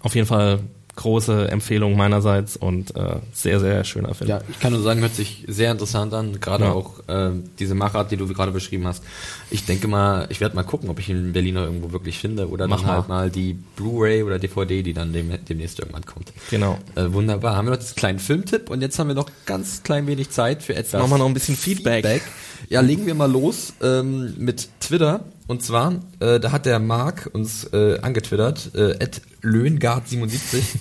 auf 0.02 0.16
jeden 0.16 0.28
Fall 0.28 0.62
große 0.96 1.50
Empfehlung 1.52 1.98
meinerseits 1.98 2.56
und 2.56 2.96
äh, 2.96 3.18
sehr, 3.34 3.60
sehr 3.60 3.84
schöner 3.84 4.14
Film. 4.16 4.30
Ja, 4.30 4.40
ich 4.50 4.60
kann 4.60 4.72
nur 4.72 4.82
sagen, 4.82 5.02
hört 5.02 5.14
sich 5.14 5.44
sehr 5.48 5.72
interessant 5.72 6.14
an, 6.14 6.40
gerade 6.40 6.66
Ja. 6.66 6.72
auch 6.72 7.00
äh, 7.08 7.32
diese 7.60 7.76
Machart, 7.76 8.12
die 8.12 8.18
du 8.18 8.26
gerade 8.28 8.52
beschrieben 8.54 8.88
hast. 8.88 9.04
Ich 9.52 9.66
denke 9.66 9.88
mal, 9.90 10.26
ich 10.30 10.40
werde 10.40 10.56
mal 10.56 10.64
gucken, 10.64 10.90
ob 10.90 11.00
ich 11.00 11.10
ihn 11.10 11.18
in 11.18 11.34
Berlin 11.34 11.56
noch 11.56 11.64
irgendwo 11.64 11.92
wirklich 11.92 12.18
finde 12.20 12.48
oder 12.50 12.68
Mach 12.68 12.82
dann 12.82 12.90
halt 12.92 13.08
mal. 13.10 13.24
mal 13.24 13.30
die 13.30 13.54
Blu-ray 13.76 14.24
oder 14.24 14.40
DVD, 14.40 14.84
die 14.84 14.94
dann 14.94 15.12
dem, 15.12 15.32
demnächst 15.50 15.80
irgendwann 15.80 16.06
kommt. 16.06 16.32
Genau. 16.50 16.80
Äh, 16.96 17.12
wunderbar. 17.12 17.58
Haben 17.58 17.68
wir 17.68 17.72
noch 17.72 17.80
diesen 17.80 17.96
kleinen 17.96 18.20
Filmtipp 18.20 18.70
und 18.70 18.82
jetzt 18.82 18.98
haben 18.98 19.08
wir 19.10 19.16
noch 19.16 19.30
ganz 19.46 19.84
klein 19.84 20.08
wenig 20.08 20.30
Zeit 20.30 20.64
für 20.64 20.76
etwas. 20.76 21.02
machen 21.02 21.12
wir 21.12 21.18
noch 21.18 21.28
ein 21.28 21.34
bisschen 21.34 21.56
Feedback. 21.58 22.22
Ja, 22.70 22.80
legen 22.82 23.06
wir 23.06 23.16
mal 23.16 23.30
los 23.32 23.74
ähm, 23.82 24.34
mit 24.38 24.70
Twitter. 24.80 25.26
Und 25.48 25.62
zwar, 25.64 26.02
äh, 26.20 26.40
da 26.40 26.52
hat 26.52 26.66
der 26.66 26.80
Marc 26.80 27.30
uns 27.34 27.66
äh, 27.66 28.00
angetwittert, 28.00 28.72
äh, 28.76 28.98
löhngard77. 29.44 30.62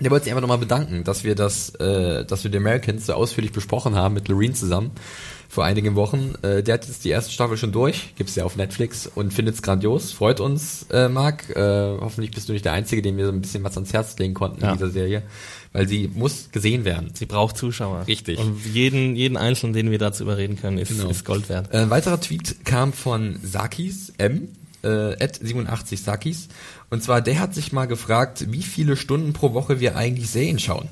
Der 0.00 0.10
wollte 0.10 0.24
sich 0.24 0.32
einfach 0.32 0.40
nochmal 0.40 0.58
bedanken, 0.58 1.04
dass 1.04 1.22
wir 1.22 1.36
das, 1.36 1.70
äh, 1.76 2.24
dass 2.24 2.42
wir 2.42 2.50
die 2.50 2.56
Americans 2.58 3.06
so 3.06 3.12
ausführlich 3.12 3.52
besprochen 3.52 3.94
haben 3.94 4.14
mit 4.14 4.26
Loreen 4.26 4.52
zusammen 4.52 4.90
vor 5.48 5.64
einigen 5.64 5.94
Wochen. 5.94 6.34
Äh, 6.42 6.64
der 6.64 6.74
hat 6.74 6.86
jetzt 6.88 7.04
die 7.04 7.10
erste 7.10 7.30
Staffel 7.32 7.56
schon 7.56 7.70
durch, 7.70 8.12
gibt's 8.16 8.34
ja 8.34 8.44
auf 8.44 8.56
Netflix 8.56 9.06
und 9.06 9.32
findet's 9.32 9.62
grandios. 9.62 10.10
Freut 10.10 10.40
uns, 10.40 10.86
äh, 10.90 11.08
Marc. 11.08 11.48
Äh, 11.54 11.96
hoffentlich 12.00 12.32
bist 12.32 12.48
du 12.48 12.52
nicht 12.54 12.64
der 12.64 12.72
Einzige, 12.72 13.02
dem 13.02 13.16
wir 13.16 13.26
so 13.26 13.32
ein 13.32 13.40
bisschen 13.40 13.62
was 13.62 13.76
ans 13.76 13.92
Herz 13.92 14.18
legen 14.18 14.34
konnten 14.34 14.62
Ja. 14.62 14.72
in 14.72 14.78
dieser 14.78 14.90
Serie, 14.90 15.22
weil 15.74 15.86
sie 15.88 16.08
muss 16.14 16.48
gesehen 16.52 16.86
werden. 16.86 17.10
Sie 17.12 17.26
braucht 17.26 17.58
Zuschauer. 17.58 18.06
Richtig. 18.06 18.38
Und 18.38 18.64
jeden, 18.64 19.16
jeden 19.16 19.36
Einzelnen, 19.36 19.74
den 19.74 19.90
wir 19.90 19.98
dazu 19.98 20.22
überreden 20.22 20.56
können, 20.56 20.78
ist, 20.78 20.88
Genau. 20.88 21.10
ist 21.10 21.24
Gold 21.26 21.50
wert. 21.50 21.74
Äh, 21.74 21.78
Ein 21.78 21.90
weiterer 21.90 22.18
Tweet 22.20 22.64
kam 22.64 22.94
von 22.94 23.38
Sakis 23.42 24.12
M. 24.16 24.48
Äh, 24.82 25.22
at 25.22 25.36
87 25.42 26.00
Sakis. 26.00 26.48
Und 26.90 27.02
zwar, 27.02 27.20
der 27.20 27.40
hat 27.40 27.54
sich 27.54 27.72
mal 27.72 27.86
gefragt, 27.86 28.46
wie 28.50 28.62
viele 28.62 28.96
Stunden 28.96 29.32
pro 29.32 29.52
Woche 29.52 29.80
wir 29.80 29.96
eigentlich 29.96 30.30
Serien 30.30 30.58
schauen. 30.58 30.88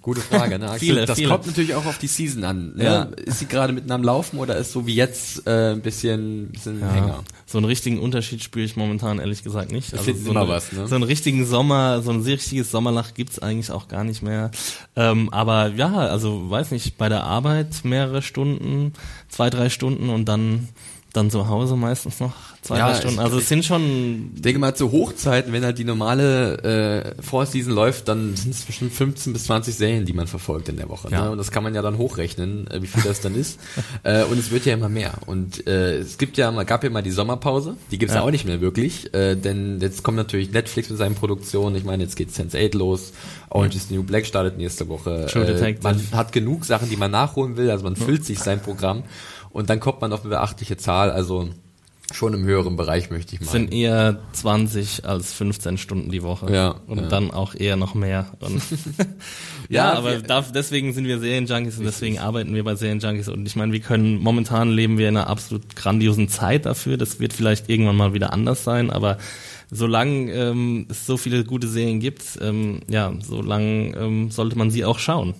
Gute 0.00 0.20
Frage, 0.20 0.58
ne? 0.58 0.66
Axel? 0.70 0.78
Viele, 0.80 1.06
das 1.06 1.18
viele. 1.18 1.28
kommt 1.30 1.46
natürlich 1.46 1.74
auch 1.74 1.86
auf 1.86 1.98
die 1.98 2.06
Season 2.06 2.44
an. 2.44 2.72
Ne? 2.76 2.84
Ja. 2.84 3.02
Ist 3.02 3.38
sie 3.40 3.46
gerade 3.46 3.72
mitten 3.72 3.90
am 3.92 4.02
Laufen 4.02 4.38
oder 4.38 4.56
ist 4.56 4.72
so 4.72 4.86
wie 4.86 4.94
jetzt 4.94 5.46
äh, 5.46 5.72
ein 5.72 5.80
bisschen, 5.82 6.48
bisschen 6.48 6.80
Ja, 6.80 6.92
Hänger? 6.92 7.24
so 7.46 7.58
einen 7.58 7.66
richtigen 7.66 7.98
Unterschied 8.00 8.42
spüre 8.42 8.64
ich 8.64 8.76
momentan 8.76 9.18
ehrlich 9.18 9.42
gesagt 9.44 9.72
nicht. 9.72 9.92
Also 9.94 10.12
so, 10.12 10.30
immer 10.30 10.40
eine- 10.42 10.48
was, 10.50 10.72
ne? 10.72 10.86
so 10.88 10.94
einen 10.94 11.04
richtigen 11.04 11.46
Sommer, 11.46 12.02
so 12.02 12.10
ein 12.10 12.22
richtiges 12.22 12.70
Sommerlach 12.70 13.14
gibt's 13.14 13.38
eigentlich 13.38 13.70
auch 13.70 13.88
gar 13.88 14.04
nicht 14.04 14.22
mehr. 14.22 14.50
Ähm, 14.96 15.28
aber 15.32 15.68
ja, 15.68 15.92
also 15.94 16.50
weiß 16.50 16.70
nicht, 16.70 16.98
bei 16.98 17.08
der 17.08 17.24
Arbeit 17.24 17.84
mehrere 17.84 18.22
Stunden, 18.22 18.92
zwei, 19.28 19.50
drei 19.50 19.68
Stunden 19.70 20.08
und 20.10 20.26
dann 20.28 20.68
dann 21.12 21.30
zu 21.30 21.48
Hause 21.48 21.76
meistens 21.76 22.20
noch 22.20 22.32
zwei, 22.62 22.78
Ja, 22.78 22.90
drei 22.90 23.00
Stunden. 23.00 23.18
Also 23.18 23.38
es 23.38 23.48
sind 23.48 23.64
schon 23.64 24.32
Ich 24.34 24.42
denke 24.42 24.58
mal, 24.58 24.74
zu 24.74 24.92
Hochzeiten, 24.92 25.52
wenn 25.52 25.64
halt 25.64 25.78
die 25.78 25.84
normale 25.84 27.14
äh, 27.18 27.22
Vorseason 27.22 27.72
läuft, 27.72 28.08
dann 28.08 28.34
sind 28.36 28.54
es 28.54 28.62
bestimmt 28.62 28.92
15 28.92 29.32
bis 29.32 29.44
20 29.44 29.74
Serien, 29.74 30.06
die 30.06 30.14
man 30.14 30.26
verfolgt 30.26 30.68
in 30.68 30.76
der 30.76 30.88
Woche. 30.88 31.10
Ja. 31.10 31.24
Ne? 31.24 31.30
Und 31.32 31.38
das 31.38 31.50
kann 31.50 31.62
man 31.62 31.74
ja 31.74 31.82
dann 31.82 31.98
hochrechnen, 31.98 32.66
äh, 32.70 32.82
wie 32.82 32.86
viel 32.86 33.02
das 33.02 33.20
dann 33.20 33.34
ist. 33.34 33.60
äh, 34.04 34.24
und 34.24 34.38
es 34.38 34.50
wird 34.50 34.64
ja 34.64 34.74
immer 34.74 34.88
mehr. 34.88 35.14
Und 35.26 35.66
äh, 35.66 35.98
es 35.98 36.16
gibt 36.16 36.36
ja 36.38 36.50
mal, 36.50 36.64
gab 36.64 36.82
ja 36.82 36.90
mal 36.90 37.02
die 37.02 37.10
Sommerpause, 37.10 37.76
die 37.90 37.98
gibt's 37.98 38.14
ja. 38.14 38.20
Ja. 38.20 38.26
auch 38.26 38.30
nicht 38.30 38.46
mehr 38.46 38.60
wirklich. 38.60 39.12
Äh, 39.12 39.36
denn 39.36 39.80
jetzt 39.80 40.02
kommt 40.02 40.16
natürlich 40.16 40.52
Netflix 40.52 40.88
mit 40.88 40.98
seinen 40.98 41.14
Produktionen. 41.14 41.76
Ich 41.76 41.84
meine, 41.84 42.02
jetzt 42.02 42.16
geht 42.16 42.30
Sense8 42.30 42.76
los, 42.76 43.12
Orange 43.50 43.76
is 43.76 43.88
the 43.88 43.94
New 43.94 44.02
Black 44.02 44.24
startet 44.24 44.56
nächste 44.56 44.88
Woche. 44.88 45.26
Äh, 45.26 45.46
Detective. 45.46 45.82
man 45.82 46.00
hat 46.12 46.32
genug 46.32 46.64
Sachen, 46.64 46.88
die 46.88 46.96
man 46.96 47.10
nachholen 47.10 47.56
will, 47.56 47.70
also 47.70 47.84
man 47.84 47.96
füllt 47.96 48.24
sich 48.24 48.38
sein 48.38 48.60
Programm. 48.60 49.02
Und 49.52 49.70
dann 49.70 49.80
kommt 49.80 50.00
man 50.00 50.12
auf 50.12 50.20
eine 50.22 50.30
beachtliche 50.30 50.76
Zahl, 50.76 51.10
also 51.10 51.48
schon 52.12 52.34
im 52.34 52.44
höheren 52.44 52.76
Bereich, 52.76 53.10
möchte 53.10 53.34
ich 53.34 53.40
mal. 53.40 53.50
sind 53.50 53.72
eher 53.72 54.18
20 54.32 55.06
als 55.06 55.32
15 55.32 55.78
Stunden 55.78 56.10
die 56.10 56.22
Woche. 56.22 56.52
Ja, 56.52 56.74
Und 56.86 57.00
ja. 57.00 57.06
dann 57.08 57.30
auch 57.30 57.54
eher 57.54 57.76
noch 57.76 57.94
mehr. 57.94 58.26
Ja, 59.68 59.92
ja, 59.92 59.92
aber 59.94 60.22
wir- 60.22 60.44
deswegen 60.54 60.92
sind 60.92 61.06
wir 61.06 61.18
Serienjunkies 61.18 61.78
und 61.78 61.84
deswegen 61.84 62.18
arbeiten 62.18 62.54
wir 62.54 62.64
bei 62.64 62.74
Serienjunkies. 62.74 63.28
Und 63.28 63.46
ich 63.46 63.56
meine, 63.56 63.72
wir 63.72 63.80
können, 63.80 64.18
momentan 64.20 64.70
leben 64.70 64.98
wir 64.98 65.08
in 65.08 65.16
einer 65.16 65.28
absolut 65.28 65.74
grandiosen 65.76 66.28
Zeit 66.28 66.66
dafür. 66.66 66.98
Das 66.98 67.20
wird 67.20 67.32
vielleicht 67.32 67.70
irgendwann 67.70 67.96
mal 67.96 68.12
wieder 68.12 68.32
anders 68.34 68.64
sein, 68.64 68.90
aber 68.90 69.16
solange 69.70 70.30
ähm, 70.32 70.86
es 70.90 71.06
so 71.06 71.16
viele 71.16 71.44
gute 71.44 71.68
Serien 71.68 72.00
gibt, 72.00 72.22
ähm, 72.42 72.80
ja, 72.88 73.12
solange 73.22 73.96
ähm, 73.96 74.30
sollte 74.30 74.58
man 74.58 74.70
sie 74.70 74.84
auch 74.84 74.98
schauen. 74.98 75.34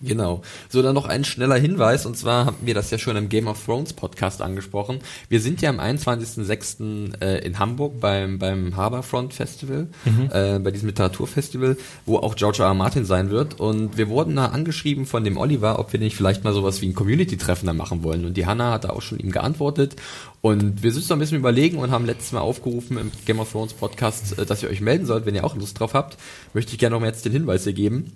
Genau. 0.00 0.42
So, 0.68 0.80
dann 0.80 0.94
noch 0.94 1.06
ein 1.06 1.24
schneller 1.24 1.56
Hinweis, 1.56 2.06
und 2.06 2.16
zwar 2.16 2.46
haben 2.46 2.56
wir 2.62 2.74
das 2.74 2.90
ja 2.90 2.98
schon 2.98 3.16
im 3.16 3.28
Game 3.28 3.48
of 3.48 3.64
Thrones 3.64 3.92
Podcast 3.92 4.42
angesprochen. 4.42 5.00
Wir 5.28 5.40
sind 5.40 5.60
ja 5.60 5.70
am 5.70 5.80
21.06. 5.80 7.20
Äh, 7.20 7.44
in 7.44 7.58
Hamburg 7.58 8.00
beim, 8.00 8.38
beim 8.38 8.76
Harbourfront 8.76 9.34
Festival, 9.34 9.88
äh, 10.30 10.58
bei 10.58 10.70
diesem 10.70 10.88
Literaturfestival, 10.88 11.76
wo 12.06 12.18
auch 12.18 12.36
George 12.36 12.62
R. 12.62 12.66
R. 12.66 12.74
Martin 12.74 13.04
sein 13.04 13.30
wird. 13.30 13.58
Und 13.58 13.96
wir 13.96 14.08
wurden 14.08 14.36
da 14.36 14.46
angeschrieben 14.46 15.06
von 15.06 15.24
dem 15.24 15.36
Oliver, 15.36 15.78
ob 15.78 15.92
wir 15.92 16.00
nicht 16.00 16.16
vielleicht 16.16 16.44
mal 16.44 16.52
sowas 16.52 16.80
wie 16.80 16.88
ein 16.88 16.94
Community-Treffen 16.94 17.66
da 17.66 17.72
machen 17.72 18.04
wollen. 18.04 18.24
Und 18.24 18.36
die 18.36 18.46
Hanna 18.46 18.72
hat 18.72 18.84
da 18.84 18.90
auch 18.90 19.02
schon 19.02 19.18
ihm 19.18 19.32
geantwortet. 19.32 19.96
Und 20.40 20.82
wir 20.82 20.92
sind 20.92 21.04
so 21.04 21.14
ein 21.14 21.20
bisschen 21.20 21.38
überlegen 21.38 21.78
und 21.78 21.90
haben 21.90 22.06
letztes 22.06 22.32
Mal 22.32 22.40
aufgerufen 22.40 22.98
im 22.98 23.10
Game 23.26 23.40
of 23.40 23.50
Thrones 23.50 23.72
Podcast, 23.72 24.38
äh, 24.38 24.46
dass 24.46 24.62
ihr 24.62 24.70
euch 24.70 24.80
melden 24.80 25.06
sollt, 25.06 25.26
wenn 25.26 25.34
ihr 25.34 25.44
auch 25.44 25.56
Lust 25.56 25.80
drauf 25.80 25.94
habt. 25.94 26.18
Möchte 26.54 26.72
ich 26.72 26.78
gerne 26.78 26.94
noch 26.94 27.00
mal 27.00 27.08
jetzt 27.08 27.24
den 27.24 27.32
Hinweis 27.32 27.64
hier 27.64 27.72
geben. 27.72 28.12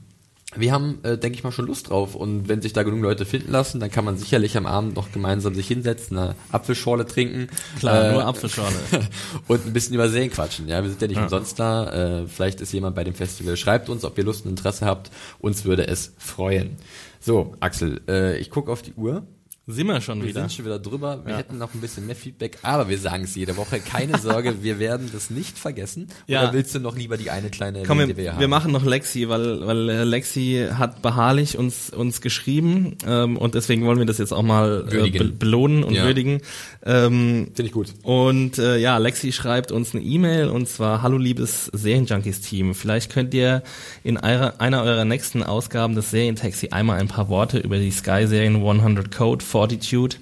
Wir 0.55 0.73
haben, 0.73 0.99
äh, 1.03 1.17
denke 1.17 1.39
ich 1.39 1.45
mal, 1.45 1.53
schon 1.53 1.67
Lust 1.67 1.91
drauf. 1.91 2.15
Und 2.15 2.49
wenn 2.49 2.61
sich 2.61 2.73
da 2.73 2.83
genug 2.83 3.01
Leute 3.01 3.25
finden 3.25 3.51
lassen, 3.51 3.81
dann 3.81 3.91
kann 3.91 4.05
man 4.05 4.17
sicherlich 4.17 4.57
am 4.57 4.67
Abend 4.67 4.97
noch 4.97 5.13
gemeinsam 5.13 5.55
sich 5.55 5.67
hinsetzen, 5.67 6.19
eine 6.19 6.35
Apfelschorle 6.51 7.07
trinken. 7.07 7.49
Klar, 7.79 8.05
äh, 8.05 8.13
nur 8.13 8.27
Apfelschorle. 8.27 8.77
und 9.49 9.67
ein 9.67 9.73
bisschen 9.73 9.95
über 9.95 10.09
Serien 10.09 10.31
quatschen. 10.31 10.69
Ja, 10.69 10.83
wir 10.83 10.91
sind 10.91 11.01
ja 11.01 11.09
nicht 11.09 11.21
umsonst 11.21 11.59
da. 11.59 12.23
Äh, 12.23 12.27
vielleicht 12.27 12.61
ist 12.61 12.73
jemand 12.73 12.97
bei 12.97 13.05
dem 13.05 13.15
Festival. 13.15 13.57
Schreibt 13.57 13.89
uns, 13.89 14.05
ob 14.05 14.19
ihr 14.19 14.25
Lust 14.25 14.45
und 14.45 14.51
Interesse 14.51 14.87
habt. 14.87 15.11
Uns 15.41 15.65
würde 15.65 15.87
es 15.87 16.13
freuen. 16.19 16.77
So, 17.21 17.55
Axel, 17.61 18.01
äh, 18.09 18.39
ich 18.39 18.51
gucke 18.51 18.71
auf 18.71 18.83
die 18.83 18.95
Uhr. 18.95 19.23
Sind 19.69 19.87
wir 19.87 20.01
schon 20.01 20.21
Wir 20.23 20.31
wieder. 20.31 20.41
sind 20.41 20.53
schon 20.53 20.65
wieder 20.65 20.81
drüber. 20.81 21.21
Wir 21.25 21.33
Ja. 21.35 21.39
hätten 21.39 21.57
noch 21.57 21.73
ein 21.73 21.81
bisschen 21.81 22.05
mehr 22.05 22.17
Feedback, 22.17 22.59
aber 22.63 22.89
wir 22.89 22.99
sagen 22.99 23.23
es 23.23 23.37
jede 23.37 23.57
Woche. 23.57 23.79
Keine 23.79 24.19
Sorge, 24.23 24.61
wir 24.65 24.81
werden 24.81 25.09
das 25.13 25.31
nicht 25.31 25.57
vergessen. 25.57 26.09
Ja. 26.27 26.43
Oder 26.43 26.53
willst 26.55 26.75
du 26.75 26.81
noch 26.81 26.97
lieber 26.97 27.17
die 27.17 27.31
eine 27.31 27.49
kleine 27.49 27.85
Komm, 27.85 27.99
die 28.05 28.17
wir, 28.17 28.33
haben? 28.33 28.41
wir 28.41 28.49
machen 28.49 28.73
noch 28.73 28.85
Lexi, 28.85 29.29
weil, 29.29 29.65
weil 29.65 29.89
äh, 29.89 30.03
Lexi 30.03 30.67
hat 30.77 31.01
beharrlich 31.01 31.57
uns, 31.59 31.91
uns 31.91 32.21
geschrieben 32.21 32.97
ähm, 33.07 33.37
und 33.37 33.55
deswegen 33.55 33.85
wollen 33.87 34.01
wir 34.01 34.05
das 34.07 34.19
jetzt 34.19 34.33
auch 34.33 34.43
mal 34.43 34.85
äh, 34.91 35.11
be 35.11 35.25
belohnen 35.27 35.85
und 35.85 35.95
Ja. 35.95 36.07
würdigen. 36.07 36.41
Ähm, 36.85 37.53
Finde 37.55 37.63
ich 37.67 37.73
gut. 37.73 37.95
und 38.03 38.59
äh, 38.59 38.79
ja, 38.79 38.99
Lexi 38.99 39.31
schreibt 39.31 39.71
uns 39.71 39.95
eine 39.95 40.03
E-Mail 40.03 40.49
und 40.49 40.69
zwar 40.69 41.03
Hallo 41.03 41.19
liebes 41.19 41.67
Serienjunkies-Team. 41.73 42.75
Vielleicht 42.75 43.13
könnt 43.13 43.33
ihr 43.33 43.63
in 44.03 44.17
eurer, 44.19 44.61
einer 44.61 44.83
eurer 44.83 45.05
nächsten 45.05 45.45
Ausgaben 45.45 45.95
des 45.95 46.11
Serientaxi 46.11 46.71
einmal 46.71 46.99
ein 46.99 47.07
paar 47.07 47.29
Worte 47.29 47.59
über 47.59 47.79
die 47.79 47.93
Sky-Serien 47.93 48.57
100 48.57 49.13
Code, 49.15 49.45
Fortitude 49.53 50.17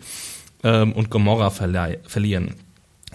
ähm, 0.64 0.92
und 0.92 1.08
Gomorra 1.08 1.50
verlieren. 1.50 2.54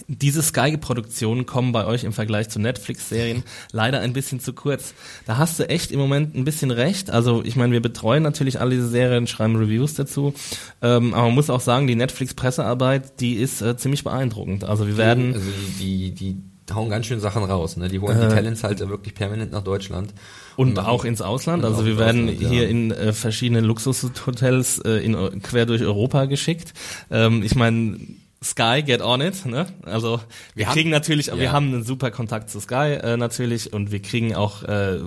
Diese 0.07 0.41
Sky-Produktionen 0.41 1.45
kommen 1.45 1.71
bei 1.71 1.85
euch 1.85 2.03
im 2.03 2.11
Vergleich 2.11 2.49
zu 2.49 2.59
Netflix-Serien 2.59 3.43
leider 3.71 4.01
ein 4.01 4.11
bisschen 4.11 4.39
zu 4.41 4.51
kurz. 4.51 4.93
Da 5.25 5.37
hast 5.37 5.57
du 5.59 5.69
echt 5.69 5.91
im 5.91 5.99
Moment 5.99 6.35
ein 6.35 6.43
bisschen 6.43 6.71
recht. 6.71 7.09
Also 7.09 7.43
ich 7.45 7.55
meine, 7.55 7.71
wir 7.71 7.81
betreuen 7.81 8.21
natürlich 8.21 8.59
alle 8.59 8.71
diese 8.71 8.89
Serien, 8.89 9.25
schreiben 9.25 9.55
Reviews 9.55 9.93
dazu. 9.93 10.33
Ähm, 10.81 11.13
aber 11.13 11.27
man 11.27 11.35
muss 11.35 11.49
auch 11.49 11.61
sagen, 11.61 11.87
die 11.87 11.95
Netflix-Pressearbeit, 11.95 13.21
die 13.21 13.35
ist 13.35 13.61
äh, 13.61 13.77
ziemlich 13.77 14.03
beeindruckend. 14.03 14.65
Also 14.65 14.85
wir 14.85 14.97
werden... 14.97 15.33
Also 15.33 15.49
die, 15.79 16.11
die, 16.11 16.33
die 16.33 16.43
hauen 16.73 16.89
ganz 16.89 17.05
schön 17.05 17.19
Sachen 17.19 17.43
raus. 17.43 17.77
Ne? 17.77 17.87
Die 17.89 17.99
holen 17.99 18.19
die 18.19 18.27
Talents 18.27 18.63
halt 18.63 18.79
wirklich 18.79 19.13
permanent 19.13 19.51
nach 19.51 19.63
Deutschland. 19.63 20.13
Und 20.55 20.75
machen- 20.75 20.87
auch 20.87 21.05
ins 21.05 21.21
Ausland. 21.21 21.63
Und 21.63 21.71
Also 21.71 21.85
wir 21.85 21.97
werden 21.97 22.23
Ausland, 22.29 22.41
ja. 22.41 22.49
hier 22.49 22.69
in 22.69 22.91
äh, 22.91 23.13
verschiedene 23.13 23.61
Luxushotels 23.61 24.79
äh, 24.79 25.03
in, 25.05 25.41
quer 25.41 25.65
durch 25.65 25.81
Europa 25.83 26.25
geschickt. 26.25 26.73
Ähm, 27.11 27.43
ich 27.43 27.55
meine, 27.55 27.97
Sky, 28.43 28.83
get 28.85 29.01
on 29.01 29.21
it. 29.21 29.43
Ne? 29.47 29.65
Also 29.85 30.19
wir, 30.19 30.21
Wir 30.55 30.65
haben- 30.67 30.73
kriegen 30.73 30.89
natürlich, 30.91 31.27
ja. 31.27 31.37
wir 31.39 31.51
haben 31.51 31.67
einen 31.73 31.83
super 31.83 32.11
Kontakt 32.11 32.49
zu 32.51 32.59
Sky 32.59 32.93
äh, 33.01 33.17
natürlich 33.17 33.73
und 33.73 33.91
wir 33.91 34.01
kriegen 34.01 34.35
auch 34.35 34.61
äh, 34.63 34.99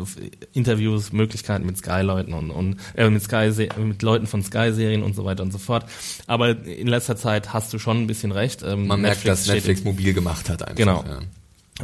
Interviews, 0.55 1.13
Möglichkeiten 1.13 1.65
mit 1.65 1.77
Sky-Leuten 1.79 2.33
und, 2.33 2.51
und 2.51 2.77
äh, 2.97 3.09
mit 3.11 3.23
Sky 3.23 3.51
mit 3.81 4.03
Leuten 4.03 4.27
von 4.27 4.43
Sky-Serien 4.43 5.03
und 5.05 5.15
so 5.15 5.25
weiter 5.25 5.45
und 5.45 5.53
so 5.53 5.59
fort. 5.59 5.85
Aber 6.27 6.51
in 6.67 6.89
letzter 6.89 7.17
Zeit 7.17 7.53
hast 7.53 7.73
du 7.73 7.79
schon 7.79 7.99
ein 8.03 8.07
bisschen 8.09 8.33
recht. 8.33 8.63
Ähm, 8.65 8.89
Man 8.89 9.03
merkt, 9.03 9.27
dass 9.27 9.47
Netflix 9.47 9.85
mobil 9.85 10.15
gemacht 10.15 10.49
hat 10.49 10.63
einfach. 10.63 10.75
Genau. 10.77 11.05
Ja. 11.07 11.21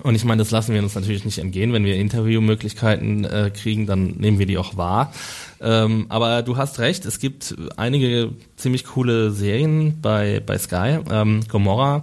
Und 0.03 0.15
ich 0.15 0.25
meine, 0.25 0.41
das 0.41 0.51
lassen 0.51 0.75
wir 0.75 0.83
uns 0.83 0.95
natürlich 0.95 1.25
nicht 1.25 1.39
entgehen. 1.39 1.73
Wenn 1.73 1.85
wir 1.85 1.95
Interviewmöglichkeiten 1.97 3.25
äh, 3.25 3.51
kriegen, 3.55 3.87
dann 3.87 4.07
nehmen 4.07 4.39
wir 4.39 4.47
die 4.47 4.59
auch 4.59 4.77
wahr. 4.77 5.13
Ähm, 5.61 6.07
aber 6.09 6.43
du 6.43 6.57
hast 6.57 6.81
recht, 6.81 7.05
es 7.05 7.21
gibt 7.21 7.55
einige 7.77 8.33
ziemlich 8.57 8.85
coole 8.85 9.31
Serien 9.31 10.01
bei, 10.03 10.43
bei 10.45 10.59
Sky. 10.59 10.99
Ähm, 11.11 11.41
Gomorra 11.49 12.03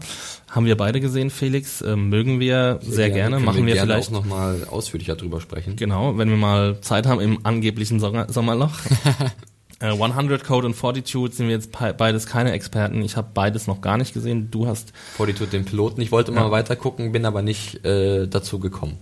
haben 0.49 0.65
wir 0.65 0.77
beide 0.77 1.01
gesehen, 1.01 1.29
Felix. 1.29 1.81
Ähm, 1.81 2.09
mögen 2.09 2.39
wir 2.39 2.79
sehr, 2.81 3.09
gerne. 3.09 3.35
Können 3.35 3.45
Machen 3.45 3.65
wir, 3.65 3.73
gerne 3.73 3.93
vielleicht. 3.93 4.09
auch 4.09 4.13
nochmal 4.13 4.65
ausführlicher 4.69 5.15
drüber 5.15 5.41
sprechen. 5.41 5.75
Genau, 5.75 6.17
wenn 6.17 6.29
wir 6.29 6.37
mal 6.37 6.79
Zeit 6.81 7.05
haben 7.05 7.19
im 7.19 7.45
angeblichen 7.45 7.99
Sommer 7.99 8.31
Sommerloch. 8.31 8.71
Äh, 9.81 9.87
100 9.87 10.43
Code 10.43 10.67
und 10.67 10.75
Fortitude 10.75 11.33
sind 11.33 11.47
wir 11.47 11.55
jetzt 11.55 11.71
beides 11.97 12.27
keine 12.27 12.51
Experten. 12.51 13.01
Ich 13.01 13.17
habe 13.17 13.29
beides 13.33 13.67
noch 13.67 13.81
gar 13.81 13.97
nicht 13.97 14.13
gesehen. 14.13 14.49
Du 14.51 14.67
hast 14.67 14.93
Fortitude 15.15 15.49
den 15.49 15.65
Piloten. 15.65 16.01
Ich 16.01 16.11
wollte 16.11 16.31
mal 16.31 16.51
weiter 16.51 16.75
gucken, 16.75 17.11
bin 17.11 17.25
aber 17.25 17.41
nicht 17.41 17.83
äh, 17.83 18.27
dazu 18.27 18.59
gekommen. 18.59 18.97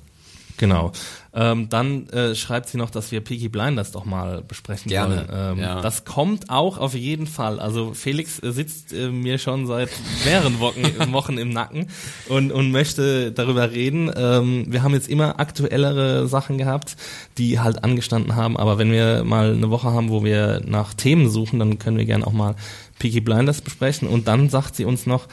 Genau. 0.60 0.92
Ähm, 1.34 1.70
dann 1.70 2.10
äh, 2.10 2.36
schreibt 2.36 2.68
sie 2.68 2.78
noch, 2.78 2.90
dass 2.90 3.12
wir 3.12 3.22
Peaky 3.22 3.48
Blinders 3.48 3.92
doch 3.92 4.04
mal 4.04 4.42
besprechen 4.42 4.90
Gerne, 4.90 5.26
sollen. 5.28 5.58
Ähm, 5.58 5.60
ja. 5.60 5.82
Das 5.82 6.04
kommt 6.04 6.50
auch 6.50 6.78
auf 6.78 6.96
jeden 6.96 7.28
Fall. 7.28 7.60
Also 7.60 7.94
Felix 7.94 8.44
äh, 8.44 8.52
sitzt 8.52 8.92
äh, 8.92 9.10
mir 9.10 9.38
schon 9.38 9.68
seit 9.68 9.90
mehreren 10.26 10.60
Wochen, 10.60 10.82
Wochen 11.14 11.38
im 11.38 11.50
Nacken 11.50 11.88
und, 12.28 12.52
und 12.52 12.72
möchte 12.72 13.32
darüber 13.32 13.72
reden. 13.72 14.12
Ähm, 14.14 14.66
wir 14.68 14.84
haben 14.84 14.94
jetzt 14.94 15.08
immer 15.08 15.40
aktuellere 15.40 16.28
Sachen 16.28 16.58
gehabt, 16.58 16.98
die 17.38 17.60
halt 17.60 17.86
angestanden 17.86 18.36
haben. 18.36 18.58
Aber 18.58 18.78
wenn 18.78 18.92
wir 18.92 19.24
mal 19.24 19.54
eine 19.54 19.70
Woche 19.70 19.92
haben, 19.92 20.10
wo 20.10 20.26
wir 20.26 20.62
nach 20.66 20.94
Themen 20.94 21.30
suchen, 21.30 21.60
dann 21.60 21.80
können 21.80 21.98
wir 21.98 22.06
gerne 22.06 22.28
auch 22.28 22.34
mal 22.34 22.56
Peaky 22.98 23.22
Blinders 23.22 23.62
besprechen. 23.62 24.10
Und 24.10 24.28
dann 24.28 24.50
sagt 24.50 24.76
sie 24.76 24.84
uns 24.84 25.06
noch, 25.06 25.28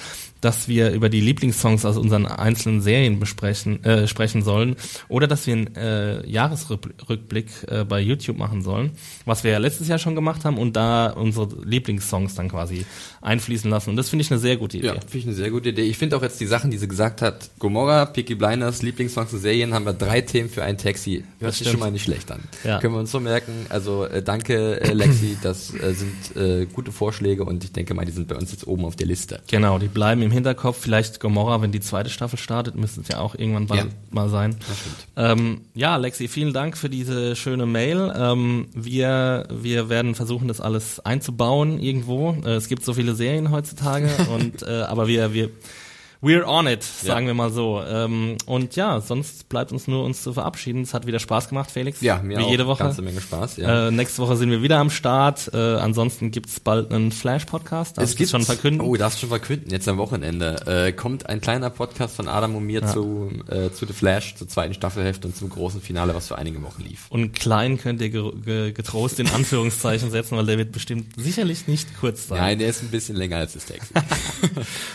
dass 0.47 0.69
wir 0.69 0.93
über 0.93 1.09
die 1.09 1.21
Lieblingssongs 1.21 1.85
aus 1.85 1.97
unseren 1.97 2.25
einzelnen 2.25 2.81
Serien 2.81 3.19
besprechen, 3.19 3.83
äh, 3.85 4.07
sprechen 4.07 4.43
sollen 4.45 4.77
oder 5.09 5.27
dass 5.27 5.47
wir 5.49 5.55
einen 5.55 5.75
äh, 5.75 6.25
Jahresrückblick 6.27 7.49
äh, 7.69 7.85
bei 7.85 8.01
YouTube 8.01 8.39
machen 8.39 8.63
sollen, 8.63 8.93
was 9.25 9.43
wir 9.43 9.51
ja 9.51 9.59
letztes 9.59 9.89
Jahr 9.89 9.99
schon 9.99 10.15
gemacht 10.15 10.45
haben 10.45 10.57
und 10.57 10.77
da 10.77 11.09
unsere 11.09 11.49
Lieblingssongs 11.65 12.37
dann 12.37 12.49
quasi 12.49 12.87
einfließen 13.23 13.69
lassen. 13.69 13.91
Und 13.91 13.97
das 13.97 14.09
finde 14.09 14.23
ich 14.23 14.31
eine 14.31 14.39
sehr 14.39 14.57
gute 14.57 14.79
Idee. 14.79 14.87
Ja, 14.87 14.93
finde 14.95 15.19
ich 15.19 15.27
eine 15.27 15.35
sehr 15.35 15.51
gute 15.51 15.71
Idee. 15.71 15.83
Ich 15.83 15.99
finde 15.99 16.17
auch 16.17 16.23
jetzt 16.23 16.41
die 16.41 16.47
Sachen, 16.47 16.71
die 16.71 16.79
sie 16.79 16.87
gesagt 16.87 17.21
hat, 17.21 17.51
Gomorra, 17.59 18.07
Peaky 18.07 18.37
Blinders, 18.37 18.83
Lieblingssongs 18.83 19.33
und 19.33 19.41
Serien, 19.41 19.75
haben 19.75 19.85
wir 19.85 19.95
drei 19.95 20.21
Themen 20.21 20.49
für 20.49 20.63
ein 20.63 20.79
Taxi. 20.79 21.25
Hört 21.41 21.55
sich 21.55 21.69
schon 21.69 21.81
mal 21.81 21.91
nicht 21.91 22.05
schlecht 22.05 22.31
an. 22.31 22.45
Ja. 22.63 22.79
Können 22.79 22.95
wir 22.95 23.01
uns 23.01 23.11
so 23.11 23.19
merken. 23.19 23.67
Also 23.69 24.05
äh, 24.05 24.23
danke 24.23 24.81
äh, 24.81 24.93
Lexi, 24.93 25.37
das 25.43 25.75
äh, 25.75 25.93
sind 25.93 26.37
äh, 26.37 26.67
gute 26.67 26.93
Vorschläge 26.93 27.45
und 27.45 27.57
und 27.57 27.65
ich 27.65 27.73
denke 27.73 27.95
mal, 27.95 28.05
die 28.05 28.13
sind 28.13 28.29
bei 28.29 28.37
uns 28.37 28.53
jetzt 28.53 28.67
oben 28.67 28.85
auf 28.85 28.97
der 28.97 29.07
Liste. 29.07 29.41
Genau, 29.49 29.79
die 29.79 29.89
bleiben 29.89 30.21
im 30.21 30.31
Hinterkopf. 30.37 30.79
Vielleicht 30.81 31.19
Gomorra, 31.21 31.61
wenn 31.61 31.73
die 31.73 31.81
zweite 31.81 32.09
Staffel 32.11 32.39
startet, 32.39 32.77
müsste 32.77 33.01
es 33.01 33.09
ja 33.09 33.19
auch 33.19 33.35
irgendwann 33.35 33.67
bald 33.67 33.81
Ja. 33.81 33.87
mal 34.11 34.29
sein. 34.29 34.57
Ähm, 35.17 35.63
ja, 35.75 35.97
Lexi, 35.97 36.29
vielen 36.29 36.53
Dank 36.53 36.79
für 36.79 36.89
diese 36.89 37.35
schöne 37.35 37.67
Mail. 37.67 38.13
Ähm, 38.17 38.69
wir, 38.75 39.49
wir 39.51 39.89
werden 39.89 40.15
versuchen, 40.15 40.47
das 40.49 40.61
alles 40.61 41.01
einzubauen 41.01 41.81
irgendwo. 41.81 42.37
Äh, 42.45 42.51
es 42.55 42.69
gibt 42.69 42.85
so 42.85 42.95
viele 42.95 43.15
Serien 43.15 43.51
heutzutage 43.51 44.09
und 44.35 44.63
äh, 44.63 44.83
aber 44.83 45.09
wir, 45.09 45.35
wir 45.35 45.51
We're 46.23 46.45
on 46.45 46.67
it, 46.67 46.83
sagen 46.83 47.27
Ja. 47.27 47.31
wir 47.31 47.35
mal 47.35 47.51
so. 47.53 47.83
Ähm, 47.87 48.37
und 48.47 48.75
ja, 48.77 49.01
sonst 49.01 49.49
bleibt 49.49 49.71
uns 49.73 49.87
nur 49.87 50.05
uns 50.05 50.23
zu 50.23 50.33
verabschieden. 50.33 50.83
Es 50.83 50.95
hat 50.95 51.07
wieder 51.07 51.19
Spaß 51.19 51.49
gemacht, 51.51 51.71
Felix. 51.71 52.01
Ja, 52.01 52.21
mir 52.23 52.39
Wie 52.39 52.43
auch 52.45 52.51
jede 52.51 52.67
Woche. 52.67 52.85
ganze 52.85 53.03
Menge 53.03 53.21
Spaß. 53.21 53.59
Ja. 53.59 53.89
Äh, 53.89 53.91
nächste 53.91 54.23
Woche 54.23 54.37
sind 54.37 54.51
wir 54.51 54.63
wieder 54.63 54.79
am 54.79 54.91
Start. 54.91 55.51
Äh, 55.53 55.59
ansonsten 55.59 56.31
gibt's 56.31 56.59
bald 56.61 56.91
einen 56.93 57.13
Flash-Podcast. 57.13 57.99
Ich 58.03 58.15
das 58.17 58.31
schon 58.31 58.43
verkünden. 58.43 58.81
Oh, 58.81 58.97
darfst 58.97 59.21
schon 59.21 59.29
verkünden. 59.29 59.71
Jetzt 59.71 59.87
am 59.89 59.99
Wochenende 59.99 60.57
äh, 60.67 60.93
kommt 60.93 61.29
ein 61.29 61.41
kleiner 61.41 61.71
Podcast 61.71 62.17
von 62.17 62.29
Adam 62.29 62.57
und 62.57 62.65
mir 62.65 62.87
zu, 62.87 63.31
äh, 63.49 63.71
zu 63.71 63.87
The 63.87 63.93
Flash, 63.93 64.37
zur 64.37 64.49
zweiten 64.49 64.75
Staffelhälfte 64.75 65.29
und 65.29 65.37
zum 65.37 65.49
großen 65.51 65.81
Finale, 65.81 66.15
was 66.15 66.29
für 66.29 66.39
einige 66.39 66.63
Wochen 66.63 66.83
lief. 66.83 67.07
Und 67.11 67.35
klein 67.35 67.79
könnt 67.79 68.01
ihr 68.01 68.09
ge 68.11 68.31
ge 68.45 68.73
getrost 68.73 69.21
in 69.21 69.29
Anführungszeichen 69.29 70.11
setzen, 70.11 70.37
weil 70.37 70.47
der 70.47 70.59
wird 70.59 70.73
bestimmt 70.73 71.13
sicherlich 71.17 71.69
nicht 71.69 71.89
kurz 72.01 72.29
sein. 72.29 72.39
Nein, 72.39 72.59
der 72.59 72.69
ist 72.69 72.83
ein 72.83 72.89
bisschen 72.91 73.17
länger 73.17 73.37
als 73.37 73.53
das 73.53 73.67
Taxi. 73.67 73.93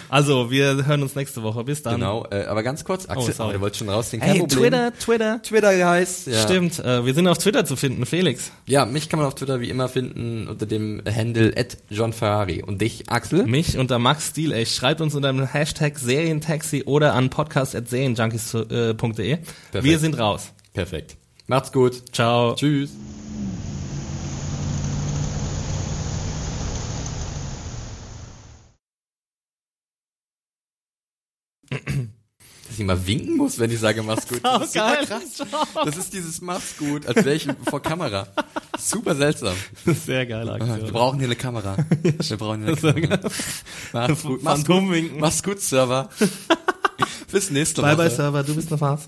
Also, 0.10 0.52
wir 0.52 0.86
hören 0.86 1.04
uns 1.04 1.11
nächste 1.16 1.44
Woche. 1.44 1.64
Bis 1.64 1.84
dann. 1.84 1.96
genau, 1.96 2.26
äh, 2.32 2.46
aber 2.46 2.64
ganz 2.64 2.84
kurz, 2.84 3.08
Axel, 3.08 3.30
Oh, 3.30 3.32
sorry. 3.32 3.50
oh, 3.50 3.54
du 3.54 3.62
wolltest 3.62 3.80
schon 3.80 3.90
rausziehen, 3.90 4.22
kein 4.22 4.32
Hey, 4.32 4.40
Problem. 4.40 4.60
Twitter, 4.60 4.94
Twitter. 5.00 5.42
Twitter, 5.42 5.78
Guys. 5.78 6.26
Ja. 6.26 6.42
Stimmt, 6.42 6.80
äh, 6.80 7.06
wir 7.06 7.14
sind 7.14 7.28
auf 7.28 7.38
Twitter 7.38 7.66
zu 7.66 7.76
finden, 7.76 8.06
Felix. 8.06 8.52
Ja, 8.66 8.86
mich 8.86 9.10
kann 9.10 9.20
man 9.20 9.28
auf 9.28 9.36
Twitter 9.36 9.60
wie 9.60 9.70
immer 9.70 9.90
finden 9.90 10.48
unter 10.48 10.66
dem 10.66 11.02
Handle 11.06 11.54
at 11.58 11.78
John 11.90 12.14
Ferrari. 12.14 12.64
Und 12.64 12.82
dich, 12.82 13.10
Axel? 13.10 13.46
Mich 13.46 13.78
unter 13.78 14.00
Max 14.00 14.30
Steel, 14.30 14.52
ey. 14.54 14.66
Schreibt 14.66 15.02
uns 15.02 15.16
unter 15.16 15.32
dem 15.32 15.46
Hashtag 15.46 15.98
Serientaxi 16.00 16.84
oder 16.86 17.14
an 17.14 17.30
podcast.serienjunkies.de. 17.30 19.38
Perfekt. 19.38 19.84
Wir 19.84 20.00
sind 20.00 20.18
raus. 20.20 20.52
Perfekt. 20.74 21.18
Macht's 21.48 21.72
gut. 21.72 22.02
Ciao. 22.14 22.56
Tschüss. 22.56 22.92
Dass 32.72 32.80
ich 32.80 32.86
mal 32.86 33.06
winken 33.06 33.36
muss, 33.36 33.60
wenn 33.60 33.70
ich 33.70 33.82
sage, 33.82 34.02
mach's 34.02 34.26
gut. 34.30 34.40
Das 34.44 34.64
ist 34.64 34.74
super 34.74 34.96
geil. 34.96 35.06
krass. 35.06 35.46
Das 35.84 35.98
ist 35.98 36.14
dieses 36.14 36.40
mach's 36.40 36.78
gut, 36.78 37.06
als 37.06 37.18
wäre 37.18 37.34
ich 37.36 37.46
vor 37.70 37.82
Kamera. 37.82 38.28
Super 38.80 39.14
seltsam. 39.14 39.56
Sehr 39.86 40.26
geile 40.26 40.56
Wir 40.56 40.62
Aktion. 40.74 40.92
brauchen 40.94 41.20
hier 41.20 41.28
eine 41.28 41.36
Kamera. 41.36 41.76
Wir 42.02 42.38
brauchen 42.38 42.64
hier 42.64 42.78
eine 42.78 43.02
Kamera. 43.08 43.30
Mach's 43.92 44.24
gut. 44.24 44.42
Mach's 44.44 44.64
gut. 44.66 45.20
Mach's 45.20 45.44
gut, 45.44 45.60
Server. 45.60 46.10
Bis 47.32 47.52
nächste 47.52 47.82
Bye 47.82 47.92
Woche. 47.98 47.98
bye 48.04 48.10
Server, 48.10 48.44
du 48.44 48.56
bist 48.56 48.72
noch 48.72 48.80
was. 48.80 49.08